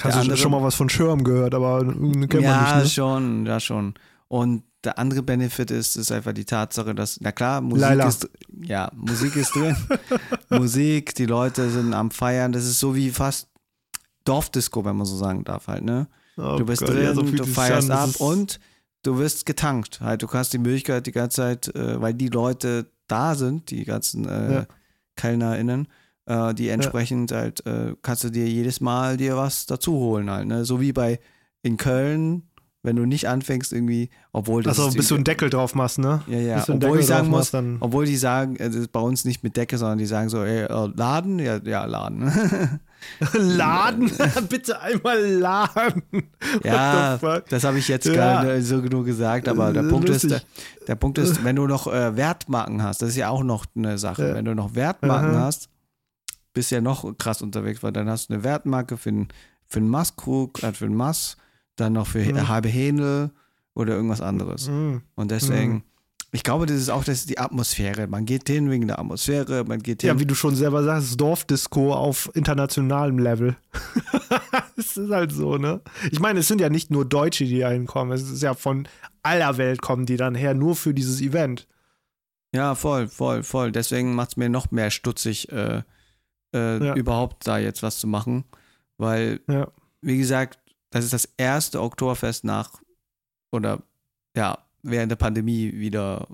Hast 0.00 0.16
Der 0.16 0.24
du 0.24 0.36
schon 0.36 0.52
mal 0.52 0.62
was 0.62 0.76
von 0.76 0.88
Schirm 0.88 1.24
gehört, 1.24 1.54
aber 1.54 1.80
kennt 1.84 2.32
ja, 2.34 2.54
man 2.56 2.64
nicht, 2.78 2.84
ne? 2.84 2.88
schon, 2.90 3.46
ja 3.46 3.58
schon. 3.58 3.94
Und 4.28 4.62
der 4.84 4.96
andere 4.98 5.22
Benefit 5.22 5.72
ist, 5.72 5.96
ist 5.96 6.12
einfach 6.12 6.32
die 6.32 6.44
Tatsache, 6.44 6.94
dass, 6.94 7.18
na 7.20 7.32
klar, 7.32 7.60
Musik 7.60 7.80
Laila. 7.82 8.06
ist, 8.06 8.28
ja, 8.62 8.92
Musik 8.94 9.34
ist 9.34 9.54
drin. 9.56 9.74
Musik, 10.50 11.16
die 11.16 11.26
Leute 11.26 11.68
sind 11.70 11.94
am 11.94 12.12
Feiern, 12.12 12.52
das 12.52 12.64
ist 12.64 12.78
so 12.78 12.94
wie 12.94 13.10
fast 13.10 13.48
Dorfdisco, 14.24 14.84
wenn 14.84 14.96
man 14.96 15.06
so 15.06 15.16
sagen 15.16 15.42
darf 15.44 15.66
halt, 15.66 15.82
ne? 15.84 16.06
Oh 16.36 16.56
Du 16.58 16.64
bist 16.66 16.80
Gott, 16.82 16.90
drin, 16.90 17.02
ja, 17.02 17.14
so 17.14 17.22
du 17.22 17.44
feierst 17.44 17.90
ab 17.90 18.10
und 18.20 18.60
du 19.02 19.18
wirst 19.18 19.46
getankt. 19.46 20.00
Halt, 20.00 20.22
du 20.22 20.28
hast 20.28 20.52
die 20.52 20.58
Möglichkeit 20.58 21.06
die 21.06 21.12
ganze 21.12 21.36
Zeit, 21.36 21.74
äh, 21.74 22.00
weil 22.00 22.14
die 22.14 22.28
Leute 22.28 22.86
da 23.06 23.34
sind, 23.34 23.70
die 23.70 23.84
ganzen 23.84 24.28
äh, 24.28 24.52
Ja. 24.54 24.66
KellnerInnen, 25.16 25.88
äh, 26.26 26.54
die 26.54 26.68
entsprechend 26.68 27.32
halt, 27.32 27.64
äh, 27.66 27.94
kannst 28.02 28.24
du 28.24 28.30
dir 28.30 28.46
jedes 28.46 28.80
Mal 28.80 29.16
dir 29.16 29.36
was 29.36 29.66
dazu 29.66 29.92
holen 29.94 30.30
halt, 30.30 30.46
ne? 30.46 30.64
So 30.64 30.80
wie 30.80 30.92
bei 30.92 31.20
in 31.62 31.76
Köln, 31.76 32.42
wenn 32.82 32.96
du 32.96 33.04
nicht 33.04 33.28
anfängst 33.28 33.72
irgendwie, 33.72 34.10
obwohl 34.32 34.62
das 34.62 34.78
ist 34.78 34.94
bis 34.94 35.08
du 35.08 35.16
einen 35.16 35.24
Deckel 35.24 35.50
drauf 35.50 35.74
machst, 35.74 35.98
ne? 35.98 36.22
ja, 36.28 36.38
ja, 36.38 36.64
obwohl 36.68 37.00
ich 37.00 37.06
sagen 37.06 37.28
muss, 37.28 37.52
obwohl 37.80 38.06
die 38.06 38.16
sagen, 38.16 38.56
das 38.56 38.74
ist 38.74 38.92
bei 38.92 39.00
uns 39.00 39.24
nicht 39.24 39.42
mit 39.42 39.56
Decke, 39.56 39.76
sondern 39.78 39.98
die 39.98 40.06
sagen 40.06 40.28
so, 40.28 40.44
ey, 40.44 40.64
äh, 40.64 40.90
Laden? 40.94 41.38
Ja, 41.40 41.58
ja, 41.58 41.84
Laden. 41.84 42.30
Laden? 43.32 44.10
Bitte 44.48 44.80
einmal 44.80 45.20
laden. 45.24 46.02
Ja, 46.64 47.18
das 47.48 47.64
habe 47.64 47.78
ich 47.78 47.88
jetzt 47.88 48.06
Ja. 48.06 48.14
gar 48.14 48.44
nicht 48.44 48.66
so 48.66 48.80
genug 48.82 49.04
gesagt, 49.06 49.48
aber 49.48 49.72
der 49.72 49.82
Punkt 49.84 50.08
ist, 50.08 50.30
der, 50.30 50.40
der 50.86 50.94
Punkt 50.94 51.18
ist, 51.18 51.44
wenn 51.44 51.56
du 51.56 51.66
noch 51.66 51.86
äh, 51.86 52.16
Wertmarken 52.16 52.82
hast, 52.82 53.02
das 53.02 53.10
ist 53.10 53.16
ja 53.16 53.28
auch 53.28 53.42
noch 53.42 53.66
eine 53.76 53.98
Sache. 53.98 54.28
Ja. 54.28 54.34
Wenn 54.34 54.44
du 54.44 54.54
noch 54.54 54.74
Wertmarken 54.74 55.34
Aha. 55.34 55.40
hast, 55.44 55.68
bist 56.54 56.70
du 56.70 56.76
ja 56.76 56.80
noch 56.80 57.16
krass 57.18 57.42
unterwegs, 57.42 57.82
weil 57.82 57.92
dann 57.92 58.08
hast 58.08 58.30
du 58.30 58.34
eine 58.34 58.44
Wertmarke 58.44 58.96
für 58.96 59.10
einen 59.10 59.28
für 59.66 59.80
einen 59.80 59.88
Masskrug, 59.90 60.62
äh, 60.62 60.72
für 60.72 60.86
einen 60.86 60.94
Mass, 60.96 61.36
dann 61.76 61.92
noch 61.92 62.06
für 62.06 62.20
Mhm. 62.20 62.48
halbe 62.48 62.68
Hähne 62.68 63.30
oder 63.74 63.94
irgendwas 63.94 64.20
anderes. 64.22 64.68
Mhm. 64.68 65.02
Und 65.14 65.30
deswegen, 65.30 65.72
Mhm. 65.74 65.82
Ich 66.32 66.42
glaube, 66.42 66.66
das 66.66 66.76
ist 66.76 66.90
auch 66.90 67.04
das 67.04 67.18
ist 67.20 67.30
die 67.30 67.38
Atmosphäre. 67.38 68.06
Man 68.06 68.26
geht 68.26 68.48
hin 68.48 68.70
wegen 68.70 68.86
der 68.86 68.98
Atmosphäre, 68.98 69.64
man 69.64 69.80
geht 69.82 70.02
hin. 70.02 70.08
Ja, 70.08 70.18
wie 70.20 70.26
du 70.26 70.34
schon 70.34 70.54
selber 70.54 70.82
sagst, 70.84 71.18
Dorfdisco 71.20 71.94
auf 71.94 72.30
internationalem 72.34 73.18
Level. 73.18 73.56
Es 74.76 74.96
ist 74.96 75.10
halt 75.10 75.32
so, 75.32 75.56
ne? 75.58 75.80
Ich 76.12 76.20
meine, 76.20 76.38
es 76.38 76.46
sind 76.48 76.60
ja 76.60 76.68
nicht 76.68 76.90
nur 76.92 77.04
Deutsche, 77.04 77.44
die 77.44 77.58
da 77.58 77.70
hinkommen. 77.70 78.12
Es 78.12 78.22
ist 78.30 78.42
ja 78.42 78.54
von 78.54 78.86
aller 79.24 79.56
Welt 79.58 79.82
kommen 79.82 80.06
die 80.06 80.16
dann 80.16 80.36
her, 80.36 80.54
nur 80.54 80.76
für 80.76 80.94
dieses 80.94 81.20
Event. 81.20 81.66
Ja, 82.54 82.76
voll, 82.76 83.08
voll, 83.08 83.42
voll. 83.42 83.72
Deswegen 83.72 84.14
macht 84.14 84.30
es 84.30 84.36
mir 84.36 84.48
noch 84.48 84.70
mehr 84.70 84.90
stutzig, 84.92 85.50
äh, 85.50 85.82
äh, 86.54 86.84
Ja. 86.86 86.94
überhaupt 86.94 87.44
da 87.48 87.58
jetzt 87.58 87.82
was 87.82 87.98
zu 87.98 88.06
machen. 88.06 88.44
Weil, 88.98 89.40
Ja. 89.48 89.66
wie 90.00 90.16
gesagt, 90.18 90.60
das 90.90 91.04
ist 91.04 91.12
das 91.12 91.28
erste 91.36 91.82
Oktoberfest 91.82 92.44
nach 92.44 92.80
oder 93.50 93.82
ja, 94.36 94.58
während 94.90 95.10
der 95.10 95.16
Pandemie 95.16 95.72
wieder, 95.74 96.26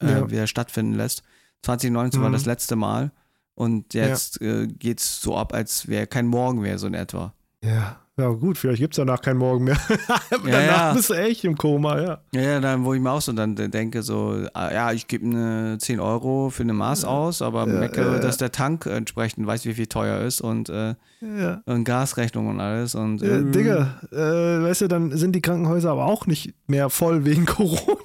äh, 0.00 0.10
Ja. 0.10 0.30
wieder 0.30 0.46
stattfinden 0.46 0.94
lässt. 0.94 1.22
2019 1.62 2.20
war 2.22 2.28
Mhm. 2.28 2.32
das 2.34 2.46
letzte 2.46 2.76
Mal 2.76 3.10
und 3.54 3.94
jetzt 3.94 4.40
äh, 4.40 4.66
geht 4.68 5.00
es 5.00 5.20
so 5.20 5.36
ab, 5.36 5.52
als 5.54 5.88
wäre 5.88 6.06
kein 6.06 6.26
Morgen 6.26 6.60
mehr, 6.60 6.78
so 6.78 6.86
in 6.86 6.94
etwa. 6.94 7.34
Ja. 7.62 8.00
Ja, 8.18 8.28
gut, 8.30 8.58
vielleicht 8.58 8.80
gibt 8.80 8.94
es 8.94 8.96
danach 8.96 9.22
keinen 9.22 9.38
Morgen 9.38 9.64
mehr. 9.64 9.78
Ja, 10.30 10.38
danach 10.44 10.88
ja. 10.88 10.92
bist 10.94 11.10
du 11.10 11.14
echt 11.14 11.44
im 11.44 11.56
Koma, 11.56 12.00
ja. 12.00 12.20
Ja, 12.34 12.40
ja, 12.40 12.60
dann, 12.60 12.84
wo 12.84 12.92
ich 12.94 13.00
mir 13.00 13.10
auch 13.12 13.20
so 13.20 13.32
dann 13.32 13.54
denke, 13.54 14.02
so, 14.02 14.44
ah, 14.54 14.72
ja, 14.72 14.92
ich 14.92 15.06
gebe 15.06 15.24
eine 15.24 15.78
10 15.78 16.00
Euro 16.00 16.50
für 16.50 16.64
eine 16.64 16.72
Maß 16.72 17.04
aus, 17.04 17.40
aber 17.42 17.60
Ja, 17.60 17.78
meckere, 17.78 18.14
ja, 18.14 18.18
dass 18.18 18.36
der 18.36 18.50
Tank 18.50 18.86
entsprechend 18.86 19.46
weiß, 19.46 19.64
wie 19.66 19.74
viel 19.74 19.86
teuer 19.86 20.20
ist 20.22 20.40
und, 20.40 20.68
äh, 20.68 20.94
Ja. 21.20 21.62
und 21.66 21.84
Gasrechnung 21.84 22.48
und 22.48 22.60
alles. 22.60 22.94
Und, 22.94 23.22
Äh, 23.22 23.38
äh, 23.38 23.50
Digga, 23.50 24.00
äh, 24.10 24.62
weißt 24.64 24.82
du, 24.82 24.88
dann 24.88 25.16
sind 25.16 25.32
die 25.34 25.42
Krankenhäuser 25.42 25.90
aber 25.92 26.06
auch 26.06 26.26
nicht 26.26 26.54
mehr 26.66 26.90
voll 26.90 27.24
wegen 27.24 27.46
Corona. 27.46 28.00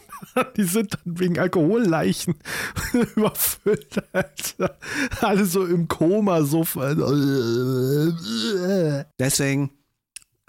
Die 0.56 0.64
sind 0.64 0.94
dann 0.94 1.20
wegen 1.20 1.40
Alkoholleichen 1.40 2.36
überfüllt, 3.16 4.02
Alter. 4.14 4.78
Alle 5.22 5.46
so 5.46 5.66
im 5.66 5.88
Koma, 5.88 6.44
so. 6.44 6.64
Deswegen 9.20 9.72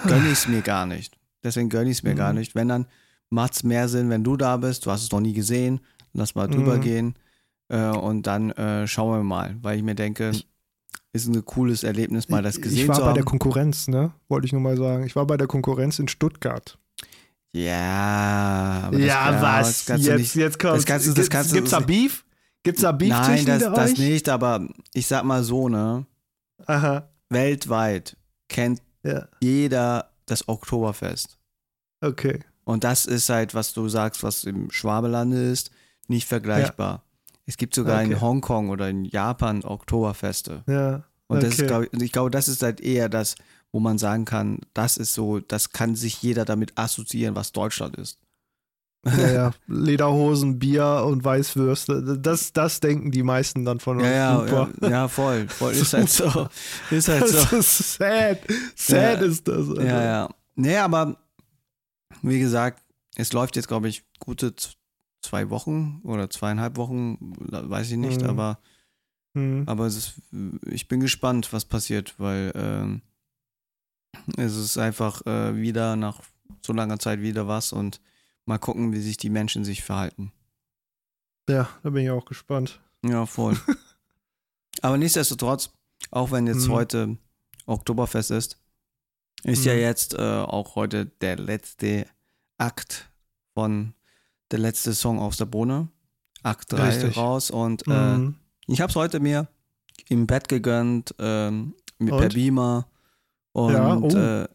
gönne 0.05 0.27
ich 0.27 0.33
es 0.39 0.49
mir 0.49 0.63
gar 0.63 0.87
nicht. 0.87 1.19
Deswegen 1.43 1.69
gönne 1.69 1.91
ich 1.91 1.99
es 1.99 2.03
mir 2.03 2.15
gar 2.15 2.33
Mhm. 2.33 2.39
nicht. 2.39 2.55
Wenn, 2.55 2.69
dann 2.69 2.87
macht 3.31 3.55
es 3.55 3.63
mehr 3.65 3.89
Sinn, 3.89 4.11
wenn 4.11 4.25
du 4.25 4.37
da 4.37 4.57
bist, 4.57 4.87
du 4.87 4.91
hast 4.91 5.03
es 5.03 5.11
noch 5.11 5.21
nie 5.21 5.33
gesehen, 5.35 5.81
lass 6.13 6.35
mal 6.35 6.47
drüber 6.49 6.77
Mhm. 6.77 6.81
gehen 6.81 7.15
äh, 7.69 7.89
und 7.89 8.27
dann 8.27 8.51
äh, 8.53 8.87
schauen 8.87 9.19
wir 9.19 9.25
mal, 9.25 9.57
weil 9.63 9.77
ich 9.79 9.83
mir 9.83 9.95
denke, 9.95 10.33
ist 11.13 11.27
ein 11.29 11.45
cooles 11.45 11.83
Erlebnis, 11.85 12.29
mal 12.29 12.43
das 12.43 12.61
gesehen 12.61 12.83
ich 12.83 12.89
war 12.89 12.95
zu 12.97 13.01
bei 13.03 13.07
haben. 13.09 13.15
der 13.15 13.25
Konkurrenz, 13.25 13.89
ne? 13.89 14.13
Wollte 14.29 14.47
ich 14.47 14.53
nur 14.53 14.61
mal 14.63 14.77
sagen. 14.77 15.05
Ich 15.05 15.15
war 15.17 15.27
bei 15.27 15.37
der 15.37 15.47
Konkurrenz 15.47 15.99
in 15.99 16.09
Stuttgart. 16.09 16.79
ja, 17.53 18.83
aber 18.87 18.99
das, 18.99 19.07
ja, 19.07 19.39
was? 19.43 19.85
das 19.85 20.05
jetzt, 20.07 20.19
nicht- 20.19 20.35
jetzt 20.35 20.59
kommt. 20.59 20.77
das 20.77 20.85
kannst 20.87 21.07
du- 21.07 21.13
das 21.13 21.31
kannst 21.31 21.51
du- 21.53 21.57
Gibt's 21.57 21.71
da 21.71 21.81
Beef? 21.81 22.25
Gibt's 22.63 22.81
da 22.83 22.93
Beef 22.93 23.11
Nein, 23.11 23.45
das, 23.47 23.63
das 23.63 23.97
nicht, 23.99 24.29
aber 24.29 24.67
ich 24.93 25.07
sag 25.07 25.25
mal 25.25 25.43
so, 25.45 25.69
ne? 25.69 26.05
Aha. 26.67 27.09
Weltweit 27.31 28.17
kennt 28.49 28.81
Ja, 29.05 29.29
jeder 29.41 30.11
das 30.27 30.49
Oktoberfest. 30.49 31.39
okay. 32.01 32.41
Und 32.67 32.83
das 32.83 33.05
ist 33.05 33.29
halt, 33.29 33.55
was 33.55 33.75
du 33.75 33.91
sagst, 33.91 34.23
was 34.23 34.45
im 34.45 34.71
Schwabeland 34.71 35.35
ist, 35.35 35.71
nicht 36.09 36.27
vergleichbar. 36.27 37.05
Es 37.45 37.59
gibt 37.59 37.75
sogar 37.75 38.03
in 38.03 38.13
Okay. 38.13 38.21
Hongkong 38.23 38.71
oder 38.71 38.89
in 38.89 39.05
Japan 39.05 39.63
Oktoberfeste. 39.65 40.65
Ja. 40.67 41.05
Und 41.27 41.43
das 41.43 41.55
ist, 41.55 41.61
okay. 41.61 41.67
glaub, 41.67 41.83
ich 41.93 42.03
ich 42.03 42.13
glaube, 42.13 42.31
das 42.31 42.49
ist 42.49 42.63
halt 42.63 42.81
eher 42.81 43.11
das, 43.11 43.35
wo 43.71 43.81
man 43.81 43.99
sagen 43.99 44.25
kann, 44.25 44.61
das 44.73 44.97
ist 44.97 45.13
so, 45.13 45.41
das 45.41 45.71
kann 45.71 45.95
sich 45.95 46.23
jeder 46.23 46.47
damit 46.47 46.73
assoziieren, 46.79 47.35
was 47.37 47.53
Deutschland 47.53 47.97
ist. 47.97 48.19
Ja, 49.07 49.31
ja. 49.33 49.51
Lederhosen, 49.67 50.59
Bier 50.59 51.05
und 51.07 51.25
Weißwürste. 51.25 52.19
Das, 52.19 52.53
das 52.53 52.81
denken 52.81 53.11
die 53.11 53.23
meisten 53.23 53.65
dann 53.65 53.81
von 53.81 53.97
uns. 53.99 54.07
Ja, 54.07 54.13
ja, 54.13 54.41
Super. 54.41 54.69
ja, 54.83 54.89
ja, 54.91 55.09
voll, 55.09 55.49
voll. 55.49 55.73
Ist 55.73 55.93
halt 55.93 56.09
so. 56.11 56.49
Ist 56.91 57.09
halt 57.09 57.23
Das 57.23 57.51
so. 57.51 57.57
ist 57.57 57.95
sad. 57.97 58.39
Sad 58.75 59.21
Ja. 59.21 59.27
ist 59.27 59.47
das. 59.49 59.69
Alter. 59.69 59.85
Ja, 59.85 60.03
ja. 60.05 60.29
Nee, 60.55 60.77
aber 60.79 61.17
wie 62.23 62.39
gesagt, 62.41 62.83
es 63.17 63.33
läuft 63.33 63.57
jetzt, 63.57 63.69
glaube 63.69 63.89
ich, 63.89 64.05
gute 64.21 64.55
zwei 65.23 65.51
Wochen 65.51 66.01
oder 66.05 66.29
zweieinhalb 66.31 66.77
Wochen, 66.77 67.17
weiß 67.51 67.91
ich 67.91 67.97
nicht, 67.97 68.23
Mhm. 68.23 68.29
aber, 68.31 68.59
Hm. 69.37 69.65
aber 69.67 69.87
ist, 69.87 70.15
ich 70.67 70.87
bin 70.89 71.01
gespannt, 71.01 71.53
was 71.53 71.65
passiert, 71.65 72.15
weil 72.19 72.53
ähm, 72.55 73.03
es 74.37 74.57
ist 74.57 74.79
einfach 74.79 75.25
äh, 75.27 75.57
wieder 75.57 75.97
nach 75.97 76.21
so 76.65 76.73
langer 76.73 76.99
Zeit 76.99 77.21
wieder 77.21 77.49
was 77.49 77.73
und 77.73 78.01
mal 78.47 78.59
gucken, 78.59 78.93
wie 78.93 79.01
sich 79.01 79.17
die 79.17 79.31
Menschen 79.31 79.65
sich 79.65 79.83
verhalten. 79.83 80.33
Ja, 81.49 81.69
da 81.83 81.91
bin 81.91 82.05
ich 82.05 82.11
auch 82.11 82.25
gespannt. 82.25 82.81
Ja, 83.05 83.27
voll. 83.27 83.57
aber 84.83 84.97
nichtsdestotrotz, 84.99 85.71
auch 86.11 86.31
wenn 86.31 86.47
jetzt 86.47 86.69
Mhm. 86.69 86.73
heute 86.73 87.17
Oktoberfest 87.67 88.31
ist, 88.31 88.59
ist 89.43 89.65
ja 89.65 89.75
Mhm. 89.75 89.81
jetzt 89.81 90.15
äh, 90.15 90.19
auch 90.23 90.75
heute 90.75 91.07
der 91.07 91.37
letzte 91.37 92.07
Akt 92.57 93.11
von 93.55 93.95
der 94.51 94.59
letzte 94.59 94.95
Song 94.95 95.19
aus 95.19 95.37
der 95.37 95.47
Bohne, 95.47 95.89
Akt 96.43 96.73
3 96.73 96.89
Richtig. 96.89 97.17
raus 97.17 97.51
und 97.51 97.87
äh, 97.89 98.19
Mhm. 98.19 98.37
ich 98.67 98.81
habe 98.81 98.91
es 98.91 98.97
heute 98.97 99.21
mir 99.21 99.49
im 100.09 100.27
Bett 100.27 100.49
gegönnt, 100.49 101.15
ähm, 101.19 101.75
mit 101.99 102.11
per 102.11 102.25
Und? 102.25 102.35
Beamer 102.35 102.87
und 103.53 103.73
Ja, 103.73 103.97
oh. 103.97 104.09
äh, 104.17 104.49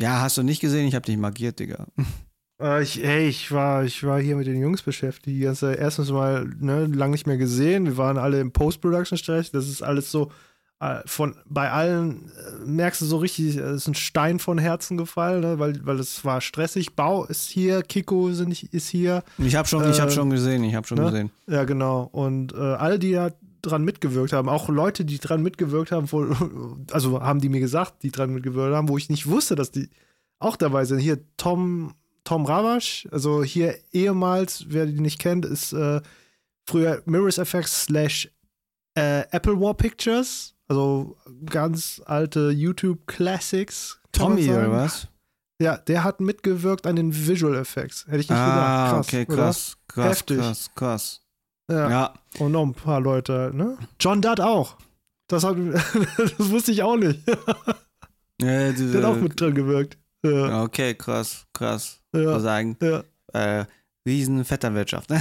ja, 0.00 0.20
hast 0.20 0.36
du 0.36 0.42
nicht 0.42 0.60
gesehen? 0.60 0.86
Ich 0.86 0.94
habe 0.94 1.06
dich 1.06 1.16
markiert, 1.16 1.58
Digga. 1.58 1.86
Äh, 2.60 2.82
ich, 2.82 3.04
ey, 3.04 3.28
ich 3.28 3.52
war, 3.52 3.84
ich 3.84 4.02
war 4.04 4.20
hier 4.20 4.36
mit 4.36 4.46
den 4.46 4.60
Jungs 4.60 4.82
beschäftigt. 4.82 5.36
Die 5.36 5.40
ganze, 5.40 5.74
erstens 5.74 6.10
mal, 6.10 6.48
ne, 6.58 6.86
lang 6.86 7.10
nicht 7.10 7.26
mehr 7.26 7.36
gesehen. 7.36 7.86
Wir 7.86 7.96
waren 7.96 8.18
alle 8.18 8.40
im 8.40 8.52
Post-Production-Stress. 8.52 9.50
Das 9.50 9.68
ist 9.68 9.82
alles 9.82 10.10
so, 10.10 10.30
äh, 10.80 11.00
von, 11.06 11.36
bei 11.46 11.70
allen 11.70 12.30
äh, 12.30 12.66
merkst 12.66 13.00
du 13.00 13.06
so 13.06 13.16
richtig, 13.18 13.56
es 13.56 13.82
ist 13.82 13.88
ein 13.88 13.94
Stein 13.94 14.38
von 14.38 14.58
Herzen 14.58 14.96
gefallen, 14.96 15.40
ne, 15.40 15.58
weil, 15.58 15.84
weil 15.86 15.98
es 15.98 16.24
war 16.24 16.40
stressig. 16.40 16.94
Bau 16.94 17.24
ist 17.24 17.48
hier, 17.48 17.82
Kiko 17.82 18.32
sind, 18.32 18.62
ist 18.62 18.88
hier. 18.88 19.22
Ich 19.38 19.56
habe 19.56 19.66
schon, 19.68 19.88
ich 19.90 20.00
habe 20.00 20.10
Äh, 20.10 20.14
schon 20.14 20.30
gesehen, 20.30 20.64
ich 20.64 20.74
habe 20.74 20.86
schon 20.86 20.98
ne? 20.98 21.04
gesehen. 21.04 21.30
Ja, 21.46 21.64
genau. 21.64 22.08
Und 22.12 22.52
äh, 22.52 22.58
alle, 22.58 22.98
die 22.98 23.12
da 23.12 23.30
dran 23.62 23.84
mitgewirkt 23.84 24.32
haben, 24.32 24.48
auch 24.48 24.68
Leute, 24.68 25.04
die 25.04 25.18
dran 25.18 25.42
mitgewirkt 25.42 25.92
haben, 25.92 26.12
wo, 26.12 26.26
also 26.92 27.20
haben 27.20 27.40
die 27.40 27.48
mir 27.48 27.60
gesagt, 27.60 28.02
die 28.02 28.10
dran 28.10 28.32
mitgewirkt 28.32 28.74
haben, 28.74 28.88
wo 28.88 28.96
ich 28.98 29.08
nicht 29.08 29.26
wusste, 29.28 29.56
dass 29.56 29.70
die 29.70 29.88
auch 30.38 30.56
dabei 30.56 30.84
sind. 30.84 30.98
Hier 30.98 31.18
Tom, 31.38 31.94
Tom 32.26 32.44
Ravasch, 32.44 33.06
also 33.12 33.42
hier 33.42 33.78
ehemals, 33.92 34.66
wer 34.68 34.84
die 34.86 35.00
nicht 35.00 35.18
kennt, 35.20 35.44
ist 35.46 35.72
äh, 35.72 36.00
früher 36.68 37.00
Mirrors 37.06 37.38
FX 37.38 37.84
slash 37.84 38.28
äh, 38.94 39.20
Apple 39.30 39.58
War 39.60 39.74
Pictures, 39.74 40.54
also 40.68 41.16
ganz 41.46 42.02
alte 42.04 42.50
YouTube 42.50 43.06
Classics. 43.06 43.98
Tommy 44.12 44.50
oder 44.50 44.70
was? 44.72 45.08
Ja, 45.62 45.76
der 45.78 46.02
hat 46.04 46.20
mitgewirkt 46.20 46.86
an 46.86 46.96
den 46.96 47.14
Visual 47.14 47.54
Effects. 47.54 48.04
Hätte 48.06 48.18
ich 48.20 48.28
nicht 48.28 48.38
Ah, 48.38 48.44
gedacht. 48.46 48.90
Krass, 48.90 49.06
okay, 49.06 49.26
oder? 49.26 49.36
krass, 49.36 49.76
krass, 49.88 50.10
Heftig. 50.18 50.38
krass, 50.38 50.70
krass. 50.74 51.20
Ja. 51.70 51.90
Ja, 51.90 52.14
Und 52.38 52.52
noch 52.52 52.62
ein 52.64 52.74
paar 52.74 53.00
Leute, 53.00 53.50
ne? 53.54 53.78
John 54.00 54.20
Dutt 54.20 54.40
auch. 54.40 54.76
Das, 55.28 55.44
hat, 55.44 55.56
das 56.18 56.50
wusste 56.50 56.72
ich 56.72 56.82
auch 56.82 56.96
nicht. 56.96 57.20
äh, 58.42 58.72
diese, 58.72 58.92
Der 58.92 59.02
hat 59.02 59.16
auch 59.16 59.20
mit 59.20 59.40
drin 59.40 59.54
gewirkt. 59.54 59.96
Ja, 60.24 60.62
Okay, 60.62 60.94
krass, 60.94 61.46
krass. 61.52 62.00
Ja, 62.18 62.24
würde 62.26 62.40
sagen, 62.40 62.76
ja. 62.80 63.02
äh, 63.32 63.64
riesen 64.06 64.44
Vetternwirtschaft. 64.44 65.10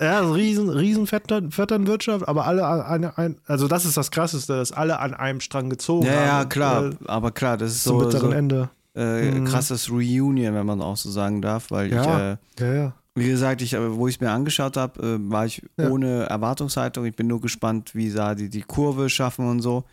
Ja, 0.00 0.18
also 0.18 0.32
riesen, 0.32 0.68
riesen 0.68 1.06
Vettern, 1.06 1.52
Vetternwirtschaft, 1.52 2.26
aber 2.26 2.44
alle 2.46 2.66
an 2.66 3.04
ein, 3.04 3.38
also 3.46 3.68
das 3.68 3.84
ist 3.84 3.96
das 3.96 4.10
Krasseste, 4.10 4.56
dass 4.56 4.72
alle 4.72 4.98
an 4.98 5.14
einem 5.14 5.38
Strang 5.38 5.70
gezogen 5.70 6.06
ja, 6.06 6.12
haben. 6.12 6.24
ja, 6.26 6.44
klar. 6.46 6.84
Äh, 6.86 6.94
aber 7.06 7.30
klar, 7.30 7.56
das 7.56 7.70
ist 7.70 7.84
zum 7.84 8.00
so, 8.00 8.06
bitteren 8.06 8.30
so 8.30 8.36
Ende. 8.36 8.70
äh, 8.96 9.30
Mhm. 9.30 9.44
krasses 9.44 9.88
Reunion, 9.92 10.54
wenn 10.54 10.66
man 10.66 10.82
auch 10.82 10.96
so 10.96 11.08
sagen 11.08 11.40
darf, 11.40 11.70
weil 11.70 11.92
Ja. 11.92 12.02
ich, 12.02 12.38
äh, 12.60 12.74
Ja, 12.84 12.92
wie 13.14 13.28
gesagt, 13.28 13.62
ich, 13.62 13.74
äh, 13.74 13.96
wo 13.96 14.08
ich 14.08 14.16
es 14.16 14.20
mir 14.20 14.30
angeschaut 14.32 14.76
habe, 14.76 15.00
äh, 15.06 15.30
war 15.30 15.46
ich 15.46 15.62
ohne 15.78 16.24
Erwartungshaltung. 16.24 17.04
Ich 17.04 17.14
bin 17.14 17.28
nur 17.28 17.40
gespannt, 17.40 17.94
wie 17.94 18.10
da 18.10 18.34
die 18.34 18.48
die 18.48 18.62
Kurve 18.62 19.08
schaffen 19.08 19.48
und 19.48 19.60
so. 19.60 19.84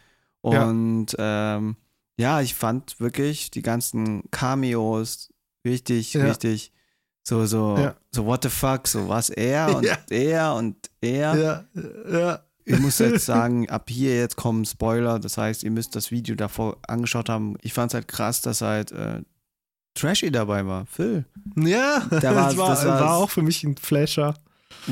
Und 0.41 1.07
ähm, 1.19 1.75
ja, 2.17 2.41
ich 2.41 2.55
fand 2.55 2.99
wirklich 2.99 3.51
die 3.51 3.61
ganzen 3.61 4.23
Cameos 4.31 5.29
richtig, 5.65 6.13
Ja. 6.13 6.25
richtig 6.25 6.71
so, 7.23 7.45
so, 7.45 7.77
Ja. 7.77 7.95
so 8.11 8.25
what 8.25 8.43
the 8.43 8.49
fuck, 8.49 8.87
so 8.87 9.07
was 9.07 9.29
er 9.29 9.75
und 9.75 9.85
Ja. 9.85 9.97
er 10.09 10.53
und 10.55 10.75
er. 11.01 11.35
Ja, 11.35 11.65
ja. 12.11 12.39
Ich 12.65 12.79
muss 12.79 12.99
jetzt 12.99 13.25
sagen, 13.25 13.69
ab 13.69 13.89
hier 13.89 14.15
jetzt 14.17 14.35
kommen 14.35 14.65
Spoiler. 14.65 15.19
Das 15.19 15.37
heißt, 15.37 15.63
ihr 15.63 15.71
müsst 15.71 15.95
das 15.95 16.11
Video 16.11 16.35
davor 16.35 16.77
angeschaut 16.87 17.29
haben. 17.29 17.55
Ich 17.61 17.73
fand 17.73 17.91
es 17.91 17.95
halt 17.95 18.07
krass, 18.07 18.41
dass 18.41 18.61
halt 18.61 18.91
äh, 18.91 19.21
Trashy 19.95 20.31
dabei 20.31 20.65
war. 20.65 20.85
Phil. 20.85 21.25
Ja, 21.55 22.05
war- 22.09 22.19
das, 22.21 22.57
war, 22.57 22.69
das 22.69 22.85
war- 22.85 22.99
war 23.01 23.17
auch 23.17 23.29
für 23.29 23.41
mich 23.41 23.63
ein 23.63 23.75
Flasher. 23.77 24.35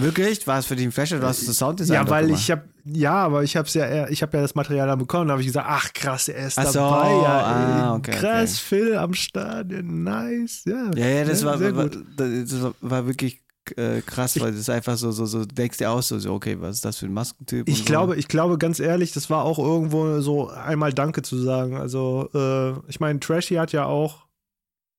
Wirklich? 0.01 0.45
War 0.47 0.59
es 0.59 0.65
für 0.65 0.75
dich 0.75 0.85
ein 0.85 0.91
Flasher? 0.91 1.19
Du 1.19 1.25
hast 1.27 1.47
das 1.47 1.57
Sounddesign 1.57 1.95
Ja, 1.95 2.09
weil 2.09 2.29
ich 2.31 2.51
habe 2.51 2.63
ja, 2.85 3.13
aber 3.15 3.43
ich 3.43 3.57
habe 3.57 3.67
ja, 3.69 4.07
ich 4.07 4.21
habe 4.21 4.37
ja 4.37 4.41
das 4.43 4.55
Material 4.55 4.87
dann 4.87 4.99
bekommen, 4.99 5.27
da 5.27 5.33
habe 5.33 5.41
ich 5.41 5.47
gesagt, 5.47 5.67
ach 5.69 5.91
krass, 5.93 6.29
er 6.29 6.47
ist 6.47 6.57
Ach 6.57 6.67
so, 6.67 6.79
dabei, 6.79 7.09
ja, 7.09 7.41
ah, 7.41 7.95
okay, 7.95 8.11
krass, 8.11 8.59
Phil 8.59 8.95
am 8.95 9.13
Start, 9.13 9.71
ja, 9.71 9.81
nice, 9.81 10.63
ja. 10.65 10.91
Ja, 10.95 11.07
ja, 11.07 11.25
das, 11.25 11.43
war, 11.43 11.57
sehr 11.57 11.75
war, 11.75 11.89
gut. 11.89 12.05
das 12.15 12.61
war- 12.61 12.73
war 12.79 13.05
wirklich 13.05 13.41
äh, 13.75 14.01
krass, 14.01 14.39
weil 14.39 14.51
das 14.51 14.61
ist 14.61 14.69
einfach 14.69 14.95
so, 14.95 15.11
so, 15.11 15.25
so, 15.25 15.43
denkst 15.43 15.77
dir 15.79 15.91
aus, 15.91 16.07
so, 16.07 16.17
so, 16.19 16.33
okay, 16.33 16.55
was 16.59 16.75
ist 16.77 16.85
das 16.85 16.97
für 16.97 17.07
ein 17.07 17.13
Maskentyp? 17.13 17.67
Ich 17.67 17.79
und 17.79 17.85
glaube, 17.85 18.15
ich 18.15 18.29
glaube 18.29 18.57
ganz 18.57 18.79
ehrlich, 18.79 19.11
das 19.11 19.29
war 19.29 19.43
auch 19.43 19.59
irgendwo 19.59 20.21
so 20.21 20.47
einmal 20.49 20.93
Danke 20.93 21.21
zu 21.23 21.37
sagen. 21.37 21.75
Also, 21.75 22.29
äh, 22.33 22.71
ich 22.89 23.01
meine, 23.01 23.19
Trashy 23.19 23.55
hat 23.55 23.73
ja 23.73 23.83
auch 23.85 24.27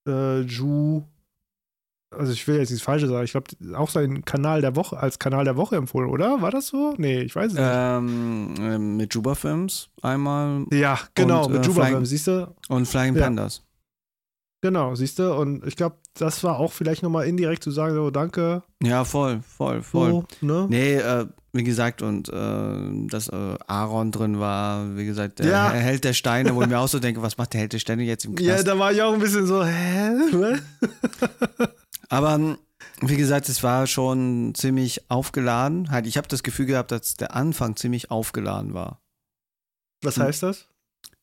äh, 0.06 0.40
Ju, 0.40 1.04
also 2.10 2.32
ich 2.32 2.46
will 2.48 2.56
jetzt 2.58 2.70
nichts 2.70 2.84
Falsches 2.84 3.10
sagen, 3.10 3.24
ich 3.24 3.32
glaube 3.32 3.48
auch 3.76 3.90
seinen 3.90 4.24
Kanal 4.24 4.60
der 4.60 4.76
Woche 4.76 4.98
als 4.98 5.18
Kanal 5.18 5.44
der 5.44 5.56
Woche 5.56 5.76
empfohlen, 5.76 6.08
oder? 6.08 6.40
War 6.40 6.50
das 6.50 6.68
so? 6.68 6.94
Nee, 6.96 7.20
ich 7.20 7.36
weiß 7.36 7.52
es 7.52 7.58
so. 7.58 7.62
Ähm, 7.62 8.54
äh, 8.58 8.78
mit 8.78 9.14
Juba 9.14 9.34
Films 9.34 9.88
einmal 10.02 10.60
nicht. 10.60 10.72
Ja, 10.74 10.98
genau, 11.14 11.46
und, 11.46 11.52
mit 11.52 11.64
äh, 11.64 11.66
Juba 11.66 11.82
Flying- 11.86 12.04
siehst 12.04 12.26
du? 12.26 12.54
und 12.68 12.86
Flying 12.86 13.14
Ja. 13.14 13.24
Pandas. 13.24 13.62
Genau, 14.60 14.94
siehst 14.96 15.20
du? 15.20 15.32
Und 15.34 15.64
ich 15.66 15.76
glaube, 15.76 15.96
das 16.14 16.42
war 16.42 16.58
auch 16.58 16.72
vielleicht 16.72 17.04
nochmal 17.04 17.26
indirekt 17.28 17.62
zu 17.62 17.70
sagen, 17.70 17.94
so 17.94 18.10
danke, 18.10 18.62
Ja, 18.82 19.04
voll, 19.04 19.40
voll, 19.46 19.82
voll. 19.82 20.10
so, 20.10 20.24
ne? 20.46 20.66
Nee, 20.68 20.94
äh, 20.96 21.26
wie 21.52 21.62
gesagt, 21.62 22.02
und 22.02 22.28
äh, 22.28 23.06
dass 23.06 23.28
äh, 23.28 23.54
Aaron 23.68 24.10
drin 24.10 24.40
war, 24.40 24.96
wie 24.96 25.04
gesagt, 25.06 25.38
der 25.38 25.46
Ja. 25.46 25.70
Held 25.70 26.02
der 26.04 26.12
Steine, 26.12 26.56
wo 26.56 26.62
ich 26.62 26.68
mir 26.68 26.78
auch 26.80 26.88
so 26.88 26.98
denke, 26.98 27.22
was 27.22 27.38
macht 27.38 27.52
der 27.52 27.60
Held 27.60 27.72
der 27.72 27.78
Steine 27.78 28.02
jetzt 28.02 28.24
im 28.24 28.32
Ja, 28.36 28.54
Knast? 28.54 28.66
da 28.66 28.76
war 28.78 28.90
ich 28.92 29.00
auch 29.00 29.12
ein 29.12 29.20
bisschen 29.20 29.46
so, 29.46 29.64
hä? 29.64 30.10
Aber 32.08 32.34
ähm, 32.34 32.58
wie 33.00 33.16
gesagt, 33.16 33.48
es 33.48 33.62
war 33.62 33.86
schon 33.86 34.54
ziemlich 34.54 35.10
aufgeladen. 35.10 35.90
Halt, 35.90 36.06
ich 36.06 36.16
habe 36.16 36.28
das 36.28 36.42
Gefühl 36.42 36.66
gehabt, 36.66 36.90
dass 36.92 37.16
der 37.16 37.34
Anfang 37.34 37.76
ziemlich 37.76 38.10
aufgeladen 38.10 38.74
war. 38.74 39.00
Was 40.02 40.16
Hm. 40.16 40.24
heißt 40.24 40.42
das? 40.44 40.66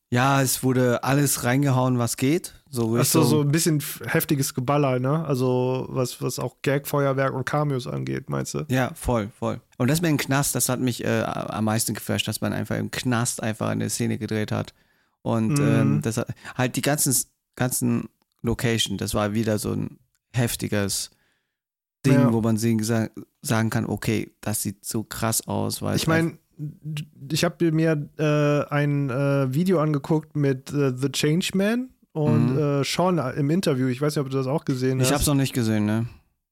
Ja, 0.08 0.40
es 0.40 0.62
wurde 0.62 1.02
alles 1.02 1.42
reingehauen, 1.42 1.98
was 1.98 2.16
geht. 2.16 2.54
So 2.70 2.96
Achso, 2.96 3.24
so 3.24 3.40
ein 3.40 3.50
bisschen 3.50 3.82
heftiges 4.06 4.54
Geballer, 4.54 5.00
ne? 5.00 5.24
Also 5.24 5.86
was, 5.88 6.22
was 6.22 6.38
auch 6.38 6.56
Gag-Feuerwerk 6.62 7.34
und 7.34 7.44
Cameos 7.44 7.88
angeht, 7.88 8.30
meinst 8.30 8.54
du? 8.54 8.64
Ja, 8.68 8.92
voll, 8.94 9.30
voll. 9.36 9.60
Und 9.78 9.88
das 9.90 10.02
mit 10.02 10.10
dem 10.10 10.16
Knast, 10.16 10.54
das 10.54 10.68
hat 10.68 10.78
mich 10.78 11.04
äh, 11.04 11.22
am 11.22 11.64
meisten 11.64 11.94
geflasht, 11.94 12.28
dass 12.28 12.40
man 12.40 12.52
einfach 12.52 12.76
im 12.76 12.92
Knast 12.92 13.42
einfach 13.42 13.68
eine 13.68 13.90
Szene 13.90 14.16
gedreht 14.18 14.52
hat. 14.52 14.74
Und 15.22 15.58
Mhm. 15.58 15.64
ähm, 15.66 16.02
das 16.02 16.18
hat, 16.18 16.28
halt 16.54 16.76
die 16.76 16.82
ganzen, 16.82 17.16
ganzen 17.56 18.08
Location, 18.42 18.98
das 18.98 19.12
war 19.14 19.34
wieder 19.34 19.58
so 19.58 19.72
ein 19.72 19.98
heftiges 20.34 21.10
Ding, 22.04 22.14
Ja. 22.14 22.32
wo 22.32 22.40
man 22.40 22.56
sehen, 22.56 22.82
sa- 22.82 23.08
sagen 23.42 23.70
kann, 23.70 23.86
okay, 23.86 24.30
das 24.40 24.62
sieht 24.62 24.84
so 24.84 25.02
krass 25.04 25.46
aus. 25.48 25.82
Weil 25.82 25.96
Ich 25.96 26.02
es 26.02 26.08
meine, 26.08 26.38
ich 27.30 27.44
habe 27.44 27.72
mir 27.72 28.08
äh, 28.18 28.72
ein 28.72 29.10
äh, 29.10 29.52
Video 29.52 29.80
angeguckt 29.80 30.36
mit 30.36 30.72
äh, 30.72 30.92
The 30.96 31.10
Changeman 31.10 31.90
und 32.12 32.52
Mhm. 32.54 32.58
äh, 32.58 32.84
Sean 32.84 33.18
im 33.36 33.50
Interview. 33.50 33.88
Ich 33.88 34.00
weiß 34.00 34.14
nicht, 34.16 34.24
ob 34.24 34.30
du 34.30 34.36
das 34.36 34.46
auch 34.46 34.64
gesehen 34.64 35.00
ich 35.00 35.06
hast. 35.08 35.14
hab's 35.14 35.26
noch 35.26 35.34
nicht 35.34 35.52
gesehen, 35.52 35.84
ne? 35.86 36.06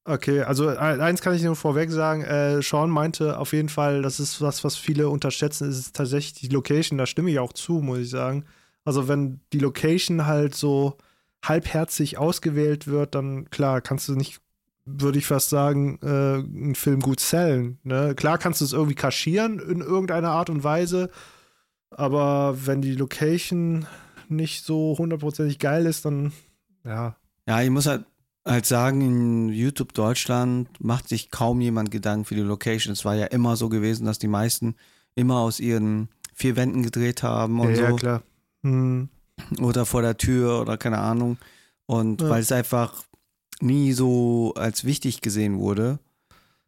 Okay, 0.06 0.42
also 0.42 0.68
e- 0.70 0.76
eins 0.76 1.22
kann 1.22 1.34
ich 1.34 1.42
nur 1.42 1.56
vorweg 1.56 1.90
sagen. 1.90 2.22
Äh, 2.24 2.60
Sean 2.60 2.90
meinte 2.90 3.38
auf 3.38 3.54
jeden 3.54 3.70
Fall, 3.70 4.02
das 4.02 4.20
ist 4.20 4.42
was, 4.42 4.62
was 4.62 4.76
viele 4.76 5.08
unterschätzen, 5.08 5.66
ist 5.70 5.94
tatsächlich 5.96 6.34
die 6.34 6.48
Location. 6.54 6.98
Da 6.98 7.06
stimme 7.06 7.30
ich 7.30 7.38
auch 7.38 7.54
zu, 7.54 7.74
muss 7.80 7.98
ich 8.00 8.10
sagen. 8.10 8.44
Also 8.84 9.08
wenn 9.08 9.40
die 9.54 9.60
Location 9.60 10.26
halt 10.26 10.54
so 10.54 10.98
halbherzig 11.48 12.18
ausgewählt 12.18 12.86
wird, 12.86 13.14
dann 13.14 13.50
klar, 13.50 13.80
kannst 13.80 14.08
du 14.08 14.14
nicht, 14.14 14.40
würde 14.84 15.18
ich 15.18 15.26
fast 15.26 15.50
sagen, 15.50 15.98
äh, 16.02 16.06
einen 16.06 16.74
Film 16.74 17.00
gut 17.00 17.20
sellen. 17.20 17.78
Ne? 17.82 18.14
Klar 18.14 18.38
kannst 18.38 18.60
du 18.60 18.64
es 18.64 18.72
irgendwie 18.72 18.94
kaschieren 18.94 19.58
in 19.58 19.80
irgendeiner 19.80 20.30
Art 20.30 20.50
und 20.50 20.64
Weise, 20.64 21.10
aber 21.90 22.56
wenn 22.66 22.82
die 22.82 22.94
Location 22.94 23.86
nicht 24.28 24.64
so 24.64 24.96
hundertprozentig 24.98 25.58
geil 25.58 25.86
ist, 25.86 26.04
dann 26.04 26.32
ja, 26.84 27.16
Ja, 27.46 27.62
ich 27.62 27.70
muss 27.70 27.86
halt, 27.86 28.04
halt 28.46 28.66
sagen, 28.66 29.00
in 29.00 29.48
YouTube 29.48 29.94
Deutschland 29.94 30.68
macht 30.80 31.08
sich 31.08 31.30
kaum 31.30 31.60
jemand 31.60 31.90
Gedanken 31.90 32.24
für 32.24 32.34
die 32.34 32.40
Location. 32.40 32.92
Es 32.92 33.04
war 33.04 33.14
ja 33.14 33.26
immer 33.26 33.56
so 33.56 33.68
gewesen, 33.68 34.06
dass 34.06 34.18
die 34.18 34.28
meisten 34.28 34.74
immer 35.14 35.38
aus 35.38 35.60
ihren 35.60 36.08
vier 36.34 36.56
Wänden 36.56 36.82
gedreht 36.82 37.22
haben 37.22 37.60
und 37.60 37.74
ja, 37.74 37.90
so. 37.90 37.96
klar. 37.96 38.22
Hm. 38.62 39.08
Oder 39.60 39.84
vor 39.86 40.02
der 40.02 40.16
Tür 40.16 40.60
oder 40.60 40.76
keine 40.76 40.98
Ahnung. 40.98 41.38
Und 41.86 42.20
Ja. 42.22 42.28
weil 42.30 42.40
es 42.42 42.52
einfach 42.52 43.02
nie 43.60 43.92
so 43.92 44.52
als 44.56 44.84
wichtig 44.84 45.20
gesehen 45.20 45.58
wurde. 45.58 45.98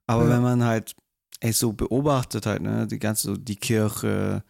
Aber 0.07 0.25
Ja. 0.25 0.31
wenn 0.31 0.43
man 0.43 0.65
halt 0.65 0.95
es 1.41 1.59
so 1.59 1.73
beobachtet 1.73 2.47
halt, 2.47 2.63
ne, 2.63 2.87
die 2.87 2.99
ganze, 2.99 3.29
so 3.29 3.37
die 3.37 3.57
Kirche, 3.57 4.43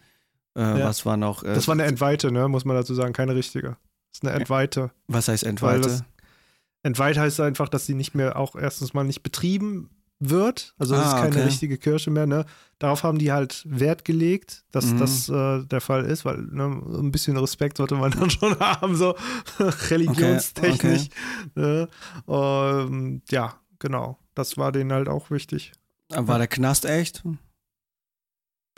äh, 0.57 0.61
Ja. 0.61 0.85
was 0.89 1.05
war 1.07 1.17
noch, 1.17 1.43
äh, 1.43 1.55
Das 1.55 1.67
war 1.69 1.73
eine 1.75 1.85
Entweite, 1.85 2.31
ne? 2.31 2.49
muss 2.49 2.65
man 2.65 2.77
dazu 2.77 2.95
sagen, 2.95 3.13
keine 3.13 3.35
richtige. 3.35 3.71
Das 4.13 4.23
ist 4.23 4.25
eine 4.25 4.33
Entweite. 4.39 4.91
was 5.09 5.29
heißt 5.29 5.45
Entweite? 5.45 5.81
das- 5.89 6.05
Entweiht 6.83 7.19
heißt 7.19 7.41
einfach, 7.41 7.69
dass 7.69 7.87
die 7.87 7.95
nicht 7.95 8.15
mehr 8.15 8.37
auch 8.39 8.55
erstens 8.55 8.95
mal 8.95 9.03
nicht 9.03 9.23
betrieben 9.25 9.91
wird. 10.19 10.75
Also 10.79 10.95
es 10.95 11.01
Ah, 11.03 11.09
ist 11.09 11.15
keine 11.23 11.37
okay. 11.37 11.43
richtige 11.45 11.77
Kirche 11.79 12.11
mehr. 12.11 12.27
Ne? 12.27 12.45
Darauf 12.79 13.03
haben 13.03 13.19
die 13.19 13.33
halt 13.33 13.63
Wert 13.69 14.05
gelegt, 14.05 14.65
dass 14.71 14.87
Mhm. 14.87 14.99
das 14.99 15.29
äh, 15.29 15.65
der 15.67 15.81
Fall 15.81 16.05
ist, 16.05 16.25
weil 16.25 16.39
ne, 16.39 16.65
ein 16.65 17.11
bisschen 17.13 17.37
Respekt 17.37 17.77
sollte 17.77 17.97
man 17.97 18.11
dann 18.19 18.31
schon 18.31 18.59
haben, 18.59 18.97
so 18.97 19.15
religionstechnisch. 19.91 21.09
Ne? 21.55 21.89
Ähm, 22.29 23.23
ja, 23.31 23.55
genau. 23.79 24.19
Das 24.35 24.57
war 24.57 24.73
denen 24.73 24.93
halt 24.93 25.09
auch 25.09 25.31
wichtig. 25.31 25.73
War 26.09 26.39
der 26.39 26.47
Knast 26.49 26.85
echt? 26.85 27.23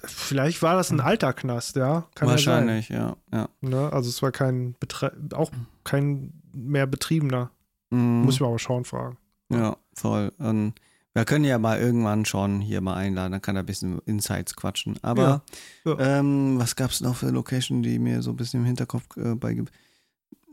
Vielleicht 0.05 0.63
war 0.63 0.75
das 0.77 0.91
ein 0.93 1.01
alter 1.01 1.33
Knast, 1.33 1.75
ja. 1.77 2.07
Kann 2.15 2.29
Wahrscheinlich, 2.29 2.89
ja, 2.89 3.17
ja. 3.33 3.49
Ne? 3.61 3.93
Also 3.93 4.09
es 4.09 4.23
war 4.23 4.31
kein 4.31 4.75
Betre 4.75 5.13
auch 5.35 5.51
kein 5.83 6.33
mehr 6.53 6.87
betriebener. 6.87 7.51
Mhm. 7.91 8.23
Muss 8.23 8.35
ich 8.37 8.41
mal 8.41 8.47
aber 8.49 8.59
schauen 8.61 8.85
fragen. 8.85 9.19
Ja, 9.51 9.77
voll. 9.95 10.33
Und 10.39 10.75
wir 11.15 11.25
können 11.25 11.45
ja 11.45 11.59
mal 11.59 11.79
irgendwann 11.81 12.25
schon 12.25 12.61
hier 12.61 12.81
mal 12.81 12.95
einladen, 12.95 13.33
dann 13.33 13.43
kann 13.43 13.57
er 13.57 13.63
ein 13.63 13.67
bisschen 13.67 13.99
Insights 14.07 14.55
quatschen. 14.55 14.99
Aber 15.03 15.43
Ja, 15.85 15.93
ja. 15.99 16.19
Ähm, 16.19 16.59
was 16.59 16.77
gab 16.77 16.91
es 16.91 17.01
noch 17.01 17.17
für 17.17 17.31
Location, 17.31 17.83
die 17.83 17.99
mir 17.99 18.23
so 18.23 18.31
ein 18.31 18.37
bisschen 18.37 18.61
im 18.61 18.67
Hinterkopf 18.67 19.05
äh, 19.17 19.35
beigibt? 19.35 19.73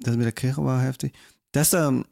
Das 0.01 0.15
mit 0.15 0.25
der 0.25 0.31
Kirche 0.31 0.63
war 0.63 0.81
heftig. 0.81 1.13
Das, 1.51 1.73
ähm, 1.73 2.05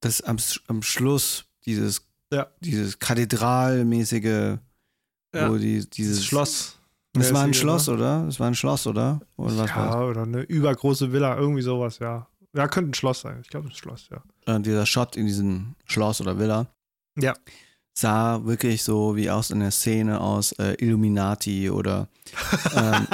das 0.00 0.20
am, 0.22 0.36
am 0.68 0.82
Schluss, 0.82 1.46
dieses, 1.66 2.06
Ja. 2.32 2.46
dieses 2.60 2.98
kathedralmäßige, 2.98 4.58
Ja. 5.34 5.50
wo 5.50 5.56
die, 5.56 5.88
dieses 5.88 6.18
Das 6.18 6.24
Schloss. 6.26 6.78
Das 7.12 7.32
war 7.32 7.42
ein 7.44 7.54
Schloss, 7.54 7.86
ne? 7.86 7.94
oder? 7.94 8.24
Das 8.26 8.40
war 8.40 8.48
ein 8.48 8.54
Schloss, 8.56 8.86
oder? 8.86 9.20
Oder 9.36 9.56
was 9.58 9.70
Ja, 9.70 10.02
oder 10.02 10.22
eine 10.22 10.40
übergroße 10.42 11.12
Villa, 11.12 11.36
irgendwie 11.36 11.62
sowas, 11.62 11.98
ja. 12.00 12.26
Ja, 12.54 12.68
könnte 12.68 12.90
ein 12.90 12.94
Schloss 12.94 13.20
sein. 13.20 13.38
Ich 13.42 13.48
glaube, 13.48 13.68
ein 13.68 13.74
Schloss, 13.74 14.08
ja. 14.10 14.22
das? 14.46 14.56
Äh, 14.56 14.60
dieser 14.60 14.86
Shot 14.86 15.16
in 15.16 15.26
diesem 15.26 15.74
Schloss 15.86 16.20
oder 16.20 16.38
Villa. 16.38 16.66
Ja. 17.18 17.34
Sah 17.96 18.44
wirklich 18.44 18.82
so 18.82 19.14
wie 19.14 19.30
aus 19.30 19.52
einer 19.52 19.70
Szene 19.70 20.20
aus 20.20 20.50
äh, 20.52 20.74
Illuminati 20.80 21.70
oder 21.70 22.08
ähm, 22.76 23.06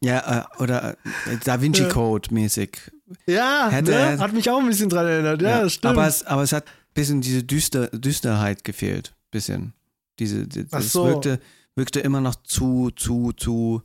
ja, 0.00 0.46
äh, 0.58 0.62
oder 0.62 0.92
äh, 0.92 0.96
Da 1.44 1.60
Vinci 1.60 1.82
Ja. 1.82 1.88
Code 1.88 2.34
mäßig. 2.34 2.78
Ja, 3.26 3.68
Hätte 3.70 3.92
ne? 3.92 4.18
hat 4.18 4.32
mich 4.32 4.50
auch 4.50 4.58
ein 4.58 4.66
bisschen 4.66 4.88
dran 4.88 5.06
erinnert. 5.06 5.40
Ja, 5.40 5.60
das 5.62 5.74
stimmt. 5.74 5.92
Aber 5.92 6.06
es, 6.08 6.24
aber 6.24 6.42
es 6.42 6.52
hat 6.52 6.66
ein 6.66 6.70
bisschen 6.94 7.20
diese 7.20 7.44
Düster, 7.44 7.86
Düsterheit 7.88 8.64
gefehlt. 8.64 9.14
Bisschen. 9.30 9.72
Diese, 10.18 10.46
die, 10.48 10.66
es 10.70 10.92
so. 10.92 11.06
wirkte, 11.06 11.40
wirkte 11.76 12.00
immer 12.00 12.20
noch 12.20 12.34
zu, 12.42 12.90
zu, 12.96 13.32
zu, 13.32 13.82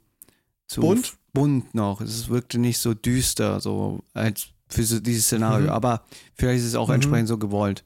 zu 0.68 0.82
Bunt? 0.82 1.14
bunt 1.34 1.76
noch. 1.76 2.02
Es 2.02 2.28
wirkte 2.30 2.58
nicht 2.58 2.80
so 2.80 2.94
düster, 2.96 3.60
so 3.60 4.04
als 4.14 4.48
für 4.68 4.84
so 4.84 5.00
dieses 5.00 5.26
Szenario. 5.26 5.68
Mhm. 5.68 5.74
Aber 5.74 6.04
vielleicht 6.34 6.62
ist 6.62 6.68
es 6.70 6.76
auch 6.76 6.88
Mhm. 6.88 6.96
entsprechend 6.96 7.28
so 7.28 7.38
gewollt. 7.38 7.84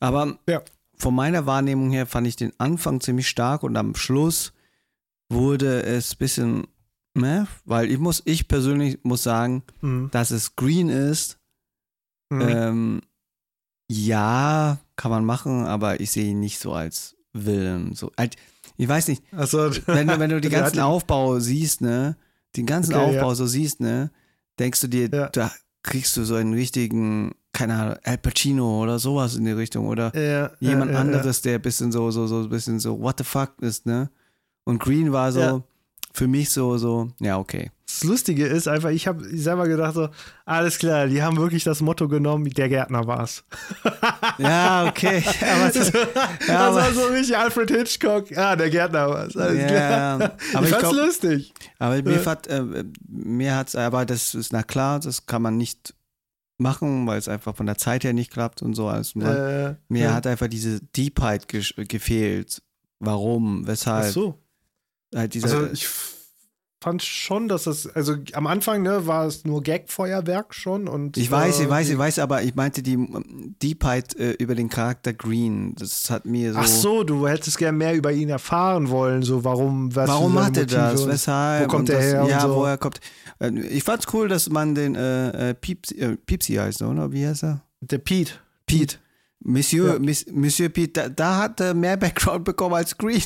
Aber 0.00 0.38
Ja. 0.48 0.62
Von 0.98 1.14
meiner 1.14 1.46
Wahrnehmung 1.46 1.90
her 1.90 2.06
fand 2.06 2.26
ich 2.26 2.36
den 2.36 2.52
Anfang 2.58 3.00
ziemlich 3.00 3.28
stark 3.28 3.62
und 3.62 3.76
am 3.76 3.94
Schluss 3.94 4.52
wurde 5.30 5.82
es 5.82 6.14
ein 6.14 6.18
bisschen, 6.18 6.66
ne? 7.14 7.46
Weil 7.64 7.90
ich 7.90 7.98
muss, 7.98 8.22
ich 8.24 8.48
persönlich 8.48 8.98
muss 9.04 9.22
sagen, 9.22 9.62
Mhm. 9.80 10.10
dass 10.10 10.30
es 10.30 10.56
green 10.56 10.88
ist, 10.88 11.38
Mhm. 12.30 12.40
ähm, 12.42 13.00
ja, 13.90 14.78
kann 14.96 15.10
man 15.10 15.24
machen, 15.24 15.64
aber 15.64 16.00
ich 16.00 16.10
sehe 16.10 16.30
ihn 16.30 16.40
nicht 16.40 16.58
so 16.58 16.72
als 16.72 17.16
Villain. 17.32 17.94
So, 17.94 18.12
halt, 18.18 18.36
ich 18.76 18.88
weiß 18.88 19.08
nicht, 19.08 19.22
also, 19.32 19.70
wenn 19.86 20.08
du, 20.08 20.18
wenn 20.18 20.30
du 20.30 20.40
die 20.40 20.50
ganzen 20.50 20.80
Aufbau 20.80 21.38
siehst, 21.40 21.80
ne, 21.80 22.16
den 22.56 22.66
ganzen 22.66 22.94
Okay, 22.94 23.02
Aufbau 23.04 23.30
ja. 23.30 23.34
so 23.34 23.46
siehst, 23.46 23.80
ne, 23.80 24.10
denkst 24.58 24.80
du 24.82 24.88
dir, 24.88 25.08
Ja. 25.10 25.28
da 25.30 25.50
kriegst 25.82 26.16
du 26.16 26.24
so 26.24 26.34
einen 26.34 26.52
richtigen, 26.52 27.34
keine 27.52 27.74
Ahnung, 27.74 27.96
Al 28.04 28.18
Pacino 28.18 28.82
oder 28.82 28.98
sowas 28.98 29.36
in 29.36 29.44
die 29.44 29.52
Richtung 29.52 29.86
oder 29.88 30.14
ja, 30.14 30.50
jemand 30.60 30.92
ja, 30.92 30.98
anderes, 31.00 31.42
der 31.42 31.56
ein 31.56 31.62
bisschen 31.62 31.90
so, 31.92 32.10
so, 32.10 32.26
so, 32.26 32.40
ein 32.42 32.48
bisschen 32.48 32.78
so, 32.78 33.00
what 33.00 33.16
the 33.18 33.24
fuck 33.24 33.52
ist, 33.60 33.86
ne? 33.86 34.10
Und 34.64 34.78
Green 34.80 35.12
war 35.12 35.32
so, 35.32 35.62
für 36.12 36.26
mich 36.28 36.50
so, 36.50 36.76
so, 36.78 37.08
ja, 37.20 37.38
okay. 37.38 37.70
Das 37.86 38.04
Lustige 38.04 38.46
ist 38.46 38.68
einfach, 38.68 38.90
ich 38.90 39.06
habe 39.08 39.24
selber 39.34 39.66
gedacht 39.66 39.94
so, 39.94 40.10
alles 40.44 40.78
klar, 40.78 41.06
die 41.06 41.22
haben 41.22 41.38
wirklich 41.38 41.64
das 41.64 41.80
Motto 41.80 42.06
genommen, 42.06 42.50
der 42.50 42.68
Gärtner 42.68 43.06
war's. 43.06 43.44
Ja, 44.38 44.86
okay. 44.86 45.22
aber 45.40 45.70
Das, 45.72 45.90
ja, 45.92 46.04
das 46.46 46.50
aber- 46.50 46.76
war 46.76 46.92
so 46.92 47.06
richtig 47.06 47.36
Alfred 47.36 47.70
Hitchcock. 47.70 48.36
Ah, 48.36 48.54
der 48.56 48.70
Gärtner 48.70 49.08
war's. 49.08 49.36
Alles 49.36 49.58
Ja, 49.58 49.66
klar. 49.68 50.14
aber 50.14 50.32
ich 50.34 50.52
ich 50.52 50.68
fand's 50.76 50.78
glaub- 50.78 50.94
lustig. 51.06 51.54
Aber 51.78 52.02
mir, 52.02 52.12
Ja. 52.12 52.18
fand, 52.18 52.46
äh, 52.46 52.84
mir 53.08 53.56
hat's, 53.56 53.74
aber 53.74 54.04
das 54.06 54.34
ist, 54.34 54.52
na 54.52 54.62
klar, 54.62 55.00
das 55.00 55.26
kann 55.26 55.42
man 55.42 55.56
nicht 55.56 55.94
machen, 56.58 57.06
weil 57.06 57.18
es 57.18 57.28
einfach 57.28 57.56
von 57.56 57.66
der 57.66 57.78
Zeit 57.78 58.04
her 58.04 58.12
nicht 58.12 58.30
klappt 58.32 58.62
und 58.62 58.74
so 58.74 58.88
alles. 58.88 59.14
Äh, 59.16 59.74
mir 59.88 60.04
ja. 60.04 60.14
hat 60.14 60.26
einfach 60.26 60.48
diese 60.48 60.80
Deepheit 60.80 61.46
gesch- 61.46 61.84
gefehlt. 61.86 62.62
Warum, 63.00 63.62
Ach 63.64 63.68
weshalb? 63.68 64.12
so. 64.12 64.34
Halt 65.14 65.34
dieser, 65.34 65.46
Also 65.58 65.72
ich 65.72 65.86
fand 66.80 67.02
schon, 67.02 67.48
dass 67.48 67.64
das, 67.64 67.86
also 67.88 68.14
am 68.34 68.46
Anfang 68.46 68.82
ne, 68.82 69.06
war 69.06 69.26
es 69.26 69.44
nur 69.44 69.62
Gag-Feuerwerk 69.62 70.54
schon 70.54 70.86
und 70.86 71.16
ich 71.16 71.28
weiß, 71.30 71.58
äh, 71.58 71.64
ich 71.64 71.68
weiß, 71.68 71.88
ich 71.90 71.98
weiß, 71.98 72.18
aber 72.20 72.42
ich 72.42 72.54
meinte 72.54 72.82
die 72.84 72.92
ähm, 72.94 73.56
Deepheit 73.60 74.14
äh, 74.16 74.32
über 74.32 74.54
den 74.54 74.68
Charakter 74.68 75.12
Green. 75.12 75.74
Das 75.74 76.08
hat 76.08 76.24
mir 76.24 76.52
so. 76.52 76.58
Ach 76.60 76.66
so, 76.68 77.02
du 77.02 77.26
hättest 77.26 77.58
gern 77.58 77.76
mehr 77.78 77.94
über 77.94 78.12
ihn 78.12 78.28
erfahren 78.28 78.90
wollen, 78.90 79.22
so 79.22 79.42
warum, 79.42 79.94
was 79.96 80.08
Warum 80.08 80.34
macht 80.34 80.56
er 80.56 80.66
das? 80.66 81.04
Weshalb? 81.06 81.64
wo 81.64 81.68
kommt 81.76 81.90
er 81.90 82.00
her 82.00 82.26
Ja, 82.28 82.42
so. 82.42 82.54
woher 82.54 82.78
kommt. 82.78 83.00
Äh, 83.40 83.50
Ich 83.58 83.82
fand's 83.82 84.06
cool, 84.12 84.28
dass 84.28 84.48
man 84.48 84.74
den 84.76 84.94
äh, 84.94 85.50
äh, 85.50 85.54
Piepsi, 85.54 85.96
äh, 85.98 86.16
Piepsi 86.16 86.54
heißt, 86.54 86.82
oder? 86.82 87.10
Wie 87.10 87.26
heißt 87.26 87.42
er? 87.42 87.62
Der 87.80 87.98
Pete. 87.98 88.34
Pete. 88.66 88.98
Monsieur, 89.40 89.94
Ja. 89.94 89.98
Miss, 89.98 90.26
Monsieur 90.30 90.68
Pete, 90.68 90.92
da, 90.92 91.08
da 91.08 91.36
hat 91.38 91.60
er 91.60 91.74
mehr 91.74 91.96
Background 91.98 92.44
bekommen 92.44 92.74
als 92.76 92.96
Green. 92.96 93.22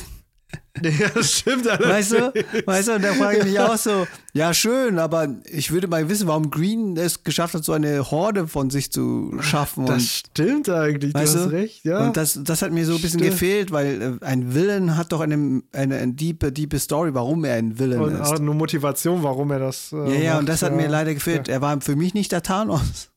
Ja, 0.81 1.09
das 1.13 1.31
stimmt 1.39 1.65
Weißt 1.65 2.13
du? 2.13 2.33
Weißt 2.65 2.87
du, 2.87 2.93
und 2.95 3.03
da 3.03 3.13
frage 3.13 3.39
ich 3.39 3.43
mich 3.45 3.59
auch 3.59 3.77
so, 3.77 4.07
ja 4.33 4.53
schön, 4.53 4.97
aber 4.97 5.27
ich 5.45 5.71
würde 5.71 5.87
mal 5.87 6.09
wissen, 6.09 6.27
warum 6.27 6.49
Green 6.49 6.97
es 6.97 7.23
geschafft 7.23 7.53
hat, 7.53 7.63
so 7.63 7.73
eine 7.73 8.09
Horde 8.11 8.47
von 8.47 8.69
sich 8.71 8.91
zu 8.91 9.35
schaffen. 9.41 9.85
Das 9.85 9.95
und 9.95 10.01
stimmt 10.01 10.69
eigentlich, 10.69 11.13
du 11.13 11.19
Weißt 11.19 11.35
hast 11.35 11.45
du? 11.45 11.49
recht, 11.49 11.85
ja. 11.85 12.05
und 12.07 12.17
das, 12.17 12.39
das 12.43 12.61
hat 12.63 12.71
mir 12.71 12.85
so 12.85 12.95
ein 12.95 13.01
bisschen 13.01 13.19
Stimmt. 13.19 13.33
gefehlt, 13.33 13.71
weil 13.71 14.17
äh, 14.21 14.25
ein 14.25 14.55
Villain 14.55 14.97
hat 14.97 15.11
doch 15.11 15.21
eine, 15.21 15.61
eine, 15.73 15.95
eine 15.97 16.13
diepe, 16.13 16.51
diepe 16.51 16.79
Story, 16.79 17.13
warum 17.13 17.45
er 17.45 17.55
ein 17.55 17.77
Villain 17.77 17.99
und 18.01 18.13
ist. 18.15 18.21
auch 18.21 18.33
eine 18.39 18.51
Motivation, 18.51 19.21
warum 19.23 19.51
er 19.51 19.59
das. 19.59 19.91
Äh, 19.93 19.97
ja, 19.97 20.05
ja, 20.19 20.29
macht, 20.31 20.39
und 20.41 20.49
das 20.49 20.63
hat 20.63 20.71
ja. 20.71 20.77
mir 20.77 20.87
leider 20.87 21.13
gefehlt. 21.13 21.47
Er 21.47 21.61
war 21.61 21.79
für 21.81 21.95
mich 21.95 22.13
nicht 22.13 22.31
der 22.31 22.41
Thanos. 22.43 23.09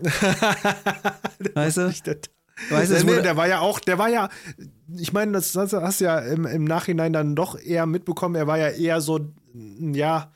Weißt 1.54 1.76
du? 1.76 1.88
Nicht 1.88 2.06
der- 2.06 2.18
Weißt 2.70 2.90
du, 2.90 3.04
nee, 3.04 3.22
der 3.22 3.36
war 3.36 3.46
ja 3.46 3.60
auch, 3.60 3.78
der 3.78 3.98
war 3.98 4.08
ja, 4.08 4.28
ich 4.96 5.12
meine, 5.12 5.32
das 5.32 5.54
hast, 5.56 5.72
du- 5.72 5.82
hast 5.82 6.00
du 6.00 6.04
ja 6.06 6.18
im, 6.18 6.46
im 6.46 6.64
Nachhinein 6.64 7.12
dann 7.12 7.34
doch 7.36 7.58
eher 7.58 7.86
mitbekommen, 7.86 8.34
er 8.34 8.46
war 8.46 8.58
ja 8.58 8.68
eher 8.68 9.00
so, 9.00 9.20
ja, 9.54 10.32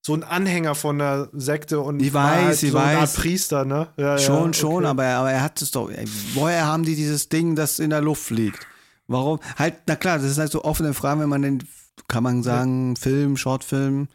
so 0.00 0.14
ein 0.14 0.22
Anhänger 0.22 0.74
von 0.74 0.98
der 0.98 1.28
Sekte 1.32 1.80
und 1.80 2.00
Ich 2.00 2.12
war 2.14 2.30
weiß, 2.36 2.44
halt 2.44 2.62
ich 2.62 2.70
so 2.70 2.78
eine 2.78 2.86
Art 2.92 3.02
weiß. 3.02 3.14
Priester, 3.14 3.64
ne? 3.64 3.88
Ja, 3.96 4.16
Schon, 4.18 4.46
ja, 4.48 4.52
schon, 4.54 4.76
okay. 4.76 4.86
aber, 4.86 5.04
aber 5.06 5.32
er 5.32 5.42
hat 5.42 5.60
es 5.60 5.70
doch. 5.72 5.90
ey, 5.90 6.06
Woher 6.34 6.66
haben 6.66 6.84
die 6.84 6.94
dieses 6.94 7.28
Ding, 7.28 7.56
das 7.56 7.78
in 7.78 7.90
der 7.90 8.00
Luft 8.00 8.22
fliegt? 8.22 8.66
Warum? 9.08 9.40
Halt, 9.58 9.74
na 9.86 9.96
klar, 9.96 10.18
das 10.18 10.26
ist 10.30 10.38
halt 10.38 10.52
so 10.52 10.62
offene 10.64 10.94
Fragen, 10.94 11.20
wenn 11.20 11.28
man 11.28 11.42
den, 11.42 11.64
kann 12.06 12.22
man 12.22 12.42
sagen, 12.42 12.94
Film, 12.96 13.36
Shortfilm, 13.36 14.08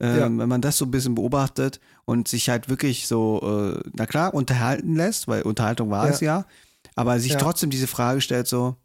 ähm, 0.00 0.18
Ja. 0.18 0.24
wenn 0.24 0.48
man 0.48 0.60
das 0.62 0.78
so 0.78 0.84
ein 0.86 0.90
bisschen 0.90 1.14
beobachtet 1.14 1.80
und 2.06 2.28
sich 2.28 2.48
halt 2.48 2.68
wirklich 2.68 3.06
so, 3.06 3.72
äh, 3.76 3.80
na 3.92 4.06
klar, 4.06 4.32
unterhalten 4.34 4.94
lässt, 4.96 5.28
weil 5.28 5.42
Unterhaltung 5.42 5.90
war 5.90 6.06
Ja. 6.06 6.12
es 6.12 6.20
ja, 6.20 6.46
aber 6.94 7.18
sich 7.20 7.32
Ja. 7.32 7.38
trotzdem 7.38 7.70
diese 7.70 7.86
Frage 7.86 8.20
stellt, 8.20 8.46
so, 8.46 8.76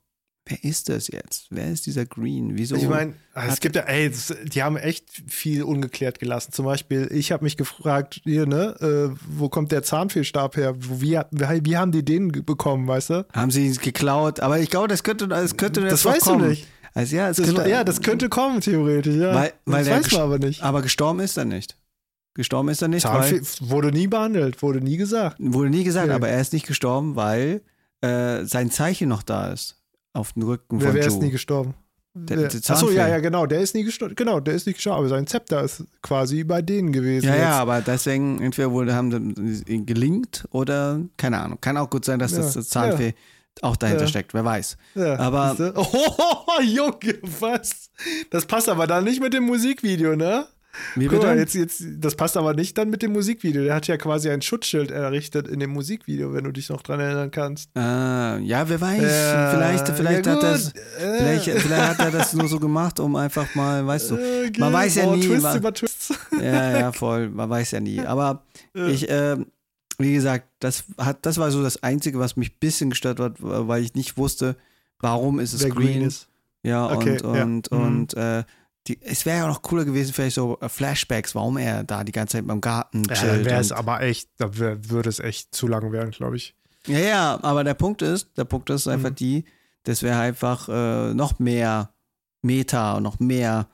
wer 0.46 0.64
ist 0.64 0.89
das 0.89 1.08
jetzt? 1.08 1.48
Wer 1.50 1.72
ist 1.72 1.86
dieser 1.86 2.06
Green? 2.06 2.58
Wieso? 2.58 2.76
Ich 2.76 2.88
meine, 2.88 3.14
es 3.34 3.60
gibt 3.60 3.76
ja, 3.76 3.84
ey, 3.84 4.10
das, 4.10 4.34
die 4.44 4.64
haben 4.64 4.76
echt 4.78 5.06
viel 5.28 5.64
ungeklärt 5.64 6.20
gelassen. 6.20 6.52
Zum 6.52 6.66
Beispiel, 6.66 7.08
ich 7.12 7.32
habe 7.32 7.44
mich 7.44 7.58
gefragt, 7.58 8.22
hier, 8.24 8.46
ne, 8.46 8.76
äh, 8.82 9.16
wo 9.30 9.50
kommt 9.50 9.72
der 9.72 9.84
Zahnfehlstab 9.84 10.58
her? 10.58 10.76
Wo, 10.78 11.02
wie, 11.02 11.20
wie, 11.32 11.78
haben 11.78 11.92
die 11.92 12.04
den 12.04 12.30
bekommen, 12.32 12.88
weißt 12.88 13.10
du? 13.12 13.26
haben 13.34 13.52
sie 13.52 13.68
ihn 13.68 13.76
geklaut? 13.76 14.39
Aber 14.39 14.60
ich 14.60 14.70
glaube, 14.70 14.88
das 14.88 15.04
könnte, 15.04 15.28
das 15.28 15.56
könnte 15.58 15.82
Das 15.82 16.04
weißt 16.06 16.26
du 16.26 16.32
kommen. 16.32 16.50
nicht. 16.50 16.68
Also 16.94 17.16
ja, 17.16 17.30
es 17.30 17.38
Das, 17.38 17.46
könnte, 17.46 17.70
ja, 17.70 17.84
das 17.86 18.02
könnte 18.02 18.28
kommen, 18.28 18.60
theoretisch, 18.60 19.16
ja. 19.16 19.34
Weil- 19.34 19.54
weil 19.66 19.86
das 19.86 20.06
weiß 20.06 20.12
man 20.12 20.22
aber 20.22 20.39
nicht. 20.39 20.62
Aber 20.62 20.82
gestorben 20.82 21.20
ist 21.22 21.38
er 21.38 21.46
nicht. 21.46 21.78
Gestorben 22.34 22.70
ist 22.70 22.82
er 22.82 22.88
nicht, 22.88 23.04
Zahnfehl 23.04 23.42
wurde 23.62 23.92
nie 23.92 24.08
behandelt, 24.08 24.62
wurde 24.62 24.80
nie 24.82 24.98
gesagt. 24.98 25.38
wurde 25.39 25.70
nie 25.70 25.84
gesagt, 25.84 26.08
Okay. 26.08 26.16
aber 26.16 26.30
er 26.30 26.42
ist 26.42 26.52
nicht 26.54 26.66
gestorben, 26.68 27.16
weil 27.16 27.62
äh, 28.02 28.46
sein 28.46 28.72
Zeichen 28.72 29.08
noch 29.10 29.22
da 29.24 29.52
ist. 29.52 29.80
Auf 30.14 30.34
dem 30.34 30.43
Rücken 30.43 30.80
Wer, 30.82 30.88
von 30.88 30.95
wer 30.95 31.03
Joe. 31.05 31.14
ist 31.14 31.22
nie 31.22 31.32
gestorben? 31.32 31.74
Der- 32.14 32.49
der 32.49 32.62
Achso, 32.68 32.91
ja, 32.91 33.07
ja, 33.07 33.20
genau, 33.20 33.45
der 33.45 33.62
ist 33.62 33.74
nie 33.74 33.84
gestorben. 33.84 34.16
Genau, 34.16 34.41
der 34.41 34.53
ist 34.55 34.66
nicht 34.68 34.76
gestorben, 34.76 34.99
aber 34.99 35.07
sein 35.07 35.28
Zepter 35.28 35.64
ist 35.64 35.86
quasi 36.01 36.43
bei 36.43 36.62
denen 36.62 36.91
gewesen. 36.91 37.26
ja, 37.28 37.36
jetzt. 37.36 37.41
ja, 37.43 37.51
aber 37.59 37.80
deswegen, 37.80 38.41
entweder 38.41 38.72
wurde, 38.72 38.93
haben 38.93 39.34
sie 39.38 39.86
gelingt 39.86 40.45
oder, 40.51 40.99
keine 41.16 41.39
Ahnung. 41.39 41.59
Kann 41.62 41.78
auch 41.78 41.89
gut 41.89 42.03
sein, 42.03 42.20
dass 42.20 42.34
das, 42.34 42.53
Ja, 42.55 42.59
das 42.59 42.68
Zahnfee 42.70 43.14
auch 43.62 43.78
dahinter 43.78 44.03
Ja. 44.03 44.07
steckt, 44.09 44.34
wer 44.34 44.43
weiß. 44.43 44.76
Ja, 44.95 45.18
Aber-? 45.20 45.55
Oh, 45.78 46.62
Junge, 46.62 47.20
was? 47.39 47.89
Das 48.30 48.45
passt 48.45 48.68
aber 48.68 48.88
dann 48.88 49.05
nicht 49.05 49.22
mit 49.22 49.34
dem 49.34 49.43
Musikvideo, 49.45 50.18
ne? 50.18 50.45
Wie 50.95 51.07
Guck 51.07 51.24
mal, 51.24 51.36
bitte? 51.36 51.39
jetzt, 51.39 51.53
jetzt, 51.80 51.84
das 52.03 52.15
passt 52.15 52.38
aber 52.38 52.53
nicht 52.53 52.78
dann 52.78 52.89
mit 52.89 53.01
dem 53.01 53.11
Musikvideo. 53.11 53.63
Der 53.63 53.76
hat 53.76 53.88
ja 53.88 53.97
quasi 53.97 54.30
ein 54.30 54.41
Schutzschild 54.41 54.89
errichtet 54.91 55.47
in 55.47 55.59
dem 55.59 55.72
Musikvideo, 55.72 56.34
wenn 56.34 56.43
du 56.43 56.51
dich 56.51 56.69
noch 56.69 56.82
dran 56.82 56.99
erinnern 56.99 57.30
kannst. 57.32 57.69
Ah, 57.78 58.38
ja, 58.38 58.67
wer 58.69 58.80
weiß. 58.82 59.01
Äh, 59.01 59.51
vielleicht 59.51 59.89
vielleicht, 59.89 60.26
ja 60.26 60.34
hat 60.34 60.43
das, 60.43 60.69
äh. 60.74 60.74
vielleicht, 61.17 61.49
vielleicht 61.61 61.88
hat 61.88 61.99
er 61.99 62.11
das 62.11 62.34
nur 62.34 62.47
so 62.47 62.59
gemacht, 62.59 62.99
um 62.99 63.15
einfach 63.15 63.53
mal, 63.55 63.86
weißt 63.86 64.11
du, 64.11 64.15
Äh, 64.15 64.51
man 64.57 64.69
okay, 64.69 64.74
weiß 64.74 64.95
ja 64.95 65.03
boah, 65.05 65.15
nie. 65.15 65.28
Twists 65.28 65.43
man- 65.43 65.57
über 65.57 65.74
Twists. 65.74 66.13
Ja, 66.41 66.80
ja, 66.80 66.91
voll. 66.91 67.30
Man 67.30 67.49
weiß 67.49 67.72
ja 67.72 67.80
nie. 67.80 67.99
Aber 68.01 68.43
ich, 68.74 69.09
äh, 69.09 69.38
wie 69.97 70.13
gesagt, 70.13 70.47
das 70.59 70.86
hat, 70.97 71.26
das 71.26 71.38
war 71.38 71.51
so 71.51 71.61
das 71.61 71.84
Einzige, 71.84 72.17
was 72.19 72.36
mich 72.38 72.51
ein 72.51 72.57
bisschen 72.59 72.89
gestört 72.89 73.19
hat, 73.19 73.34
weil 73.39 73.84
ich 73.84 73.93
nicht 73.93 74.17
wusste, 74.17 74.55
warum 74.99 75.39
ist 75.39 75.53
es 75.53 75.61
green. 75.61 75.74
green 75.74 76.01
ist. 76.03 76.28
Ja, 76.63 76.91
Okay, 76.91 77.19
und, 77.24 77.36
ja. 77.36 77.43
und, 77.43 77.72
Mhm. 77.72 77.78
und 77.80 78.13
äh, 78.15 78.43
die, 78.88 78.99
es 79.01 79.25
wäre 79.25 79.39
ja 79.39 79.47
noch 79.47 79.61
cooler 79.61 79.86
gewesen, 79.86 80.11
vielleicht 80.13 80.36
so 80.36 80.57
äh, 80.59 80.67
Flashbacks, 80.69 81.36
warum 81.36 81.57
er 81.57 81.84
da 81.84 82.03
die 82.03 82.11
ganze 82.11 82.38
Zeit 82.38 82.47
beim 82.47 82.61
Garten 82.61 83.03
Ja, 83.09 83.15
chillt. 83.15 83.32
dann 83.39 83.45
wäre 83.45 83.61
es 83.61 83.71
aber 83.71 84.01
echt, 84.01 84.29
da 84.38 84.57
wär, 84.57 84.89
würde 84.89 85.09
es 85.09 85.19
echt 85.19 85.53
zu 85.53 85.67
lang 85.67 85.91
werden, 85.91 86.11
glaube 86.11 86.38
ich. 86.38 86.55
ja, 86.88 86.97
ja, 86.99 87.39
aber 87.43 87.63
der 87.63 87.75
Punkt 87.75 88.01
ist, 88.01 88.36
der 88.38 88.45
Punkt 88.45 88.69
ist 88.71 88.88
einfach 88.88 89.11
Mhm. 89.11 89.15
die, 89.15 89.45
das 89.84 90.01
wäre 90.03 90.19
einfach 90.19 90.67
äh, 90.69 91.13
noch 91.13 91.38
mehr 91.39 91.91
Meta 92.41 92.97
und 92.97 93.03
noch 93.03 93.19
mehr, 93.19 93.67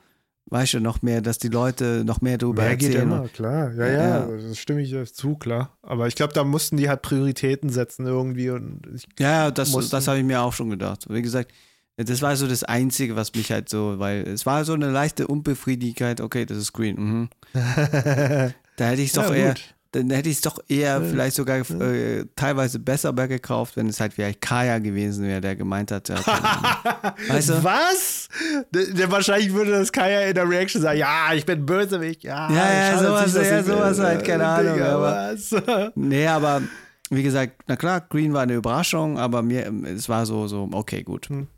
weißt 0.50 0.74
du, 0.74 0.80
noch 0.80 1.00
mehr, 1.02 1.20
dass 1.22 1.38
die 1.38 1.48
Leute 1.48 2.02
noch 2.04 2.20
mehr 2.20 2.36
darüber 2.38 2.62
Mehr 2.64 2.76
geht 2.76 2.88
erzählen. 2.88 3.10
immer, 3.10 3.28
klar. 3.28 3.72
Ja, 3.72 3.86
Ja, 3.86 3.92
ja, 3.92 4.28
ja. 4.30 4.36
das 4.48 4.58
stimme 4.58 4.82
ich 4.82 5.14
zu, 5.14 5.36
klar. 5.36 5.76
Aber 5.82 6.06
ich 6.06 6.14
glaube, 6.16 6.32
da 6.34 6.44
mussten 6.44 6.76
die 6.76 6.88
halt 6.88 7.00
Prioritäten 7.02 7.70
setzen 7.70 8.06
irgendwie 8.06 8.50
und 8.50 8.82
ich, 8.94 9.06
Ja, 9.18 9.44
ja, 9.44 9.50
das, 9.50 9.70
mussten- 9.72 9.90
das 9.90 10.06
habe 10.06 10.18
ich 10.18 10.24
mir 10.24 10.42
auch 10.42 10.52
schon 10.52 10.68
gedacht. 10.70 11.06
Wie 11.08 11.22
gesagt, 11.22 11.50
das 11.98 12.22
war 12.22 12.36
so 12.36 12.46
das 12.46 12.62
Einzige, 12.64 13.16
was 13.16 13.34
mich 13.34 13.50
halt 13.52 13.68
so, 13.68 13.98
weil 13.98 14.22
es 14.28 14.46
war 14.46 14.64
so 14.64 14.72
eine 14.74 14.90
leichte 14.90 15.26
Unbefriedigkeit, 15.26 16.20
okay, 16.20 16.46
das 16.46 16.58
ist 16.58 16.72
green. 16.72 16.96
Mhm. 16.96 17.28
Da 18.76 18.84
hätte 18.84 19.02
ich 19.02 19.08
es 19.08 19.14
doch 19.14 19.30
Ja, 19.30 19.34
eher, 19.34 19.48
gut. 19.54 19.74
dann 19.90 20.10
hätte 20.10 20.28
ich 20.28 20.36
es 20.36 20.40
doch 20.42 20.60
eher 20.68 21.02
vielleicht 21.02 21.34
sogar 21.34 21.58
äh, 21.58 22.24
teilweise 22.36 22.78
besser 22.78 23.12
gekauft, 23.12 23.76
wenn 23.76 23.88
es 23.88 23.98
halt 23.98 24.12
vielleicht 24.12 24.40
Kaya 24.40 24.78
gewesen 24.78 25.26
wäre, 25.26 25.40
der 25.40 25.56
gemeint 25.56 25.90
hat, 25.90 26.08
ja, 26.08 26.14
okay. 26.20 27.12
weißt 27.32 27.48
du? 27.48 27.64
Was? 27.64 28.28
Der, 28.72 28.84
der 28.94 29.10
wahrscheinlich 29.10 29.52
würde 29.52 29.72
das 29.72 29.90
Kaya 29.90 30.20
in 30.28 30.34
der 30.34 30.48
Reaction 30.48 30.80
sagen, 30.80 31.00
ja, 31.00 31.32
ich 31.34 31.44
bin 31.44 31.66
Bösewicht, 31.66 32.22
ja. 32.22 32.48
Ja, 32.52 32.72
ja, 32.92 32.98
sowas, 33.02 33.34
ja, 33.34 33.64
sowas 33.64 33.98
halt, 33.98 34.24
keine 34.24 34.46
Ahnung, 34.46 34.74
Digga, 34.74 34.94
aber- 34.94 35.32
was? 35.32 35.54
Nee, 35.96 36.28
aber 36.28 36.62
wie 37.10 37.24
gesagt, 37.24 37.62
na 37.66 37.74
klar, 37.74 38.00
Green 38.08 38.32
war 38.32 38.42
eine 38.42 38.54
Überraschung, 38.54 39.18
aber 39.18 39.42
mir, 39.42 39.72
es 39.86 40.08
war 40.08 40.24
so, 40.24 40.46
so, 40.46 40.68
okay, 40.72 41.02
gut. 41.02 41.28
Hm. 41.30 41.48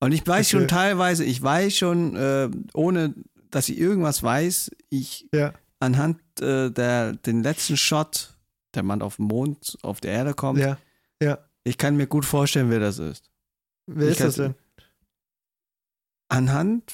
Und 0.00 0.12
ich 0.12 0.26
weiß 0.26 0.46
Okay. 0.48 0.58
schon 0.58 0.68
teilweise, 0.68 1.24
ich 1.24 1.42
weiß 1.42 1.76
schon, 1.76 2.14
äh, 2.16 2.48
ohne 2.74 3.14
dass 3.50 3.68
ich 3.68 3.78
irgendwas 3.78 4.22
weiß, 4.22 4.70
ich 4.90 5.26
Ja. 5.32 5.52
anhand 5.80 6.20
äh, 6.40 6.70
der 6.70 7.14
den 7.14 7.42
letzten 7.42 7.76
Shot, 7.76 8.36
der 8.74 8.82
Mann 8.82 9.02
auf 9.02 9.16
dem 9.16 9.24
Mond, 9.26 9.76
auf 9.82 10.00
der 10.00 10.12
Erde 10.12 10.34
kommt, 10.34 10.60
ja. 10.60 10.78
Ja. 11.22 11.38
ich 11.64 11.78
kann 11.78 11.96
mir 11.96 12.06
gut 12.06 12.24
vorstellen, 12.24 12.70
wer 12.70 12.80
das 12.80 12.98
ist. 12.98 13.30
Wer 13.86 14.06
Ich 14.08 14.12
ist 14.12 14.20
das 14.20 14.34
denn? 14.36 14.54
Anhand 16.28 16.92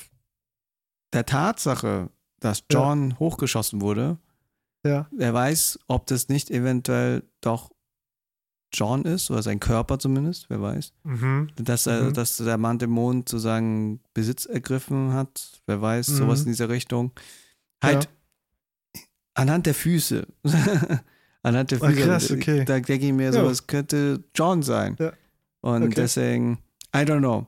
der 1.12 1.26
Tatsache, 1.26 2.10
dass 2.40 2.60
Ja. 2.60 2.64
John 2.80 3.18
hochgeschossen 3.18 3.80
wurde, 3.80 4.18
Ja. 4.86 5.08
wer 5.10 5.34
weiß, 5.34 5.78
ob 5.88 6.06
das 6.06 6.28
nicht 6.28 6.50
eventuell 6.50 7.24
doch 7.40 7.70
John 8.74 9.04
ist, 9.04 9.30
oder 9.30 9.42
sein 9.42 9.60
Körper 9.60 9.98
zumindest, 9.98 10.46
wer 10.50 10.60
weiß. 10.60 10.92
Mhm. 11.04 11.48
Dass, 11.56 11.86
er, 11.86 12.02
Mhm. 12.04 12.12
dass 12.14 12.36
der 12.36 12.58
Mann 12.58 12.78
im 12.80 12.90
Mond 12.90 13.28
sozusagen 13.28 14.00
Besitz 14.12 14.44
ergriffen 14.46 15.12
hat, 15.14 15.62
wer 15.66 15.80
weiß, 15.80 16.08
Mhm. 16.08 16.16
sowas 16.16 16.40
in 16.40 16.46
dieser 16.48 16.68
Richtung. 16.68 17.12
Halt 17.82 18.08
anhand 19.34 19.66
der 19.66 19.74
Füße. 19.74 20.26
anhand 21.42 21.70
der 21.70 21.82
Ah, 21.82 21.88
Füße. 21.88 22.02
krass, 22.06 22.30
okay. 22.30 22.64
Da 22.64 22.80
denke 22.80 23.06
ich 23.06 23.12
mir 23.12 23.32
so, 23.32 23.40
Ja. 23.40 23.50
es 23.50 23.66
könnte 23.66 24.22
John 24.34 24.62
sein. 24.62 24.96
Ja. 24.98 25.12
Und 25.60 25.82
Okay. 25.84 25.94
deswegen, 25.96 26.58
I 26.94 27.00
don't 27.00 27.18
know. 27.18 27.46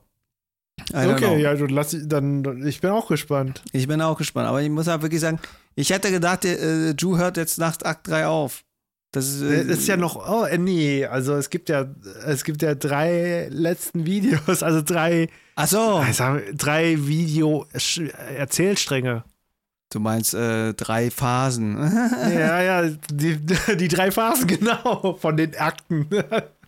I 0.91 0.93
don't 0.93 1.17
know. 1.17 1.27
Okay, 1.31 1.41
ja, 1.41 1.55
du 1.55 1.65
lass 1.65 1.95
dann, 2.05 2.43
dann, 2.43 2.65
ich 2.67 2.81
bin 2.81 2.91
auch 2.91 3.07
gespannt. 3.07 3.63
Ich 3.71 3.87
bin 3.87 3.99
auch 4.01 4.17
gespannt. 4.17 4.47
Aber 4.47 4.61
ich 4.61 4.69
muss 4.69 4.87
halt 4.87 5.01
wirklich 5.01 5.21
sagen, 5.21 5.39
ich 5.75 5.89
hätte 5.89 6.11
gedacht, 6.11 6.45
äh, 6.45 6.93
Drew 6.93 7.17
hört 7.17 7.37
jetzt 7.37 7.57
nach 7.57 7.77
Akt 7.81 8.07
3 8.07 8.27
auf. 8.27 8.63
Das 9.11 9.27
ist, 9.27 9.41
äh, 9.41 9.61
Es 9.61 9.79
ist 9.79 9.87
ja 9.87 9.97
noch, 9.97 10.15
oh, 10.29 10.43
äh, 10.45 10.57
nee, 10.57 11.05
also 11.05 11.35
es 11.35 11.49
gibt 11.49 11.69
ja, 11.69 11.85
es 12.25 12.43
gibt 12.43 12.61
ja 12.61 12.75
drei 12.75 13.47
letzten 13.49 14.05
Videos, 14.05 14.61
also 14.63 14.81
drei, 14.81 15.29
Ach 15.55 15.67
so. 15.67 15.79
also 15.95 16.23
drei 16.53 16.97
Video-Erzählstränge. 17.07 19.23
Du 19.89 20.01
meinst 20.01 20.33
äh, 20.33 20.73
drei 20.73 21.09
Phasen. 21.09 21.77
ja, 22.33 22.61
ja, 22.61 22.89
die, 23.11 23.37
die 23.77 23.87
drei 23.87 24.11
Phasen, 24.11 24.47
genau, 24.47 25.17
von 25.19 25.37
den 25.37 25.55
Akten. 25.55 26.07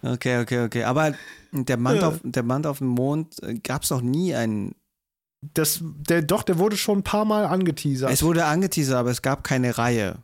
okay, 0.02 0.40
okay, 0.42 0.64
okay. 0.64 0.84
Aber 0.86 1.14
der 1.52 1.78
Mann, 1.78 1.98
Ja. 1.98 2.08
auf, 2.10 2.20
der 2.24 2.44
Mann 2.44 2.66
auf 2.66 2.78
dem 2.78 2.88
Mond 2.88 3.36
gab 3.64 3.84
es 3.84 3.90
noch 3.90 4.02
nie 4.02 4.34
einen. 4.36 4.76
Das, 5.54 5.80
der, 5.82 6.22
doch, 6.22 6.44
der 6.44 6.60
wurde 6.60 6.78
schon 6.78 7.00
ein 7.00 7.04
paar 7.04 7.26
Mal 7.26 7.46
angeteasert. 7.46 8.12
Es 8.12 8.24
wurde 8.24 8.46
angeteasert, 8.46 8.96
aber 8.96 9.12
es 9.12 9.22
gab 9.22 9.44
keine 9.44 9.78
Reihe. 9.78 10.18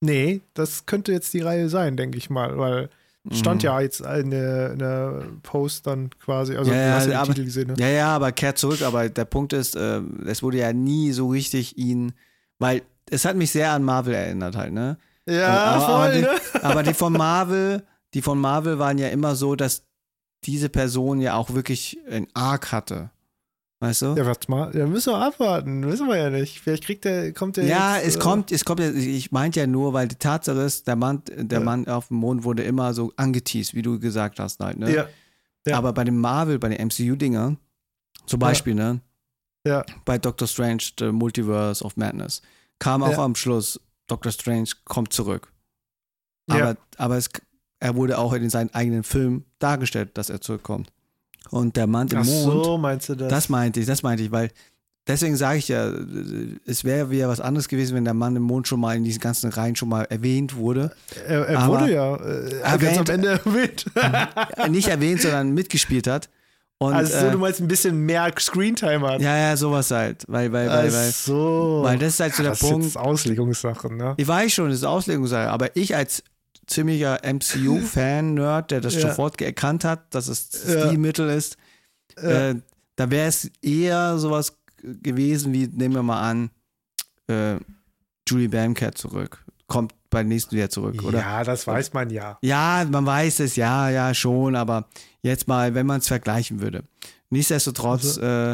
Nee, 0.00 0.40
das 0.54 0.86
könnte 0.86 1.12
jetzt 1.12 1.32
die 1.34 1.40
Reihe 1.40 1.68
sein, 1.68 1.96
denke 1.96 2.18
ich 2.18 2.30
mal, 2.30 2.56
weil 2.58 2.88
stand 3.32 3.62
Mhm. 3.62 3.66
ja 3.66 3.80
jetzt 3.80 4.00
in 4.00 4.30
der, 4.30 4.72
in 4.72 4.78
der 4.78 5.24
Post 5.42 5.86
dann 5.86 6.10
quasi, 6.18 6.56
also 6.56 6.70
Ja, 6.72 6.76
du 6.78 6.82
ja, 6.88 6.94
hast 6.94 7.04
ja 7.04 7.10
den 7.10 7.16
aber- 7.18 7.34
Titel 7.34 7.44
gesehen, 7.44 7.66
ne? 7.68 7.74
Ja, 7.78 7.88
ja, 7.88 8.08
aber 8.16 8.32
kehrt 8.32 8.58
zurück. 8.58 8.80
Aber 8.82 9.08
der 9.08 9.24
Punkt 9.26 9.52
ist, 9.52 9.76
äh, 9.76 10.00
es 10.26 10.42
wurde 10.42 10.58
ja 10.58 10.72
nie 10.72 11.12
so 11.12 11.28
richtig 11.28 11.76
ihn, 11.76 12.12
weil 12.58 12.82
es 13.10 13.24
hat 13.24 13.36
mich 13.36 13.50
sehr 13.50 13.72
an 13.72 13.82
Marvel 13.84 14.14
erinnert 14.14 14.56
halt, 14.56 14.72
ne? 14.72 14.96
Ja, 15.26 15.48
aber, 15.48 15.84
voll, 15.84 15.94
aber, 15.94 16.12
die, 16.12 16.20
ne? 16.22 16.30
aber 16.62 16.82
die 16.84 16.94
von 16.94 17.12
Marvel, 17.18 17.82
die 18.14 18.22
von 18.22 18.38
Marvel 18.38 18.78
waren 18.78 18.96
ja 18.98 19.08
immer 19.08 19.34
so, 19.34 19.56
dass 19.56 19.82
diese 20.44 20.68
Person 20.70 21.20
ja 21.20 21.34
auch 21.34 21.52
wirklich 21.52 21.98
ein 22.10 22.28
Arc 22.32 22.72
hatte. 22.72 23.10
Weißt 23.80 24.02
du? 24.02 24.06
Ja, 24.16 24.26
warte 24.26 24.50
mal, 24.50 24.74
ja, 24.76 24.86
müssen 24.86 25.12
wir 25.12 25.18
abwarten, 25.18 25.86
wissen 25.86 26.08
wir 26.08 26.16
ja 26.16 26.30
nicht. 26.30 26.60
Vielleicht 26.60 26.82
kriegt 26.84 27.04
der, 27.04 27.32
kommt 27.32 27.56
der 27.56 27.64
Ja, 27.64 27.96
jetzt, 27.96 28.06
es 28.08 28.16
äh, 28.16 28.18
kommt, 28.18 28.50
es 28.50 28.64
kommt 28.64 28.80
ja, 28.80 28.90
ich 28.90 29.30
meinte 29.30 29.60
ja 29.60 29.68
nur, 29.68 29.92
weil 29.92 30.08
die 30.08 30.16
Tatsache 30.16 30.58
ist, 30.62 30.88
der 30.88 30.96
Mann, 30.96 31.22
der 31.28 31.60
Ja. 31.60 31.64
Mann 31.64 31.86
auf 31.86 32.08
dem 32.08 32.16
Mond 32.16 32.42
wurde 32.42 32.64
immer 32.64 32.92
so 32.92 33.12
angeteased, 33.16 33.74
wie 33.74 33.82
du 33.82 34.00
gesagt 34.00 34.40
hast 34.40 34.58
halt, 34.58 34.78
ne? 34.78 34.92
Ja, 34.92 35.08
ja. 35.64 35.78
Aber 35.78 35.92
bei 35.92 36.02
dem 36.02 36.18
Marvel, 36.18 36.58
bei 36.58 36.70
den 36.70 36.88
MCU-Dingern, 36.88 37.56
zum 38.26 38.40
Beispiel, 38.40 38.74
ne? 38.74 39.00
Ja. 39.64 39.84
Bei 40.04 40.18
Doctor 40.18 40.48
Strange, 40.48 40.82
The 40.98 41.12
Multiverse 41.12 41.84
of 41.84 41.96
Madness, 41.96 42.42
kam 42.80 43.04
auch 43.04 43.12
Ja. 43.12 43.24
am 43.24 43.36
Schluss, 43.36 43.80
Doctor 44.08 44.32
Strange 44.32 44.70
kommt 44.86 45.12
zurück. 45.12 45.52
Ja. 46.50 46.56
Aber, 46.56 46.76
aber 46.96 47.16
es, 47.16 47.28
er 47.78 47.94
wurde 47.94 48.18
auch 48.18 48.32
in 48.32 48.50
seinem 48.50 48.70
eigenen 48.72 49.04
Film 49.04 49.44
dargestellt, 49.60 50.18
dass 50.18 50.30
er 50.30 50.40
zurückkommt. 50.40 50.90
Und 51.50 51.76
der 51.76 51.86
Mann 51.86 52.08
im 52.08 52.18
Ach 52.18 52.24
Mond, 52.24 52.64
so, 52.64 52.78
meinst 52.78 53.08
du 53.08 53.14
das? 53.14 53.28
das 53.28 53.48
meinte 53.48 53.80
ich, 53.80 53.86
das 53.86 54.02
meinte 54.02 54.22
ich, 54.22 54.30
weil 54.30 54.50
deswegen 55.06 55.36
sage 55.36 55.58
ich 55.58 55.68
ja, 55.68 55.90
es 56.66 56.84
wäre 56.84 57.10
wieder 57.10 57.28
was 57.28 57.40
anderes 57.40 57.68
gewesen, 57.68 57.96
wenn 57.96 58.04
der 58.04 58.14
Mann 58.14 58.36
im 58.36 58.42
Mond 58.42 58.68
schon 58.68 58.80
mal 58.80 58.96
in 58.96 59.04
diesen 59.04 59.20
ganzen 59.20 59.50
Reihen 59.50 59.74
schon 59.74 59.88
mal 59.88 60.04
erwähnt 60.04 60.56
wurde. 60.56 60.92
er 61.26 61.46
er 61.48 61.66
wurde 61.66 61.92
ja 61.92 62.16
äh, 62.16 62.60
Erwähnt. 62.60 62.80
ganz 62.82 62.98
am 62.98 63.14
Ende 63.14 63.28
erwähnt. 63.44 63.86
Äh, 63.94 64.68
Nicht 64.68 64.88
erwähnt, 64.88 65.22
sondern 65.22 65.52
mitgespielt 65.54 66.06
hat. 66.06 66.28
Und, 66.80 66.94
also 66.94 67.18
so, 67.18 67.26
äh, 67.26 67.30
du 67.32 67.38
meinst 67.38 67.60
ein 67.60 67.66
bisschen 67.66 68.06
mehr 68.06 68.32
Screentime 68.38 69.04
hat. 69.08 69.20
ja, 69.20 69.36
ja, 69.36 69.56
sowas 69.56 69.90
halt. 69.90 70.24
Weil, 70.28 70.52
weil, 70.52 70.68
weil, 70.68 70.88
Ach 70.90 70.94
weil, 70.94 71.10
so. 71.10 71.80
weil 71.82 71.98
das 71.98 72.10
ist 72.14 72.20
halt 72.20 72.34
so 72.34 72.42
der 72.44 72.52
das 72.52 72.60
Punkt. 72.60 72.86
ist 72.86 72.94
jetzt 72.94 72.98
Auslegungssache, 72.98 73.92
ne? 73.92 74.14
Ich 74.16 74.28
weiß 74.28 74.52
schon, 74.52 74.68
das 74.68 74.78
ist 74.78 74.84
Auslegungssache, 74.84 75.48
aber 75.50 75.74
ich 75.74 75.96
als 75.96 76.22
ziemlicher 76.68 77.20
MCU-Fan-Nerd, 77.24 78.70
der 78.70 78.80
das 78.80 78.94
Ja. 78.98 79.00
sofort 79.00 79.40
erkannt 79.40 79.84
hat, 79.84 80.14
dass 80.14 80.28
es 80.28 80.50
Ja. 80.66 80.86
Stilmittel 80.86 81.28
ist, 81.30 81.56
äh, 82.16 82.54
da 82.96 83.10
wäre 83.10 83.28
es 83.28 83.50
eher 83.62 84.18
sowas 84.18 84.56
gewesen 84.82 85.52
wie, 85.52 85.66
nehmen 85.66 85.94
wir 85.94 86.02
mal 86.02 86.20
an, 86.20 86.50
äh, 87.28 87.56
Julie 88.28 88.48
Bam 88.48 88.74
kehrt 88.74 88.98
zurück. 88.98 89.44
Kommt 89.66 89.92
beim 90.10 90.28
nächsten 90.28 90.56
wieder 90.56 90.70
zurück, 90.70 91.02
oder? 91.04 91.18
Ja, 91.20 91.44
das 91.44 91.66
weiß 91.66 91.92
man 91.92 92.10
ja. 92.10 92.38
Ja, 92.42 92.86
man 92.90 93.04
weiß 93.04 93.40
es, 93.40 93.56
ja, 93.56 93.90
ja, 93.90 94.14
schon, 94.14 94.56
aber 94.56 94.86
jetzt 95.22 95.46
mal, 95.48 95.74
wenn 95.74 95.86
man 95.86 96.00
es 96.00 96.08
vergleichen 96.08 96.60
würde. 96.60 96.84
Nichtsdestotrotz 97.30 98.18
Also 98.18 98.22
äh, 98.22 98.52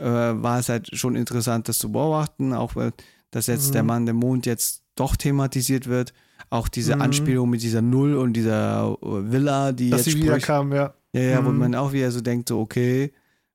äh, 0.00 0.42
war 0.42 0.58
es 0.58 0.68
halt 0.70 0.88
schon 0.96 1.14
interessant, 1.16 1.68
das 1.68 1.78
zu 1.78 1.92
beobachten, 1.92 2.54
auch 2.54 2.74
weil, 2.76 2.92
dass 3.30 3.46
jetzt 3.48 3.68
Mhm. 3.68 3.72
der 3.72 3.82
Mann 3.82 4.06
im 4.08 4.16
Mond 4.16 4.46
jetzt 4.46 4.82
doch 4.96 5.16
thematisiert 5.16 5.86
wird. 5.88 6.14
Auch 6.54 6.68
diese 6.68 6.94
Mhm. 6.94 7.02
Anspielung 7.02 7.50
mit 7.50 7.62
dieser 7.62 7.82
Null 7.82 8.14
und 8.14 8.32
dieser 8.34 8.96
äh, 9.02 9.32
Villa, 9.32 9.72
die 9.72 9.90
Dass 9.90 10.06
jetzt 10.06 10.16
sie 10.16 10.22
wieder 10.22 10.38
kam, 10.38 10.72
ja. 10.72 10.94
Ja, 11.12 11.20
ja, 11.22 11.44
wo 11.44 11.50
Mhm. 11.50 11.58
man 11.58 11.74
auch 11.74 11.92
wieder 11.92 12.10
so 12.12 12.20
denkt, 12.20 12.48
so, 12.48 12.60
okay, 12.60 13.12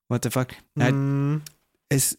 what 0.10 0.24
the 0.24 0.30
fuck. 0.30 0.48
Mhm. 0.76 1.42
es 1.88 2.18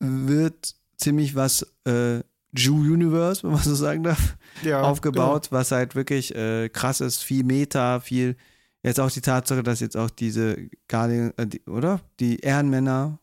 wird 0.00 0.74
ziemlich 0.96 1.34
was 1.36 1.62
äh, 1.86 2.20
Jew 2.56 2.74
Universe, 2.76 3.42
wenn 3.44 3.50
man 3.52 3.62
so 3.62 3.74
sagen 3.74 4.02
darf, 4.02 4.36
ja, 4.62 4.80
aufgebaut, 4.82 5.48
was 5.52 5.70
halt 5.70 5.94
wirklich 5.94 6.34
äh, 6.34 6.68
krass 6.70 7.00
ist, 7.00 7.22
viel 7.22 7.44
Meta, 7.44 8.00
viel 8.00 8.36
jetzt 8.82 8.98
auch 9.00 9.10
die 9.10 9.20
Tatsache, 9.20 9.62
dass 9.62 9.80
jetzt 9.80 9.96
auch 9.96 10.10
diese 10.10 10.56
Guardian, 10.88 11.32
äh, 11.36 11.46
die, 11.46 11.62
oder? 11.66 12.00
Die 12.20 12.38
Ehrenmänner, 12.40 13.18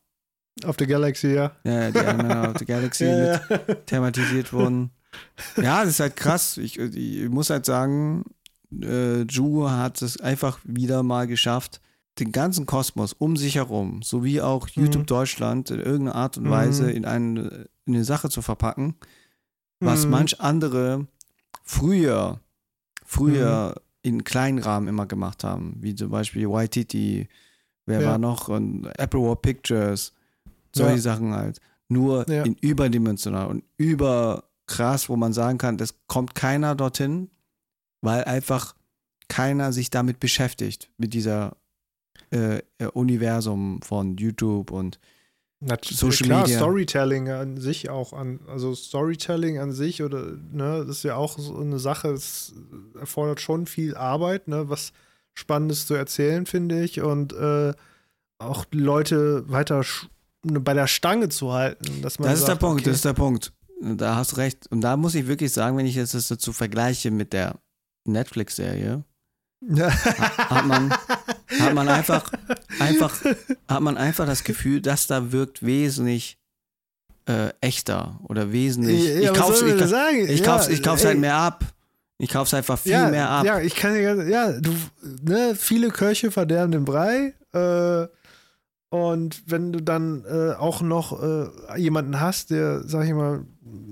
Genau. 0.55 0.69
Auf 0.69 0.77
der 0.77 0.85
Galaxy, 0.87 1.33
ja. 1.33 1.51
ja, 1.63 1.89
die 1.91 1.97
Ehrenmänner 1.97 2.51
of 2.51 2.59
the 2.59 2.65
Galaxy 2.73 3.05
ja, 3.05 3.33
ja. 3.33 3.39
thematisiert 3.87 4.53
wurden. 4.53 4.91
Ja, 5.57 5.81
das 5.81 5.91
ist 5.93 5.99
halt 5.99 6.15
krass. 6.15 6.57
Ich, 6.57 6.77
ich 6.79 7.29
muss 7.29 7.49
halt 7.49 7.65
sagen, 7.65 8.23
äh, 8.81 9.21
Ju 9.23 9.69
hat 9.69 10.01
es 10.01 10.19
einfach 10.19 10.59
wieder 10.63 11.03
mal 11.03 11.27
geschafft, 11.27 11.81
den 12.19 12.31
ganzen 12.31 12.65
Kosmos 12.65 13.13
um 13.13 13.35
sich 13.37 13.55
herum, 13.55 14.01
sowie 14.03 14.41
auch 14.41 14.67
YouTube 14.69 15.07
Deutschland 15.07 15.71
in 15.71 15.79
irgendeiner 15.79 16.15
Art 16.15 16.37
und 16.37 16.43
Mhm. 16.43 16.49
Weise 16.51 16.91
in, 16.91 17.05
eine, 17.05 17.67
in 17.85 17.95
eine 17.95 18.03
Sache 18.03 18.29
zu 18.29 18.41
verpacken, 18.41 18.95
was 19.79 20.05
Mhm. 20.05 20.11
manch 20.11 20.39
andere 20.41 21.07
früher, 21.63 22.39
früher 23.05 23.69
mhm. 23.75 23.81
in 24.03 24.23
kleinen 24.23 24.59
Rahmen 24.59 24.87
immer 24.87 25.05
gemacht 25.05 25.43
haben, 25.43 25.77
wie 25.79 25.95
zum 25.95 26.11
Beispiel 26.11 26.47
YTT, 26.47 27.27
wer 27.85 28.01
ja. 28.01 28.09
war 28.09 28.17
noch, 28.17 28.47
und 28.47 28.85
Apple 28.97 29.21
War 29.21 29.35
Pictures, 29.35 30.13
solche 30.75 30.95
ja. 30.95 31.01
Sachen 31.01 31.33
halt. 31.33 31.59
Nur 31.89 32.29
ja. 32.29 32.43
in 32.43 32.55
überdimensional 32.55 33.47
und 33.47 33.63
über 33.77 34.45
krass, 34.73 35.07
wo 35.07 35.15
man 35.15 35.33
sagen 35.33 35.57
kann, 35.59 35.77
das 35.77 35.95
kommt 36.07 36.33
keiner 36.33 36.75
dorthin, 36.75 37.29
weil 38.01 38.23
einfach 38.23 38.75
keiner 39.27 39.71
sich 39.71 39.89
damit 39.89 40.19
beschäftigt, 40.19 40.89
mit 40.97 41.13
dieser 41.13 41.55
äh, 42.31 42.61
Universum 42.93 43.81
von 43.81 44.17
YouTube 44.17 44.71
und 44.71 44.99
Natürlich, 45.65 45.97
Social 45.97 46.27
klar, 46.27 46.41
Media. 46.41 46.57
Storytelling 46.57 47.29
an 47.29 47.57
sich 47.57 47.89
auch 47.89 48.11
an, 48.11 48.41
also 48.47 48.75
Storytelling 48.75 49.59
an 49.59 49.71
sich 49.71 50.03
oder 50.03 50.33
ne, 50.51 50.83
das 50.85 50.97
ist 50.97 51.03
ja 51.03 51.15
auch 51.15 51.37
so 51.37 51.57
eine 51.57 51.79
Sache, 51.79 52.09
es 52.09 52.53
erfordert 52.99 53.39
schon 53.39 53.65
viel 53.65 53.95
Arbeit, 53.95 54.49
ne, 54.49 54.67
was 54.67 54.91
Spannendes 55.33 55.87
zu 55.87 55.93
erzählen, 55.93 56.45
finde 56.45 56.83
ich, 56.83 56.99
und 56.99 57.31
äh, 57.31 57.73
auch 58.39 58.65
Leute 58.71 59.49
weiter 59.49 59.85
ne, 60.43 60.59
bei 60.59 60.73
der 60.73 60.87
Stange 60.87 61.29
zu 61.29 61.53
halten. 61.53 62.01
Dass 62.01 62.19
man 62.19 62.27
das 62.27 62.39
sagt, 62.39 62.49
ist 62.49 62.61
der 62.61 62.67
Punkt, 62.67 62.81
okay. 62.81 62.89
das 62.89 62.95
ist 62.97 63.05
der 63.05 63.13
Punkt. 63.13 63.53
Da 63.83 64.15
hast 64.15 64.31
du 64.31 64.35
recht. 64.37 64.67
Und 64.71 64.81
da 64.81 64.95
muss 64.95 65.15
ich 65.15 65.27
wirklich 65.27 65.51
sagen, 65.51 65.75
wenn 65.77 65.85
ich 65.85 65.95
jetzt 65.95 66.13
das 66.13 66.29
dazu 66.29 66.53
vergleiche 66.53 67.11
mit 67.11 67.33
der 67.33 67.59
Netflix-Serie, 68.05 69.03
hat 69.69 70.65
man, 70.65 70.91
hat 71.59 71.73
man 71.73 71.87
einfach, 71.89 72.31
einfach, 72.79 73.13
hat 73.67 73.81
man 73.81 73.97
einfach 73.97 74.25
das 74.25 74.43
Gefühl, 74.43 74.81
dass 74.81 75.07
da 75.07 75.31
wirkt 75.31 75.65
wesentlich 75.65 76.37
äh, 77.27 77.49
echter 77.61 78.19
oder 78.23 78.51
wesentlich. 78.51 79.05
Ja, 79.05 79.31
ich 79.31 79.33
kauf's, 79.33 79.61
ich, 79.61 79.85
sagen? 79.85 80.27
ich, 80.27 80.39
ja, 80.39 80.45
kauf's, 80.45 80.67
ich 80.69 80.81
kauf's 80.81 81.05
halt 81.05 81.19
mehr 81.19 81.35
ab. 81.35 81.65
Ich 82.17 82.29
kauf's 82.29 82.53
einfach 82.53 82.79
viel 82.79 82.93
ja, 82.93 83.09
mehr 83.09 83.29
ab. 83.29 83.45
Ja, 83.45 83.59
ich 83.59 83.75
kann 83.75 83.95
ja, 84.29 84.51
du, 84.53 84.73
ne, 85.23 85.55
viele 85.57 85.89
Köche 85.89 86.31
verderben 86.31 86.71
den 86.71 86.85
Brei. 86.85 87.33
Äh, 87.53 88.07
und 88.89 89.43
wenn 89.47 89.73
du 89.73 89.81
dann 89.81 90.23
äh, 90.25 90.53
auch 90.53 90.81
noch 90.81 91.21
äh, 91.21 91.47
jemanden 91.77 92.19
hast, 92.19 92.51
der, 92.51 92.87
sag 92.87 93.05
ich 93.05 93.13
mal, 93.13 93.45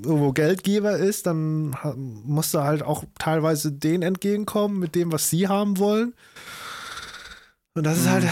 irgendwo 0.03 0.31
Geldgeber 0.31 0.97
ist, 0.97 1.25
dann 1.27 1.75
musst 1.95 2.53
du 2.53 2.59
halt 2.59 2.83
auch 2.83 3.03
teilweise 3.19 3.71
denen 3.71 4.03
entgegenkommen 4.03 4.79
mit 4.79 4.95
dem, 4.95 5.11
was 5.11 5.29
sie 5.29 5.47
haben 5.47 5.77
wollen. 5.77 6.13
Und 7.73 7.85
das 7.85 7.97
mhm. 7.97 8.01
ist 8.01 8.09
halt, 8.09 8.25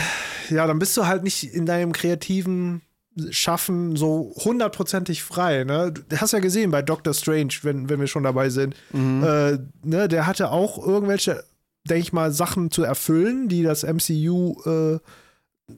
ja, 0.50 0.68
dann 0.68 0.80
bist 0.80 0.96
du 0.98 1.06
halt 1.06 1.24
nicht 1.24 1.44
in 1.44 1.66
deinem 1.66 1.94
kreativen 1.94 2.82
Schaffen 3.32 3.96
so 3.96 4.34
hundertprozentig 4.44 5.24
frei. 5.24 5.64
Ne? 5.64 5.92
Du 5.92 6.18
hast 6.18 6.34
ja 6.34 6.40
gesehen 6.40 6.72
bei 6.72 6.82
Doctor 6.82 7.14
Strange, 7.14 7.54
wenn, 7.64 7.90
wenn 7.90 8.00
wir 8.00 8.08
schon 8.08 8.24
dabei 8.24 8.50
sind, 8.50 8.76
mhm. 8.92 9.24
äh, 9.24 9.58
ne, 9.84 10.08
der 10.08 10.26
hatte 10.26 10.52
auch 10.52 10.86
irgendwelche, 10.86 11.44
denke 11.86 12.02
ich 12.02 12.14
mal, 12.14 12.32
Sachen 12.32 12.72
zu 12.72 12.84
erfüllen, 12.84 13.50
die 13.50 13.64
das 13.64 13.84
MCU 13.84 14.62
äh, 14.66 15.00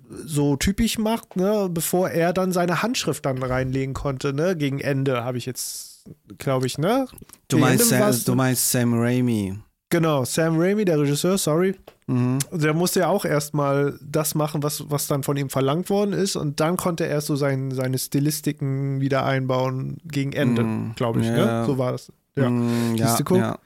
so 0.09 0.55
typisch 0.55 0.97
macht, 0.97 1.35
ne, 1.35 1.67
bevor 1.69 2.09
er 2.09 2.33
dann 2.33 2.51
seine 2.51 2.81
Handschrift 2.81 3.25
dann 3.25 3.41
reinlegen 3.41 3.93
konnte, 3.93 4.33
ne, 4.33 4.55
gegen 4.55 4.79
Ende 4.79 5.23
habe 5.23 5.37
ich 5.37 5.45
jetzt, 5.45 6.05
glaube 6.37 6.67
ich, 6.67 6.77
ne? 6.77 7.07
Du 7.47 7.57
meinst, 7.57 7.89
Sam, 7.89 8.15
du 8.25 8.35
meinst 8.35 8.71
Sam 8.71 8.93
Raimi. 8.93 9.59
Genau, 9.89 10.23
Sam 10.23 10.57
Raimi, 10.57 10.85
der 10.85 10.99
Regisseur, 10.99 11.37
sorry. 11.37 11.75
Mhm. 12.07 12.39
Der 12.51 12.73
musste 12.73 13.01
ja 13.01 13.07
auch 13.07 13.25
erstmal 13.25 13.99
das 14.01 14.35
machen, 14.35 14.63
was, 14.63 14.89
was 14.89 15.07
dann 15.07 15.21
von 15.23 15.35
ihm 15.35 15.49
verlangt 15.49 15.89
worden 15.89 16.13
ist. 16.13 16.37
Und 16.37 16.61
dann 16.61 16.77
konnte 16.77 17.05
er 17.05 17.19
so 17.19 17.35
sein, 17.35 17.71
seine 17.71 17.99
Stilistiken 17.99 19.01
wieder 19.01 19.25
einbauen 19.25 19.97
gegen 20.05 20.31
Ende, 20.31 20.63
mhm. 20.63 20.95
glaube 20.95 21.19
ich. 21.19 21.27
Ne? 21.27 21.37
Ja. 21.37 21.61
Ne? 21.61 21.65
So 21.65 21.77
war 21.77 21.91
das. 21.91 22.11
Ja. 22.35 22.49
Mhm, 22.49 22.95
ja, 22.95 23.17
ja. 23.31 23.59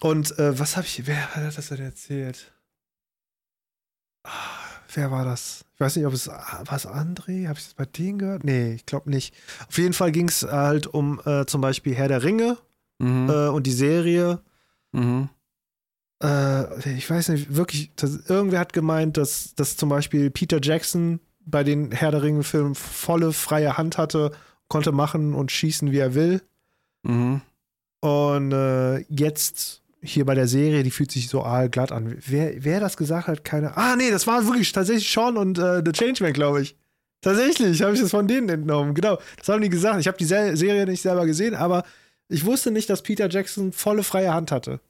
Und 0.00 0.38
äh, 0.38 0.58
was 0.58 0.78
habe 0.78 0.86
ich, 0.86 1.06
wer 1.06 1.36
hat 1.36 1.58
das 1.58 1.68
denn 1.68 1.80
erzählt? 1.80 2.50
Ah 4.24 4.59
wer 4.94 5.10
war 5.10 5.24
das? 5.24 5.64
Ich 5.74 5.80
weiß 5.80 5.96
nicht, 5.96 6.06
ob 6.06 6.12
es 6.12 6.28
war 6.28 6.72
es 6.72 6.86
André? 6.86 7.48
Habe 7.48 7.58
ich 7.58 7.64
das 7.64 7.74
bei 7.74 7.84
denen 7.84 8.18
gehört? 8.18 8.44
Nee, 8.44 8.74
ich 8.74 8.86
glaube 8.86 9.10
nicht. 9.10 9.34
Auf 9.68 9.78
jeden 9.78 9.94
Fall 9.94 10.12
ging 10.12 10.28
es 10.28 10.42
halt 10.42 10.86
um 10.86 11.20
äh, 11.24 11.46
zum 11.46 11.60
Beispiel 11.60 11.94
Herr 11.94 12.08
der 12.08 12.22
Ringe 12.22 12.58
mhm. 12.98 13.30
äh, 13.30 13.48
und 13.48 13.66
die 13.66 13.72
Serie. 13.72 14.40
Mhm. 14.92 15.28
Äh, 16.22 16.96
ich 16.96 17.08
weiß 17.08 17.30
nicht, 17.30 17.54
wirklich, 17.54 17.90
das, 17.96 18.16
irgendwer 18.28 18.60
hat 18.60 18.72
gemeint, 18.72 19.16
dass, 19.16 19.54
dass 19.54 19.76
zum 19.76 19.88
Beispiel 19.88 20.30
Peter 20.30 20.60
Jackson 20.62 21.20
bei 21.40 21.64
den 21.64 21.92
Herr 21.92 22.10
der 22.10 22.22
Ringe-Filmen 22.22 22.74
volle 22.74 23.32
freie 23.32 23.76
Hand 23.76 23.98
hatte, 23.98 24.32
konnte 24.68 24.92
machen 24.92 25.34
und 25.34 25.50
schießen, 25.50 25.90
wie 25.90 25.98
er 25.98 26.14
will. 26.14 26.42
Mhm. 27.02 27.40
Und 28.00 28.52
äh, 28.52 28.98
jetzt 29.08 29.82
hier 30.02 30.24
bei 30.24 30.34
der 30.34 30.48
Serie, 30.48 30.82
die 30.82 30.90
fühlt 30.90 31.10
sich 31.10 31.28
so 31.28 31.44
aalglatt 31.44 31.92
an. 31.92 32.16
Wer, 32.26 32.64
wer 32.64 32.80
das 32.80 32.96
gesagt 32.96 33.28
hat, 33.28 33.44
keine 33.44 33.76
Ah, 33.76 33.96
nee, 33.96 34.10
das 34.10 34.26
war 34.26 34.46
wirklich 34.46 34.72
tatsächlich 34.72 35.10
Sean 35.10 35.36
und 35.36 35.58
äh, 35.58 35.82
The 35.84 35.92
Changeman, 35.92 36.32
glaube 36.32 36.62
ich. 36.62 36.76
Tatsächlich, 37.20 37.82
habe 37.82 37.94
ich 37.94 38.00
das 38.00 38.10
von 38.10 38.26
denen 38.26 38.48
entnommen. 38.48 38.94
Genau, 38.94 39.18
das 39.36 39.48
haben 39.48 39.60
die 39.60 39.68
gesagt. 39.68 40.00
Ich 40.00 40.06
habe 40.06 40.16
die 40.16 40.24
Serie 40.24 40.86
nicht 40.86 41.02
selber 41.02 41.26
gesehen, 41.26 41.54
aber 41.54 41.84
ich 42.28 42.46
wusste 42.46 42.70
nicht, 42.70 42.88
dass 42.88 43.02
Peter 43.02 43.28
Jackson 43.28 43.72
volle 43.72 44.02
freie 44.02 44.32
Hand 44.32 44.52
hatte. 44.52 44.80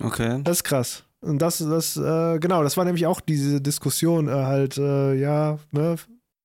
Okay. 0.00 0.40
Das 0.44 0.58
ist 0.58 0.64
krass. 0.64 1.04
Und 1.20 1.40
das, 1.40 1.58
das, 1.58 1.96
äh, 1.96 2.38
genau, 2.38 2.62
das 2.62 2.76
war 2.76 2.84
nämlich 2.84 3.06
auch 3.06 3.20
diese 3.20 3.60
Diskussion, 3.60 4.28
äh, 4.28 4.32
halt, 4.32 4.76
äh, 4.76 5.14
ja, 5.14 5.58
ne, 5.72 5.96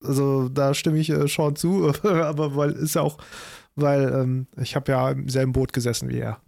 also 0.01 0.47
da 0.47 0.73
stimme 0.73 0.99
ich 0.99 1.09
äh, 1.09 1.27
Sean 1.27 1.55
zu, 1.55 1.91
aber 2.03 2.55
weil 2.55 2.71
ist 2.71 2.95
ja 2.95 3.01
auch, 3.01 3.17
weil 3.75 4.03
ähm, 4.13 4.47
ich 4.57 4.75
habe 4.75 4.91
ja 4.91 5.11
im 5.11 5.27
selben 5.27 5.51
Boot 5.51 5.73
gesessen 5.73 6.09
wie 6.09 6.19
er. 6.19 6.39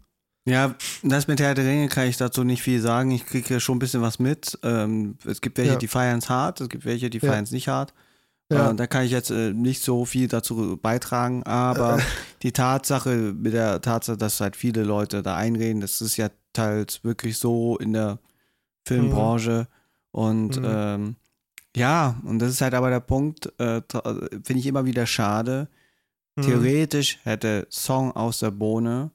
Ja, 0.45 0.75
das 1.03 1.27
mit 1.27 1.39
Herr 1.39 1.53
der 1.53 1.65
Ringe 1.65 1.87
kann 1.87 2.07
ich 2.07 2.17
dazu 2.17 2.43
nicht 2.43 2.63
viel 2.63 2.81
sagen. 2.81 3.11
Ich 3.11 3.25
kriege 3.25 3.59
schon 3.59 3.75
ein 3.75 3.79
bisschen 3.79 4.01
was 4.01 4.17
mit. 4.17 4.57
Ähm, 4.63 5.17
es 5.25 5.39
gibt 5.41 5.57
welche, 5.57 5.73
ja. 5.73 5.77
die 5.77 5.87
feiern 5.87 6.17
es 6.17 6.29
hart, 6.29 6.61
es 6.61 6.69
gibt 6.69 6.85
welche, 6.85 7.09
die 7.09 7.19
feiern 7.19 7.43
es 7.43 7.51
nicht 7.51 7.67
hart. 7.67 7.93
Ja. 8.51 8.71
Äh, 8.71 8.75
da 8.75 8.87
kann 8.87 9.05
ich 9.05 9.11
jetzt 9.11 9.29
äh, 9.29 9.53
nicht 9.53 9.83
so 9.83 10.03
viel 10.05 10.27
dazu 10.27 10.77
beitragen, 10.81 11.43
aber 11.43 11.99
äh. 11.99 12.01
die 12.41 12.51
Tatsache 12.51 13.33
mit 13.37 13.53
der 13.53 13.81
Tatsache, 13.81 14.17
dass 14.17 14.41
halt 14.41 14.55
viele 14.55 14.83
Leute 14.83 15.21
da 15.21 15.35
einreden, 15.35 15.79
das 15.79 16.01
ist 16.01 16.17
ja 16.17 16.29
teils 16.53 17.03
wirklich 17.03 17.37
so 17.37 17.77
in 17.77 17.93
der 17.93 18.19
Filmbranche. 18.85 19.67
Mhm. 19.69 20.19
Und 20.19 20.59
mhm. 20.59 20.67
Ähm, 20.67 21.15
ja, 21.75 22.19
und 22.25 22.39
das 22.39 22.51
ist 22.51 22.61
halt 22.61 22.73
aber 22.73 22.89
der 22.89 22.99
Punkt, 22.99 23.47
äh, 23.59 23.81
finde 24.43 24.59
ich 24.59 24.65
immer 24.65 24.85
wieder 24.85 25.05
schade. 25.05 25.69
Mhm. 26.35 26.41
Theoretisch 26.41 27.19
hätte 27.23 27.67
Song 27.69 28.11
aus 28.11 28.39
der 28.39 28.51
Bohne 28.51 29.11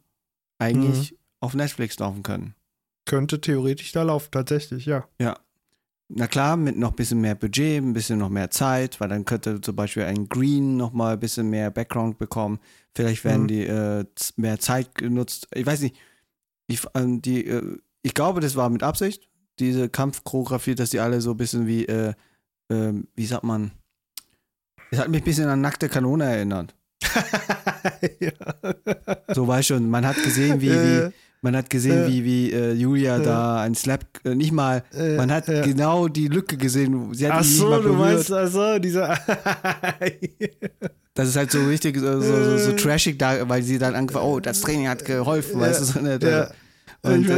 eigentlich 0.59 1.13
mhm. 1.13 1.19
auf 1.41 1.55
Netflix 1.55 1.99
laufen 1.99 2.23
können. 2.23 2.55
Könnte 3.05 3.41
theoretisch 3.41 3.93
da 3.93 4.03
laufen, 4.03 4.29
tatsächlich, 4.31 4.87
ja. 4.87 5.07
Ja. 5.21 5.39
Na 6.09 6.29
klar, 6.29 6.57
mit 6.57 6.77
noch 6.77 6.91
ein 6.91 6.97
bisschen 6.97 7.21
mehr 7.21 7.35
Budget, 7.35 7.83
ein 7.83 7.93
bisschen 7.93 8.19
noch 8.19 8.29
mehr 8.29 8.51
Zeit, 8.51 9.01
weil 9.01 9.09
dann 9.09 9.25
könnte 9.25 9.61
zum 9.61 9.75
Beispiel 9.75 10.05
ein 10.05 10.29
Green 10.29 10.77
noch 10.77 10.93
mal 10.93 11.15
ein 11.15 11.21
bisschen 11.21 11.51
mehr 11.51 11.71
Background 11.71 12.17
bekommen. 12.19 12.61
Vielleicht 12.95 13.25
werden 13.25 13.43
mhm. 13.43 13.49
die 13.49 13.67
äh, 13.67 14.05
mehr 14.37 14.61
Zeit 14.61 14.95
genutzt. 14.95 15.49
Ich 15.53 15.67
weiß 15.67 15.81
nicht. 15.81 15.97
Ich, 16.69 16.85
äh, 16.95 17.19
die, 17.19 17.47
äh, 17.47 17.79
ich 18.03 18.15
glaube, 18.15 18.41
das 18.41 18.55
war 18.55 18.71
mit 18.71 18.85
Absicht, 18.85 19.29
diese 19.59 19.89
Kampfchoreografie, 19.89 20.77
dass 20.77 20.91
die 20.91 21.01
alle 21.01 21.21
so 21.21 21.33
ein 21.33 21.37
bisschen 21.37 21.67
wie, 21.67 21.87
äh, 21.87 22.15
ähm, 22.71 23.09
wie 23.17 23.27
sagt 23.27 23.45
man, 23.45 23.73
es 24.91 24.99
hat 24.99 25.09
mich 25.09 25.23
ein 25.23 25.25
bisschen 25.25 25.49
an 25.49 25.61
nackte 25.61 25.89
Kanone 25.89 26.25
erinnert. 26.25 26.75
Ja. 28.21 28.33
So 29.35 29.47
war 29.47 29.63
schon. 29.63 29.89
Man 29.91 30.07
hat 30.07 30.23
gesehen, 30.23 30.61
wie, 30.61 30.71
wie 30.71 30.97
äh, 30.97 31.11
man 31.43 31.57
hat 31.57 31.71
gesehen, 31.71 32.05
äh, 32.05 32.09
wie, 32.09 32.25
wie 32.25 32.53
äh, 32.53 32.73
Julia 32.73 33.19
äh, 33.19 33.23
da 33.23 33.61
ein 33.61 33.75
Slap, 33.75 34.05
äh, 34.25 34.35
nicht 34.35 34.53
mal, 34.53 34.83
äh, 34.95 35.17
man 35.17 35.31
hat 35.31 35.47
genau 35.47 36.09
die 36.09 36.29
Lücke 36.29 36.57
gesehen. 36.57 37.13
Sie 37.15 37.29
Ach 37.29 37.45
so, 37.45 37.81
du 37.81 37.93
meinst, 37.93 38.33
also 38.33 38.79
dieser. 38.79 39.19
das 41.15 41.29
ist 41.29 41.37
halt 41.37 41.51
so 41.51 41.65
richtig, 41.67 41.99
so, 41.99 42.21
so, 42.21 42.59
so, 42.59 42.73
trashig 42.73 43.19
da, 43.19 43.49
weil 43.49 43.63
sie 43.63 43.79
dann 43.79 43.95
angefangen, 43.95 44.27
oh, 44.27 44.41
das 44.41 44.61
Training 44.61 44.89
hat 44.89 45.05
geholfen, 45.05 45.61
weißt 45.61 45.81
du, 45.81 45.85
so, 45.85 46.01
ne, 46.01 46.19
ja. 46.21 46.51
und, 47.03 47.29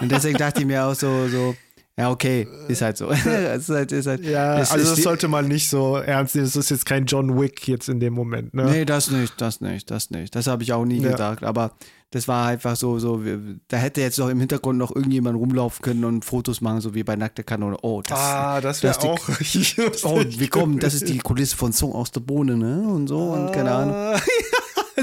und 0.00 0.12
deswegen 0.12 0.38
dachte 0.38 0.60
ich 0.60 0.66
mir 0.66 0.84
auch 0.84 0.94
so, 0.94 1.28
so, 1.28 1.54
ja, 2.00 2.10
okay, 2.10 2.48
ist 2.68 2.80
halt 2.80 2.96
so. 2.96 3.08
ist 3.10 3.68
halt, 3.68 3.92
ist 3.92 4.06
halt, 4.06 4.24
ja, 4.24 4.58
es, 4.58 4.70
also 4.70 4.88
das 4.88 5.02
sollte 5.02 5.28
man 5.28 5.48
nicht 5.48 5.68
so 5.68 5.96
ernst 5.96 6.34
nehmen. 6.34 6.46
Das 6.46 6.56
ist 6.56 6.70
jetzt 6.70 6.86
kein 6.86 7.04
John 7.04 7.38
Wick 7.38 7.68
jetzt 7.68 7.90
in 7.90 8.00
dem 8.00 8.14
Moment, 8.14 8.54
ne? 8.54 8.64
Nee, 8.64 8.84
das 8.86 9.10
nicht, 9.10 9.38
das 9.38 9.60
nicht, 9.60 9.90
das 9.90 10.08
nicht. 10.08 10.34
Das 10.34 10.46
habe 10.46 10.62
ich 10.62 10.72
auch 10.72 10.86
nie 10.86 11.02
ja. 11.02 11.10
gedacht. 11.10 11.44
Aber 11.44 11.72
das 12.10 12.26
war 12.26 12.46
einfach 12.46 12.74
so, 12.74 12.98
so, 12.98 13.20
da 13.68 13.76
hätte 13.76 14.00
jetzt 14.00 14.18
noch 14.18 14.30
im 14.30 14.40
Hintergrund 14.40 14.78
noch 14.78 14.96
irgendjemand 14.96 15.36
rumlaufen 15.36 15.82
können 15.82 16.06
und 16.06 16.24
Fotos 16.24 16.62
machen, 16.62 16.80
so 16.80 16.94
wie 16.94 17.04
bei 17.04 17.16
Nackte 17.16 17.44
Kanone. 17.44 17.76
Oh, 17.82 18.00
das, 18.00 18.18
ah, 18.18 18.62
das 18.62 18.82
wäre 18.82 18.98
auch 19.02 19.28
richtig 19.38 19.76
Oh, 20.02 20.22
wir 20.26 20.48
kommen, 20.48 20.78
das 20.78 20.94
ist 20.94 21.06
die 21.06 21.18
Kulisse 21.22 21.54
von 21.54 21.74
Song 21.74 21.92
aus 21.92 22.12
der 22.12 22.20
Bohne, 22.20 22.56
ne? 22.56 22.80
Und 22.80 23.08
so 23.08 23.18
und 23.18 23.52
keine 23.52 23.72
Ahnung. 23.72 24.20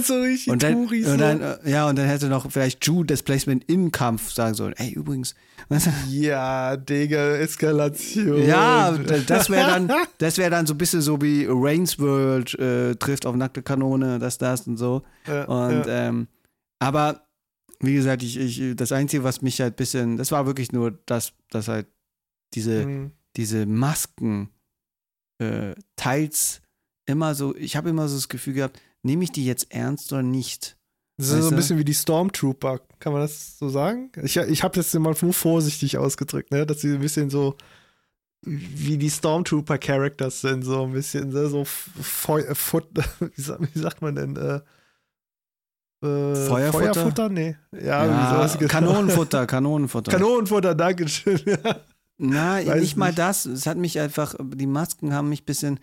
So 0.05 0.21
richtig 0.21 0.51
und 0.51 0.63
dann, 0.63 0.73
Touris, 0.85 1.07
und 1.07 1.17
dann, 1.19 1.41
äh, 1.41 1.57
Ja, 1.69 1.87
und 1.89 1.97
dann 1.97 2.05
hätte 2.07 2.27
noch 2.27 2.49
vielleicht 2.51 2.85
Jude 2.85 3.07
das 3.13 3.23
Placement 3.23 3.69
im 3.69 3.91
Kampf 3.91 4.31
sagen 4.31 4.53
sollen. 4.53 4.73
Ey, 4.77 4.91
übrigens. 4.91 5.35
Ja, 6.09 6.77
Digga, 6.77 7.35
Eskalation. 7.37 8.41
Ja, 8.45 8.91
das 8.91 9.49
wäre 9.49 9.67
dann, 9.67 9.91
das 10.17 10.37
wäre 10.37 10.49
dann 10.51 10.65
so 10.65 10.73
ein 10.73 10.77
bisschen 10.77 11.01
so 11.01 11.21
wie 11.21 11.45
Rain's 11.49 11.99
World 11.99 12.53
äh, 12.59 12.95
trifft 12.95 13.25
auf 13.25 13.35
nackte 13.35 13.61
Kanone, 13.63 14.19
das, 14.19 14.37
das 14.37 14.67
und 14.67 14.77
so. 14.77 15.03
Ja, 15.27 15.43
und, 15.45 15.85
ja. 15.87 16.07
Ähm, 16.07 16.27
aber 16.79 17.27
wie 17.79 17.93
gesagt, 17.95 18.23
ich, 18.23 18.37
ich, 18.37 18.75
das 18.75 18.91
Einzige, 18.91 19.23
was 19.23 19.41
mich 19.41 19.59
halt 19.59 19.73
ein 19.73 19.77
bisschen, 19.77 20.17
das 20.17 20.31
war 20.31 20.45
wirklich 20.45 20.71
nur 20.71 20.97
das, 21.05 21.33
dass 21.49 21.67
halt 21.67 21.87
diese, 22.53 22.85
Mhm. 22.85 23.11
diese 23.35 23.65
Masken 23.65 24.49
äh, 25.39 25.75
teils 25.95 26.61
immer 27.05 27.35
so, 27.35 27.55
ich 27.55 27.75
habe 27.75 27.89
immer 27.89 28.07
so 28.07 28.15
das 28.15 28.29
Gefühl 28.29 28.53
gehabt, 28.53 28.79
nehme 29.07 29.23
ich 29.23 29.31
die 29.31 29.45
jetzt 29.45 29.71
ernst 29.73 30.13
oder 30.13 30.21
nicht? 30.23 30.77
Das 31.17 31.29
ist 31.29 31.41
so 31.45 31.49
ein 31.49 31.55
bisschen 31.55 31.79
wie 31.79 31.83
die 31.85 31.95
Stormtrooper, 31.95 32.79
kann 32.99 33.11
man 33.11 33.23
das 33.23 33.57
so 33.57 33.69
sagen? 33.69 34.11
Ich, 34.21 34.37
ich 34.37 34.61
habe 34.63 34.75
das 34.75 34.93
immer 34.93 35.15
nur 35.19 35.33
vorsichtig 35.33 35.97
ausgedrückt, 35.97 36.51
ne? 36.51 36.65
dass 36.67 36.81
sie 36.81 36.93
ein 36.93 36.99
bisschen 36.99 37.31
so 37.31 37.55
wie 38.43 38.97
die 38.99 39.09
Stormtrooper-Characters 39.09 40.41
sind, 40.41 40.63
so 40.63 40.83
ein 40.83 40.91
bisschen 40.93 41.29
ne? 41.29 41.47
so 41.47 41.65
Feu 41.65 42.41
äh, 42.41 42.53
Fut 42.53 42.85
wie, 43.19 43.41
sa- 43.41 43.57
wie 43.59 43.79
sagt 43.79 44.03
man 44.03 44.13
denn? 44.13 44.35
Äh, 44.35 44.59
äh, 46.05 46.35
Feuerfutter? 46.47 46.93
Feuerfutter? 46.93 47.29
Nee. 47.29 47.55
Ja, 47.71 48.05
Ja. 48.45 48.47
Kanonenfutter, 48.67 49.47
Kanonenfutter. 49.47 50.11
Kanonenfutter, 50.11 50.75
Dankeschön. 50.75 51.39
Ja. 51.45 51.79
Na, 52.19 52.57
Weiß 52.65 52.79
nicht 52.81 52.95
mal 52.95 53.07
nicht. 53.07 53.17
das. 53.19 53.45
Es 53.45 53.65
hat 53.65 53.77
mich 53.77 53.99
einfach, 53.99 54.35
die 54.39 54.67
Masken 54.67 55.13
haben 55.13 55.29
mich 55.29 55.41
ein 55.41 55.45
bisschen, 55.45 55.79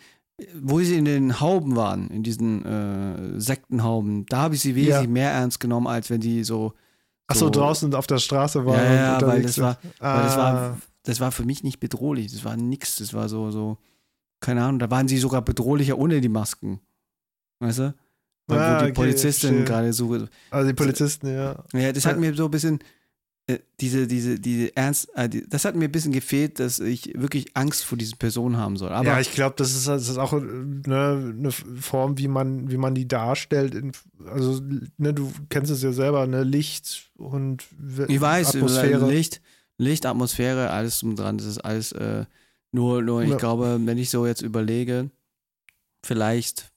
wo 0.61 0.81
sie 0.81 0.97
in 0.97 1.05
den 1.05 1.41
Hauben 1.41 1.77
waren, 1.77 2.09
in 2.09 2.23
diesen 2.23 2.65
äh, 2.65 3.41
Sektenhauben, 3.41 4.27
da 4.27 4.39
habe 4.39 4.55
ich 4.57 4.61
sie 4.63 4.75
wesentlich 4.75 5.03
Ja. 5.05 5.07
mehr 5.09 5.31
ernst 5.31 5.61
genommen, 5.61 5.87
als 5.87 6.11
wenn 6.11 6.21
die 6.21 6.45
so. 6.45 6.73
Ach 7.27 7.37
so, 7.37 7.49
draußen 7.49 7.95
auf 7.95 8.07
der 8.07 8.19
Straße 8.19 8.67
waren. 8.67 8.75
Ja, 8.77 9.15
und 9.17 9.23
ja, 9.23 9.27
weil 9.29 9.43
das 9.43 9.59
war, 9.59 9.79
weil 9.99 10.23
das 10.25 10.35
Ah. 10.35 10.39
war, 10.39 10.79
das 11.05 11.21
war 11.21 11.33
für 11.33 11.45
mich 11.45 11.63
nicht 11.63 11.81
bedrohlich. 11.81 12.33
Das 12.33 12.45
war 12.45 12.57
nix. 12.57 12.97
Das 12.97 13.15
war 13.15 13.29
so, 13.29 13.51
so, 13.51 13.79
keine 14.41 14.63
Ahnung, 14.63 14.79
da 14.79 14.91
waren 14.91 15.09
sie 15.09 15.17
sogar 15.19 15.41
bedrohlicher 15.43 15.97
ohne 15.99 16.21
die 16.21 16.29
Masken. 16.29 16.81
Weißt 17.61 17.79
du? 17.79 17.95
Weil, 18.47 18.59
Ah, 18.59 18.75
wo 18.75 18.79
die 18.81 18.85
okay, 18.91 18.93
Polizistin 18.93 19.65
gerade 19.65 19.93
so. 19.95 20.13
Also 20.51 20.69
die 20.69 20.75
Polizisten, 20.75 21.29
ja. 21.29 21.65
Ja, 21.73 21.93
das 21.93 22.05
hat 22.05 22.15
Ja. 22.15 22.21
mir 22.21 22.35
so 22.35 22.45
ein 22.47 22.51
bisschen. 22.51 22.79
Äh, 23.47 23.59
Diese, 23.81 24.07
diese, 24.07 24.41
diese 24.41 24.75
Ernst, 24.77 25.09
äh, 25.17 25.29
das 25.29 25.65
hat 25.65 25.77
mir 25.77 25.85
ein 25.87 25.93
bisschen 25.93 26.13
gefehlt, 26.13 26.59
dass 26.61 26.79
ich 26.81 27.13
wirklich 27.15 27.55
Angst 27.57 27.85
vor 27.85 27.99
diesen 27.99 28.17
Personen 28.19 28.57
haben 28.57 28.77
soll. 28.77 28.91
Aber 28.91 29.07
ja, 29.09 29.21
ich 29.21 29.33
glaube, 29.33 29.55
das 29.59 29.75
ist, 29.75 29.87
das 29.87 30.09
ist 30.09 30.17
auch 30.19 30.33
äh, 30.33 30.41
ne, 30.41 31.35
eine 31.39 31.51
Form, 31.53 32.17
wie 32.19 32.29
man, 32.29 32.71
wie 32.71 32.79
man 32.79 32.95
die 32.95 33.07
darstellt. 33.07 33.75
In, 33.75 33.93
also, 34.27 34.61
ne, 34.97 35.13
du 35.13 35.31
kennst 35.51 35.71
es 35.71 35.83
ja 35.83 35.93
selber, 35.93 36.27
ne, 36.27 36.43
Licht 36.43 37.11
und 37.17 37.65
W- 37.77 38.07
Ich 38.09 38.21
weiß, 38.21 38.55
Atmosphäre. 38.57 39.11
Licht, 39.11 39.43
Licht, 39.77 40.07
Atmosphäre, 40.07 40.71
alles 40.71 41.01
drum 41.01 41.15
dran, 41.17 41.37
das 41.37 41.47
ist 41.47 41.59
alles 41.59 41.93
äh, 41.93 42.25
nur, 42.73 43.03
nur 43.03 43.23
ich 43.23 43.31
Ja. 43.31 43.37
glaube, 43.37 43.79
wenn 43.85 43.99
ich 43.99 44.09
so 44.11 44.27
jetzt 44.27 44.41
überlege, 44.43 45.11
vielleicht 46.05 46.73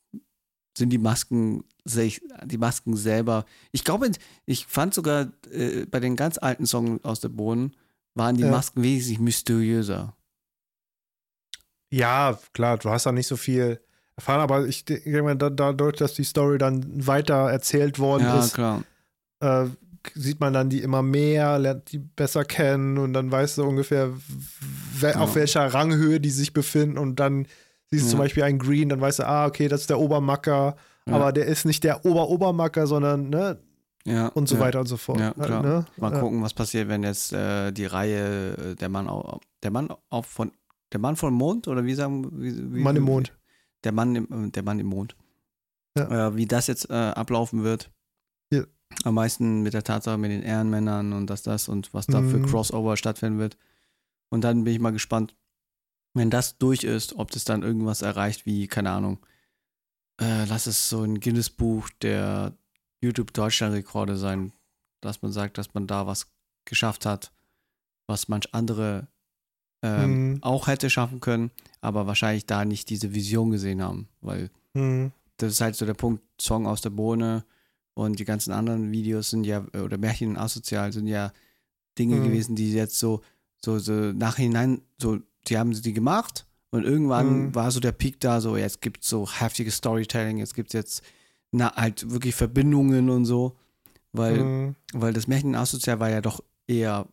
sind 0.78 0.90
die 0.92 0.98
Masken, 0.98 1.64
sich- 1.88 2.22
die 2.46 2.58
Masken 2.58 2.96
selber, 2.96 3.46
ich 3.72 3.84
glaube, 3.84 4.10
ich 4.46 4.66
fand 4.68 4.94
sogar 4.94 5.28
äh, 5.52 5.86
bei 5.86 6.00
den 6.00 6.16
ganz 6.16 6.38
alten 6.38 6.66
Songs 6.66 7.04
aus 7.04 7.20
der 7.20 7.30
Bohnen, 7.30 7.76
waren 8.14 8.36
die 8.36 8.44
Ja. 8.44 8.52
Masken 8.52 8.84
wesentlich 8.84 9.20
mysteriöser. 9.20 10.16
Ja, 11.90 12.38
klar, 12.54 12.78
du 12.78 12.90
hast 12.90 13.06
da 13.06 13.12
nicht 13.12 13.28
so 13.28 13.38
viel 13.38 13.80
erfahren, 14.16 14.42
aber 14.42 14.66
ich 14.68 14.84
denke 14.86 15.24
mal, 15.24 15.36
da, 15.36 15.50
dadurch, 15.50 15.96
dass 15.98 16.14
die 16.16 16.24
Story 16.24 16.58
dann 16.58 17.06
weiter 17.08 17.50
erzählt 17.50 18.00
worden 18.00 18.24
Ja, 18.24 18.40
ist, 18.40 18.58
äh, 19.40 19.66
sieht 20.16 20.40
man 20.40 20.54
dann 20.54 20.70
die 20.70 20.82
immer 20.82 21.02
mehr, 21.02 21.60
lernt 21.60 21.92
die 21.92 22.00
besser 22.00 22.44
kennen 22.44 22.98
und 22.98 23.14
dann 23.14 23.32
weißt 23.32 23.58
du 23.60 23.64
ungefähr, 23.66 24.12
we 25.00 25.12
Ja. 25.12 25.20
auf 25.20 25.36
welcher 25.36 25.66
Ranghöhe 25.74 26.20
die 26.20 26.30
sich 26.32 26.54
befinden 26.54 26.98
und 26.98 27.18
dann 27.20 27.46
siehst 27.90 28.06
du 28.06 28.10
zum 28.12 28.20
Beispiel 28.20 28.44
einen 28.44 28.60
Green, 28.60 28.90
dann 28.90 29.00
weißt 29.00 29.20
du, 29.20 29.28
ah, 29.28 29.46
okay, 29.46 29.68
das 29.70 29.82
ist 29.82 29.90
der 29.90 30.00
Obermacker, 30.00 30.76
Ja. 31.08 31.14
aber 31.16 31.32
der 31.32 31.46
ist 31.46 31.66
nicht 31.66 31.84
der 31.84 32.06
Ober-Obermacker, 32.06 32.88
sondern, 32.88 33.30
ne, 33.30 33.60
Ja, 34.06 34.28
und 34.30 34.48
so 34.48 34.56
ja. 34.56 34.62
weiter 34.62 34.80
und 34.80 34.88
so 34.88 34.98
fort. 34.98 35.20
Ja, 35.20 35.34
klar. 35.34 35.62
Ne? 35.64 35.86
Mal 35.98 36.20
gucken, 36.20 36.42
was 36.42 36.54
passiert, 36.54 36.88
wenn 36.88 37.04
jetzt 37.04 37.34
äh, 37.34 37.72
die 37.72 37.86
Reihe 37.86 38.56
äh, 38.72 38.76
der 38.76 38.90
Mann 38.90 39.08
auf, 39.08 39.42
der 39.64 39.72
Mann 39.72 39.90
auf 40.10 40.26
von 40.26 40.52
der 40.94 41.00
Mann 41.02 41.16
vom 41.18 41.34
Mond 41.34 41.68
oder 41.68 41.84
wie 41.84 41.94
sagen 41.94 42.30
wie, 42.42 42.56
wie, 42.74 42.80
Mann 42.82 42.96
im 42.96 43.04
Mond. 43.04 43.34
Der 43.84 43.92
Mann 43.92 44.16
im 44.16 44.48
äh, 44.48 44.50
der 44.52 44.64
Mann 44.64 44.80
im 44.80 44.88
Mond. 44.88 45.16
Ja. 45.98 46.28
Äh, 46.30 46.36
wie 46.38 46.46
das 46.46 46.68
jetzt 46.68 46.90
äh, 46.90 46.94
ablaufen 46.94 47.64
wird. 47.64 47.92
Ja. 48.54 48.64
Am 49.04 49.16
meisten 49.16 49.62
mit 49.64 49.74
der 49.74 49.84
Tatsache 49.84 50.18
mit 50.18 50.32
den 50.32 50.44
Ehrenmännern 50.44 51.12
und 51.12 51.30
das 51.30 51.44
das 51.44 51.68
und 51.68 51.94
was 51.94 52.08
da 52.08 52.22
für 52.22 52.38
Mhm. 52.38 52.46
Crossover 52.46 52.96
stattfinden 52.96 53.40
wird. 53.40 53.58
Und 54.30 54.44
dann 54.46 54.64
bin 54.64 54.74
ich 54.74 54.80
mal 54.80 54.92
gespannt, 54.94 55.36
wenn 56.14 56.30
das 56.30 56.58
durch 56.58 56.84
ist, 56.86 57.18
ob 57.18 57.32
das 57.32 57.44
dann 57.44 57.64
irgendwas 57.64 58.02
erreicht 58.02 58.46
wie 58.46 58.68
keine 58.68 58.92
Ahnung. 58.92 59.20
Äh, 60.20 60.46
lass 60.46 60.66
es 60.66 60.90
so 60.90 61.04
ein 61.04 61.20
Guinness 61.20 61.50
Buch 61.50 61.90
der 62.02 62.54
YouTube 63.02 63.34
Deutschland 63.34 63.74
Rekorde 63.76 64.18
sein, 64.18 64.52
dass 65.02 65.22
man 65.22 65.32
sagt, 65.32 65.58
dass 65.58 65.74
man 65.74 65.86
da 65.88 66.08
was 66.08 66.28
geschafft 66.66 67.06
hat, 67.06 67.32
was 68.08 68.28
manch 68.28 68.54
andere 68.54 69.08
ähm, 69.84 70.34
Mhm. 70.34 70.38
auch 70.42 70.66
hätte 70.68 70.90
schaffen 70.90 71.20
können, 71.20 71.52
aber 71.82 72.08
wahrscheinlich 72.08 72.48
da 72.48 72.66
nicht 72.66 72.90
diese 72.90 73.14
Vision 73.14 73.52
gesehen 73.52 73.82
haben, 73.84 74.08
weil 74.22 74.50
Mhm. 74.74 75.12
das 75.38 75.54
ist 75.54 75.62
halt 75.62 75.76
so 75.76 75.86
der 75.86 75.94
Punkt, 75.94 76.24
Song 76.42 76.66
aus 76.66 76.82
der 76.82 76.90
Bohne 76.90 77.46
und 77.94 78.18
die 78.18 78.26
ganzen 78.26 78.52
anderen 78.52 78.92
Videos 78.92 79.30
sind 79.30 79.44
ja, 79.44 79.64
oder 79.74 80.00
Märchen 80.00 80.36
asozial 80.36 80.92
sind 80.94 81.06
ja 81.06 81.32
Dinge 82.00 82.18
Mhm. 82.18 82.24
gewesen, 82.24 82.56
die 82.56 82.74
jetzt 82.74 82.98
so, 82.98 83.22
so, 83.64 83.78
so 83.78 83.94
nachhinein, 83.94 84.82
so, 85.00 85.20
die 85.48 85.60
haben 85.60 85.76
sie 85.76 85.84
die 85.84 85.94
gemacht 85.94 86.47
und 86.72 86.84
irgendwann 86.84 87.48
Mhm. 87.48 87.56
war 87.56 87.72
so 87.72 87.80
der 87.80 87.92
Peak 87.94 88.20
da, 88.20 88.42
so 88.42 88.58
jetzt 88.58 88.82
gibt 88.82 89.04
es 89.04 89.10
so 89.10 89.28
heftiges 89.30 89.76
Storytelling, 89.78 90.38
jetzt 90.38 90.54
gibt 90.56 90.70
es 90.70 90.74
jetzt 90.74 91.02
na, 91.52 91.74
halt 91.76 92.10
wirklich 92.12 92.36
Verbindungen 92.36 93.10
und 93.10 93.26
so, 93.26 93.56
weil 94.12 94.44
Mhm. 94.44 94.76
weil 94.94 95.14
das 95.14 95.28
Märchen 95.28 95.56
asozial 95.56 96.00
war 96.00 96.10
ja 96.10 96.22
doch 96.22 96.44
eher 96.68 97.08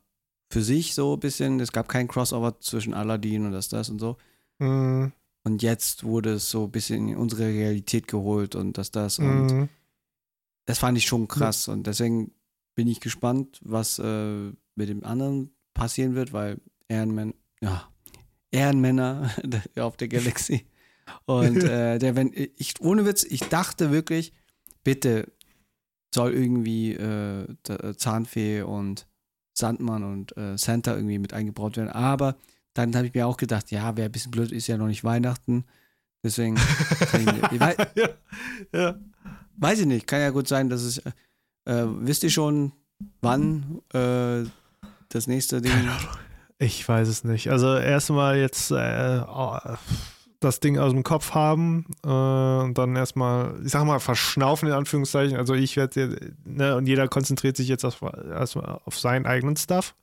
für 0.50 0.62
sich 0.62 0.94
so 0.94 1.14
ein 1.14 1.20
bisschen. 1.20 1.60
Es 1.60 1.72
gab 1.72 1.88
kein 1.88 2.08
Crossover 2.08 2.60
zwischen 2.60 2.94
Aladdin 2.94 3.46
und 3.46 3.52
das, 3.52 3.68
das 3.68 3.90
und 3.90 3.98
so. 4.00 4.16
Mhm. 4.58 5.12
Und 5.44 5.62
jetzt 5.62 6.04
wurde 6.04 6.34
es 6.34 6.50
so 6.50 6.64
ein 6.64 6.70
bisschen 6.70 7.08
in 7.08 7.16
unsere 7.16 7.44
Realität 7.46 8.08
geholt 8.08 8.54
und 8.54 8.76
das, 8.78 8.90
das. 8.90 9.18
Und 9.18 9.52
Mhm. 9.52 9.68
das 10.66 10.78
fand 10.78 10.96
ich 10.98 11.06
schon 11.06 11.28
krass. 11.28 11.68
Und 11.68 11.86
deswegen 11.86 12.32
bin 12.74 12.88
ich 12.88 13.00
gespannt, 13.00 13.60
was 13.62 13.98
äh, 13.98 14.52
mit 14.74 14.88
dem 14.88 15.04
anderen 15.04 15.54
passieren 15.74 16.14
wird, 16.14 16.32
weil 16.32 16.60
Ehrenmänner, 16.88 17.34
ja, 17.60 17.88
Ehrenmänner 18.54 19.30
auf 19.78 19.96
der 19.96 20.08
Galaxy. 20.08 20.66
Und 21.26 21.62
äh, 21.64 21.98
der, 21.98 22.16
wenn, 22.16 22.32
ich, 22.34 22.80
ohne 22.80 23.04
Witz, 23.04 23.24
ich 23.24 23.40
dachte 23.40 23.90
wirklich, 23.90 24.32
bitte 24.84 25.32
soll 26.14 26.32
irgendwie 26.32 26.92
äh, 26.92 27.46
der 27.66 27.98
Zahnfee 27.98 28.62
und 28.62 29.06
Sandmann 29.52 30.04
und 30.04 30.36
äh, 30.36 30.56
Santa 30.56 30.94
irgendwie 30.94 31.18
mit 31.18 31.32
eingebaut 31.32 31.76
werden. 31.76 31.90
Aber 31.90 32.36
dann 32.74 32.94
habe 32.94 33.06
ich 33.06 33.14
mir 33.14 33.26
auch 33.26 33.36
gedacht, 33.36 33.70
ja, 33.70 33.96
wäre 33.96 34.08
ein 34.08 34.12
bisschen 34.12 34.30
blöd, 34.30 34.52
ist 34.52 34.68
ja 34.68 34.76
noch 34.76 34.86
nicht 34.86 35.04
Weihnachten. 35.04 35.64
Deswegen, 36.22 36.56
ich 37.52 37.60
weiß, 37.60 37.76
ja. 37.96 38.08
ja. 38.72 38.98
weiß 39.56 39.80
ich 39.80 39.86
nicht, 39.86 40.06
kann 40.06 40.20
ja 40.20 40.30
gut 40.30 40.48
sein, 40.48 40.68
dass 40.68 40.82
es, 40.82 40.98
äh, 40.98 41.10
äh, 41.66 41.86
wisst 41.86 42.22
ihr 42.22 42.30
schon, 42.30 42.72
wann 43.20 43.80
äh, 43.92 44.44
das 45.08 45.26
nächste 45.26 45.60
Ding, 45.60 45.72
Ich 46.58 46.88
weiß 46.88 47.08
es 47.08 47.24
nicht. 47.24 47.50
Also 47.50 47.76
erstmal 47.76 48.38
jetzt 48.38 48.70
äh, 48.70 49.20
oh, 49.26 49.58
das 50.44 50.60
Ding 50.60 50.78
aus 50.78 50.92
dem 50.92 51.02
Kopf 51.02 51.32
haben 51.34 51.86
äh, 52.04 52.08
und 52.08 52.74
dann 52.74 52.94
erstmal, 52.94 53.54
ich 53.64 53.72
sag 53.72 53.84
mal, 53.84 53.98
verschnaufen 53.98 54.68
in 54.68 54.74
Anführungszeichen. 54.74 55.36
Also 55.36 55.54
ich 55.54 55.76
werde, 55.76 56.34
ne, 56.44 56.76
und 56.76 56.86
jeder 56.86 57.08
konzentriert 57.08 57.56
sich 57.56 57.68
jetzt 57.68 57.84
auf, 57.84 58.02
erstmal 58.02 58.78
auf 58.84 58.98
seinen 58.98 59.26
eigenen 59.26 59.56
Stuff. 59.56 59.94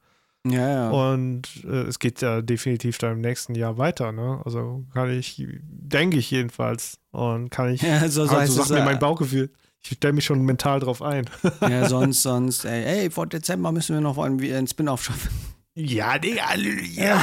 ja, 0.45 0.69
ja, 0.69 0.89
Und 0.89 1.63
äh, 1.63 1.83
es 1.83 1.99
geht 1.99 2.21
ja 2.21 2.41
definitiv 2.41 2.97
dann 2.97 3.13
im 3.13 3.21
nächsten 3.21 3.55
Jahr 3.55 3.77
weiter, 3.77 4.11
ne? 4.11 4.41
Also 4.43 4.83
kann 4.93 5.09
ich, 5.09 5.45
denke 5.61 6.17
ich 6.17 6.31
jedenfalls. 6.31 6.97
Und 7.11 7.49
kann 7.49 7.73
ich, 7.73 7.81
ja 7.81 8.07
so, 8.09 8.25
so 8.25 8.35
also 8.35 8.53
sagt 8.53 8.71
mir 8.71 8.79
äh, 8.79 8.85
mein 8.85 8.99
Bauchgefühl. 8.99 9.51
Ich 9.83 9.91
stelle 9.97 10.13
mich 10.13 10.25
schon 10.25 10.43
mental 10.43 10.79
drauf 10.79 11.01
ein. 11.01 11.25
ja, 11.61 11.87
sonst, 11.89 12.23
sonst, 12.23 12.65
ey, 12.65 12.83
ey, 12.83 13.09
vor 13.09 13.25
Dezember 13.25 13.71
müssen 13.71 13.95
wir 13.95 14.01
noch 14.01 14.17
ein, 14.17 14.39
ein 14.39 14.67
Spin-off 14.67 15.03
schaffen. 15.03 15.29
Ja, 15.75 16.17
Digga, 16.19 16.55
ja, 16.55 17.19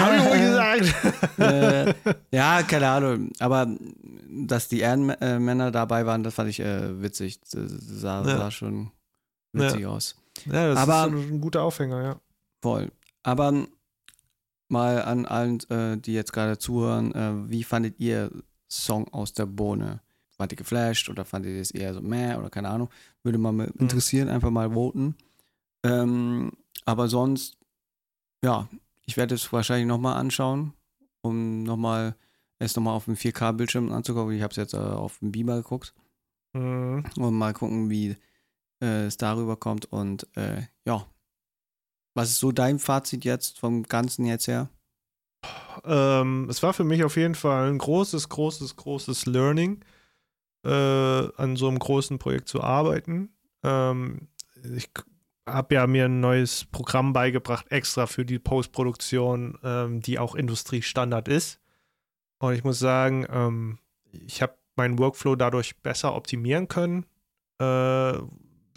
hab 0.00 0.18
ich 0.18 0.24
wohl 0.24 0.38
gesagt. 0.38 1.38
äh, 1.38 1.94
ja, 2.36 2.62
keine 2.62 2.88
Ahnung. 2.88 3.30
Aber 3.38 3.68
dass 4.28 4.68
die 4.68 4.80
Ehrenmänner 4.80 5.70
dabei 5.70 6.04
waren, 6.06 6.22
das 6.24 6.34
fand 6.34 6.50
ich 6.50 6.60
äh, 6.60 7.00
witzig. 7.02 7.40
Das 7.40 7.52
sah, 7.52 8.22
Ja. 8.26 8.36
sah 8.38 8.50
schon 8.50 8.90
witzig 9.52 9.86
aus. 9.86 10.16
Ja, 10.46 10.68
das 10.74 10.78
Aber- 10.78 11.06
ist 11.16 11.30
ein 11.30 11.40
guter 11.40 11.62
Aufhänger, 11.62 12.02
ja. 12.02 12.16
Voll. 12.62 12.90
Aber 13.22 13.52
mal 14.68 15.02
an 15.02 15.26
allen, 15.26 15.60
äh, 15.70 15.96
die 15.98 16.14
jetzt 16.14 16.32
gerade 16.32 16.58
zuhören, 16.58 17.14
äh, 17.14 17.50
wie 17.50 17.62
fandet 17.64 18.00
ihr 18.00 18.30
Song 18.68 19.06
aus 19.12 19.32
der 19.32 19.46
Bohne? 19.46 20.00
Wart 20.36 20.50
ihr 20.52 20.56
geflasht 20.56 21.08
oder 21.08 21.24
fandet 21.24 21.52
ihr 21.52 21.60
es 21.60 21.70
eher 21.70 21.94
so 21.94 22.00
meh 22.00 22.34
oder 22.34 22.50
keine 22.50 22.68
Ahnung? 22.68 22.88
Würde 23.22 23.38
mal 23.38 23.52
mal 23.52 23.70
interessieren, 23.78 24.28
einfach 24.28 24.50
mal 24.50 24.72
voten. 24.72 25.14
Ähm, 25.84 26.50
aber 26.84 27.06
sonst, 27.08 27.56
ja, 28.44 28.68
ich 29.06 29.16
werde 29.16 29.34
es 29.34 29.52
wahrscheinlich 29.52 29.86
nochmal 29.88 30.16
anschauen, 30.16 30.74
um 31.22 31.62
nochmal 31.62 32.14
es 32.58 32.76
nochmal 32.76 32.94
auf 32.94 33.06
dem 33.06 33.16
4K-Bildschirm 33.16 33.90
anzugucken. 33.90 34.34
Ich 34.34 34.42
habe 34.42 34.50
es 34.52 34.56
jetzt 34.56 34.74
äh, 34.74 34.78
auf 34.78 35.18
dem 35.18 35.32
Beamer 35.32 35.56
geguckt 35.56 35.94
Mhm. 36.52 37.04
und 37.16 37.34
mal 37.34 37.52
gucken, 37.52 37.90
wie 37.90 38.16
äh, 38.80 39.06
es 39.06 39.16
darüber 39.16 39.56
kommt. 39.56 39.86
Und 39.86 40.28
äh, 40.36 40.62
ja, 40.84 41.04
was 42.14 42.28
ist 42.30 42.38
so 42.38 42.52
dein 42.52 42.78
Fazit 42.78 43.24
jetzt 43.24 43.58
vom 43.58 43.82
Ganzen 43.82 44.24
jetzt 44.24 44.46
her? 44.46 44.68
Ähm, 45.84 46.46
es 46.48 46.62
war 46.62 46.72
für 46.72 46.84
mich 46.84 47.02
auf 47.02 47.16
jeden 47.16 47.34
Fall 47.34 47.70
ein 47.70 47.78
großes, 47.78 48.28
großes, 48.28 48.76
großes 48.76 49.26
Learning, 49.26 49.84
äh, 50.64 50.70
an 50.70 51.56
so 51.56 51.66
einem 51.66 51.80
großen 51.80 52.18
Projekt 52.20 52.48
zu 52.48 52.62
arbeiten. 52.62 53.30
Ähm, 53.64 54.28
ich 54.76 54.90
habe 55.46 55.74
ja 55.74 55.86
mir 55.86 56.06
ein 56.06 56.20
neues 56.20 56.64
Programm 56.64 57.12
beigebracht, 57.12 57.66
extra 57.70 58.06
für 58.06 58.24
die 58.24 58.38
Postproduktion, 58.38 59.58
ähm, 59.62 60.00
die 60.00 60.18
auch 60.18 60.34
Industriestandard 60.34 61.28
ist. 61.28 61.60
Und 62.38 62.54
ich 62.54 62.64
muss 62.64 62.78
sagen, 62.78 63.26
ähm, 63.30 63.78
ich 64.10 64.42
habe 64.42 64.54
meinen 64.76 64.98
Workflow 64.98 65.36
dadurch 65.36 65.76
besser 65.82 66.14
optimieren 66.14 66.68
können 66.68 67.06
äh, 67.58 68.18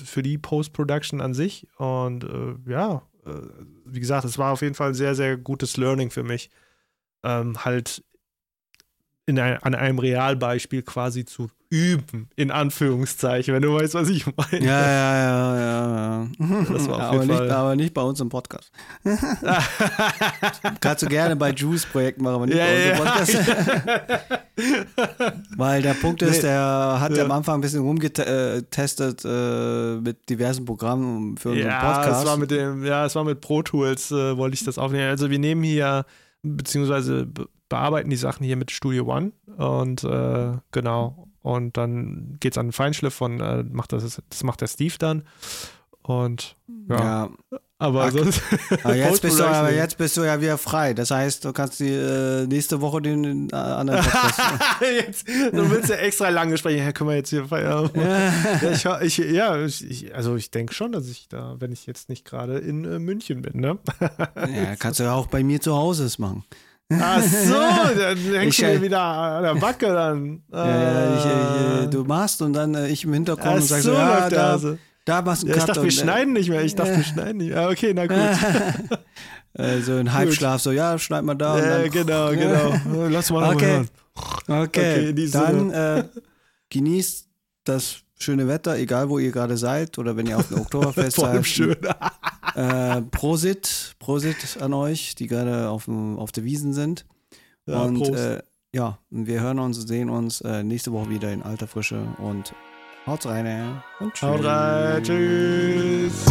für 0.03 0.23
die 0.23 0.37
Post-Production 0.37 1.21
an 1.21 1.33
sich. 1.33 1.67
Und 1.77 2.23
äh, 2.23 2.55
ja, 2.69 3.01
äh, 3.25 3.31
wie 3.85 3.99
gesagt, 3.99 4.25
es 4.25 4.37
war 4.37 4.53
auf 4.53 4.61
jeden 4.61 4.75
Fall 4.75 4.89
ein 4.89 4.93
sehr, 4.93 5.15
sehr 5.15 5.37
gutes 5.37 5.77
Learning 5.77 6.11
für 6.11 6.23
mich, 6.23 6.49
ähm, 7.23 7.63
halt 7.63 8.03
in 9.27 9.37
ein, 9.39 9.61
an 9.61 9.75
einem 9.75 9.99
Realbeispiel 9.99 10.81
quasi 10.81 11.25
zu 11.25 11.49
üben, 11.69 12.29
in 12.37 12.49
Anführungszeichen, 12.49 13.53
wenn 13.53 13.61
du 13.61 13.73
weißt, 13.73 13.93
was 13.93 14.07
ich 14.07 14.25
meine. 14.25 14.65
Ja, 14.65 14.81
ja, 14.81 15.17
ja, 15.17 15.59
ja. 15.59 16.27
ja. 16.39 16.63
Das 16.71 16.87
war 16.87 16.95
auf 16.95 17.01
aber, 17.01 17.13
jeden 17.15 17.27
nicht, 17.27 17.37
Fall- 17.37 17.51
aber 17.51 17.75
nicht 17.75 17.93
bei 17.93 18.01
uns 18.03 18.21
im 18.21 18.29
Podcast. 18.29 18.71
Kannst 20.79 21.03
du 21.03 21.07
gerne 21.07 21.35
bei 21.35 21.51
Juice 21.51 21.85
Projekt 21.85 22.21
machen, 22.21 22.35
aber 22.35 22.45
nicht 22.45 22.57
Ja, 22.57 22.63
bei 22.65 22.85
ja. 22.87 23.11
uns 23.11 23.29
im 23.29 23.45
Podcast. 23.45 24.39
Weil 25.57 25.81
der 25.81 25.93
Punkt 25.95 26.21
ist, 26.21 26.43
der 26.43 26.97
hat 26.99 27.15
Ja. 27.15 27.25
am 27.25 27.31
Anfang 27.31 27.55
ein 27.55 27.61
bisschen 27.61 27.81
rumgetestet 27.81 29.25
äh, 29.25 29.95
mit 29.97 30.29
diversen 30.29 30.63
Programmen 30.65 31.37
für 31.37 31.49
unseren 31.49 31.67
ja, 31.67 31.93
Podcast. 31.93 32.21
es 32.21 32.27
war 32.27 32.37
mit 32.37 32.49
dem, 32.51 32.85
ja, 32.85 33.05
es 33.05 33.13
war 33.15 33.23
mit 33.25 33.41
Pro 33.41 33.61
Tools, 33.61 34.09
äh, 34.11 34.37
wollte 34.37 34.53
ich 34.55 34.63
das 34.63 34.77
aufnehmen. 34.77 35.09
Also 35.09 35.29
wir 35.29 35.39
nehmen 35.39 35.63
hier, 35.63 36.05
beziehungsweise 36.43 37.25
be 37.25 37.47
bearbeiten 37.69 38.09
die 38.09 38.15
Sachen 38.15 38.45
hier 38.45 38.57
mit 38.57 38.71
Studio 38.71 39.05
One 39.05 39.31
und 39.57 40.03
äh, 40.03 40.53
genau. 40.71 41.27
Und 41.41 41.77
dann 41.77 42.35
geht's 42.41 42.57
an 42.57 42.67
den 42.67 42.71
Feinschliff 42.73 43.21
und 43.21 43.39
äh, 43.39 43.63
macht 43.63 43.93
das, 43.93 44.21
das 44.29 44.43
macht 44.43 44.59
der 44.59 44.67
Steve 44.67 44.95
dann. 44.99 45.23
Und 46.01 46.57
ja, 46.89 46.97
ja. 46.97 47.29
aber 47.79 48.05
Ach, 48.05 48.11
sonst. 48.11 48.41
Aber 48.83 48.95
jetzt, 48.95 49.21
bist 49.21 49.39
du, 49.39 49.45
aber 49.45 49.73
jetzt 49.73 49.97
bist 49.97 50.15
du 50.15 50.23
ja 50.23 50.39
wieder 50.39 50.57
frei. 50.57 50.93
Das 50.93 51.11
heißt, 51.11 51.43
du 51.43 51.51
kannst 51.51 51.79
die 51.81 51.91
äh, 51.91 52.47
nächste 52.47 52.79
Woche 52.79 53.01
den 53.01 53.49
äh, 53.49 53.55
anderen 53.55 54.03
Podcast. 54.03 54.39
jetzt, 54.81 55.27
du 55.27 55.69
willst 55.69 55.89
ja 55.89 55.97
extra 55.97 56.29
lange 56.29 56.57
sprechen. 56.57 56.79
Ja, 56.79 56.91
können 56.93 57.09
wir 57.09 57.17
jetzt 57.17 57.29
hier 57.29 57.45
feiern? 57.45 57.89
ja, 58.83 59.01
ich, 59.01 59.19
ich, 59.19 59.31
ja 59.31 59.65
ich, 59.65 60.15
also 60.15 60.35
ich 60.35 60.51
denke 60.51 60.73
schon, 60.73 60.93
dass 60.93 61.09
ich 61.09 61.27
da, 61.27 61.55
wenn 61.59 61.71
ich 61.71 61.85
jetzt 61.85 62.07
nicht 62.07 62.23
gerade 62.25 62.57
in 62.57 62.85
äh, 62.85 62.99
München 62.99 63.41
bin, 63.41 63.59
ne? 63.59 63.77
ja, 63.99 64.75
kannst 64.77 64.99
du 64.99 65.03
ja 65.03 65.13
auch 65.13 65.27
bei 65.27 65.43
mir 65.43 65.59
zu 65.59 65.75
Hause 65.75 66.05
es 66.05 66.19
machen. 66.19 66.45
Ach 66.89 67.21
so, 67.21 67.53
dann 67.99 68.17
hängst 68.17 68.59
Ich, 68.59 68.65
du 68.65 68.71
äh, 68.71 68.75
mir 68.75 68.81
wieder 68.83 69.01
an 69.01 69.43
der 69.43 69.55
Backe 69.55 69.87
dann. 69.87 70.41
Ja, 70.51 70.67
ja, 70.67 71.17
ich, 71.17 71.25
Ah. 71.25 71.83
äh, 71.83 71.87
du 71.89 72.03
machst 72.05 72.41
und 72.41 72.53
dann 72.53 72.75
äh, 72.75 72.87
ich 72.87 73.03
im 73.03 73.13
Hintergrund 73.13 73.55
und 73.55 73.61
sag 73.63 73.81
so 73.81 73.93
ja, 73.93 74.29
da, 74.29 74.51
Hase. 74.53 74.77
da 75.05 75.21
machst 75.21 75.43
du 75.43 75.47
Ja, 75.47 75.53
einen 75.53 75.59
ich 75.61 75.65
Cut 75.67 75.69
dachte, 75.75 75.81
wir 75.83 75.89
äh, 75.89 75.91
schneiden 75.91 76.33
nicht 76.33 76.49
mehr. 76.49 76.63
Ich 76.63 76.75
dachte, 76.75 76.95
wir 76.95 77.03
schneiden 77.13 77.37
nicht 77.37 77.49
mehr. 77.49 77.61
Ah, 77.67 77.69
Okay, 77.71 77.93
na 77.93 78.07
gut. 78.07 78.17
äh, 79.53 79.81
so 79.81 79.93
ein 79.95 80.13
Halbschlaf, 80.13 80.61
so, 80.61 80.71
ja, 80.71 80.97
schneid 80.97 81.23
mal 81.25 81.35
da. 81.35 81.55
und 81.55 81.59
Ja, 81.63 81.77
dann, 81.79 81.91
genau, 81.91 82.29
genau. 82.31 83.07
Lass 83.09 83.29
mal 83.31 83.53
Okay. 83.53 83.65
hören. 83.65 83.89
Okay, 84.47 85.09
Okay, 85.09 85.09
in 85.09 85.31
dann 85.31 85.71
äh, 85.71 86.03
genießt 86.69 87.27
das 87.65 87.97
schöne 88.17 88.47
Wetter, 88.47 88.77
egal 88.77 89.09
wo 89.09 89.19
ihr 89.19 89.31
gerade 89.31 89.57
seid 89.57 89.97
oder 89.99 90.15
wenn 90.17 90.25
ihr 90.25 90.37
auf 90.37 90.47
dem 90.47 90.61
Oktoberfest 90.61 91.17
Vor 91.17 91.27
allem 91.27 91.43
seid. 91.43 91.47
schön. 91.47 91.75
Äh, 92.55 93.01
Prosit, 93.01 93.95
Prosit 93.99 94.61
an 94.61 94.73
euch, 94.73 95.15
die 95.15 95.27
gerade 95.27 95.69
auf, 95.69 95.85
dem, 95.85 96.17
auf 96.17 96.31
der 96.31 96.43
Wiesen 96.43 96.73
sind. 96.73 97.05
Ja, 97.65 97.81
und 97.81 98.07
äh, 98.09 98.41
ja, 98.73 98.99
wir 99.09 99.41
hören 99.41 99.59
uns 99.59 99.79
und 99.79 99.87
sehen 99.87 100.09
uns 100.09 100.41
äh, 100.41 100.63
nächste 100.63 100.91
Woche 100.91 101.09
wieder 101.09 101.31
in 101.31 101.43
alter 101.43 101.67
Frische 101.67 102.01
und 102.17 102.53
haut 103.05 103.25
rein 103.25 103.81
und 103.99 104.13
tschüss. 104.13 104.29
Haut 104.29 104.43
rein. 104.43 105.03
Tschüss. 105.03 106.25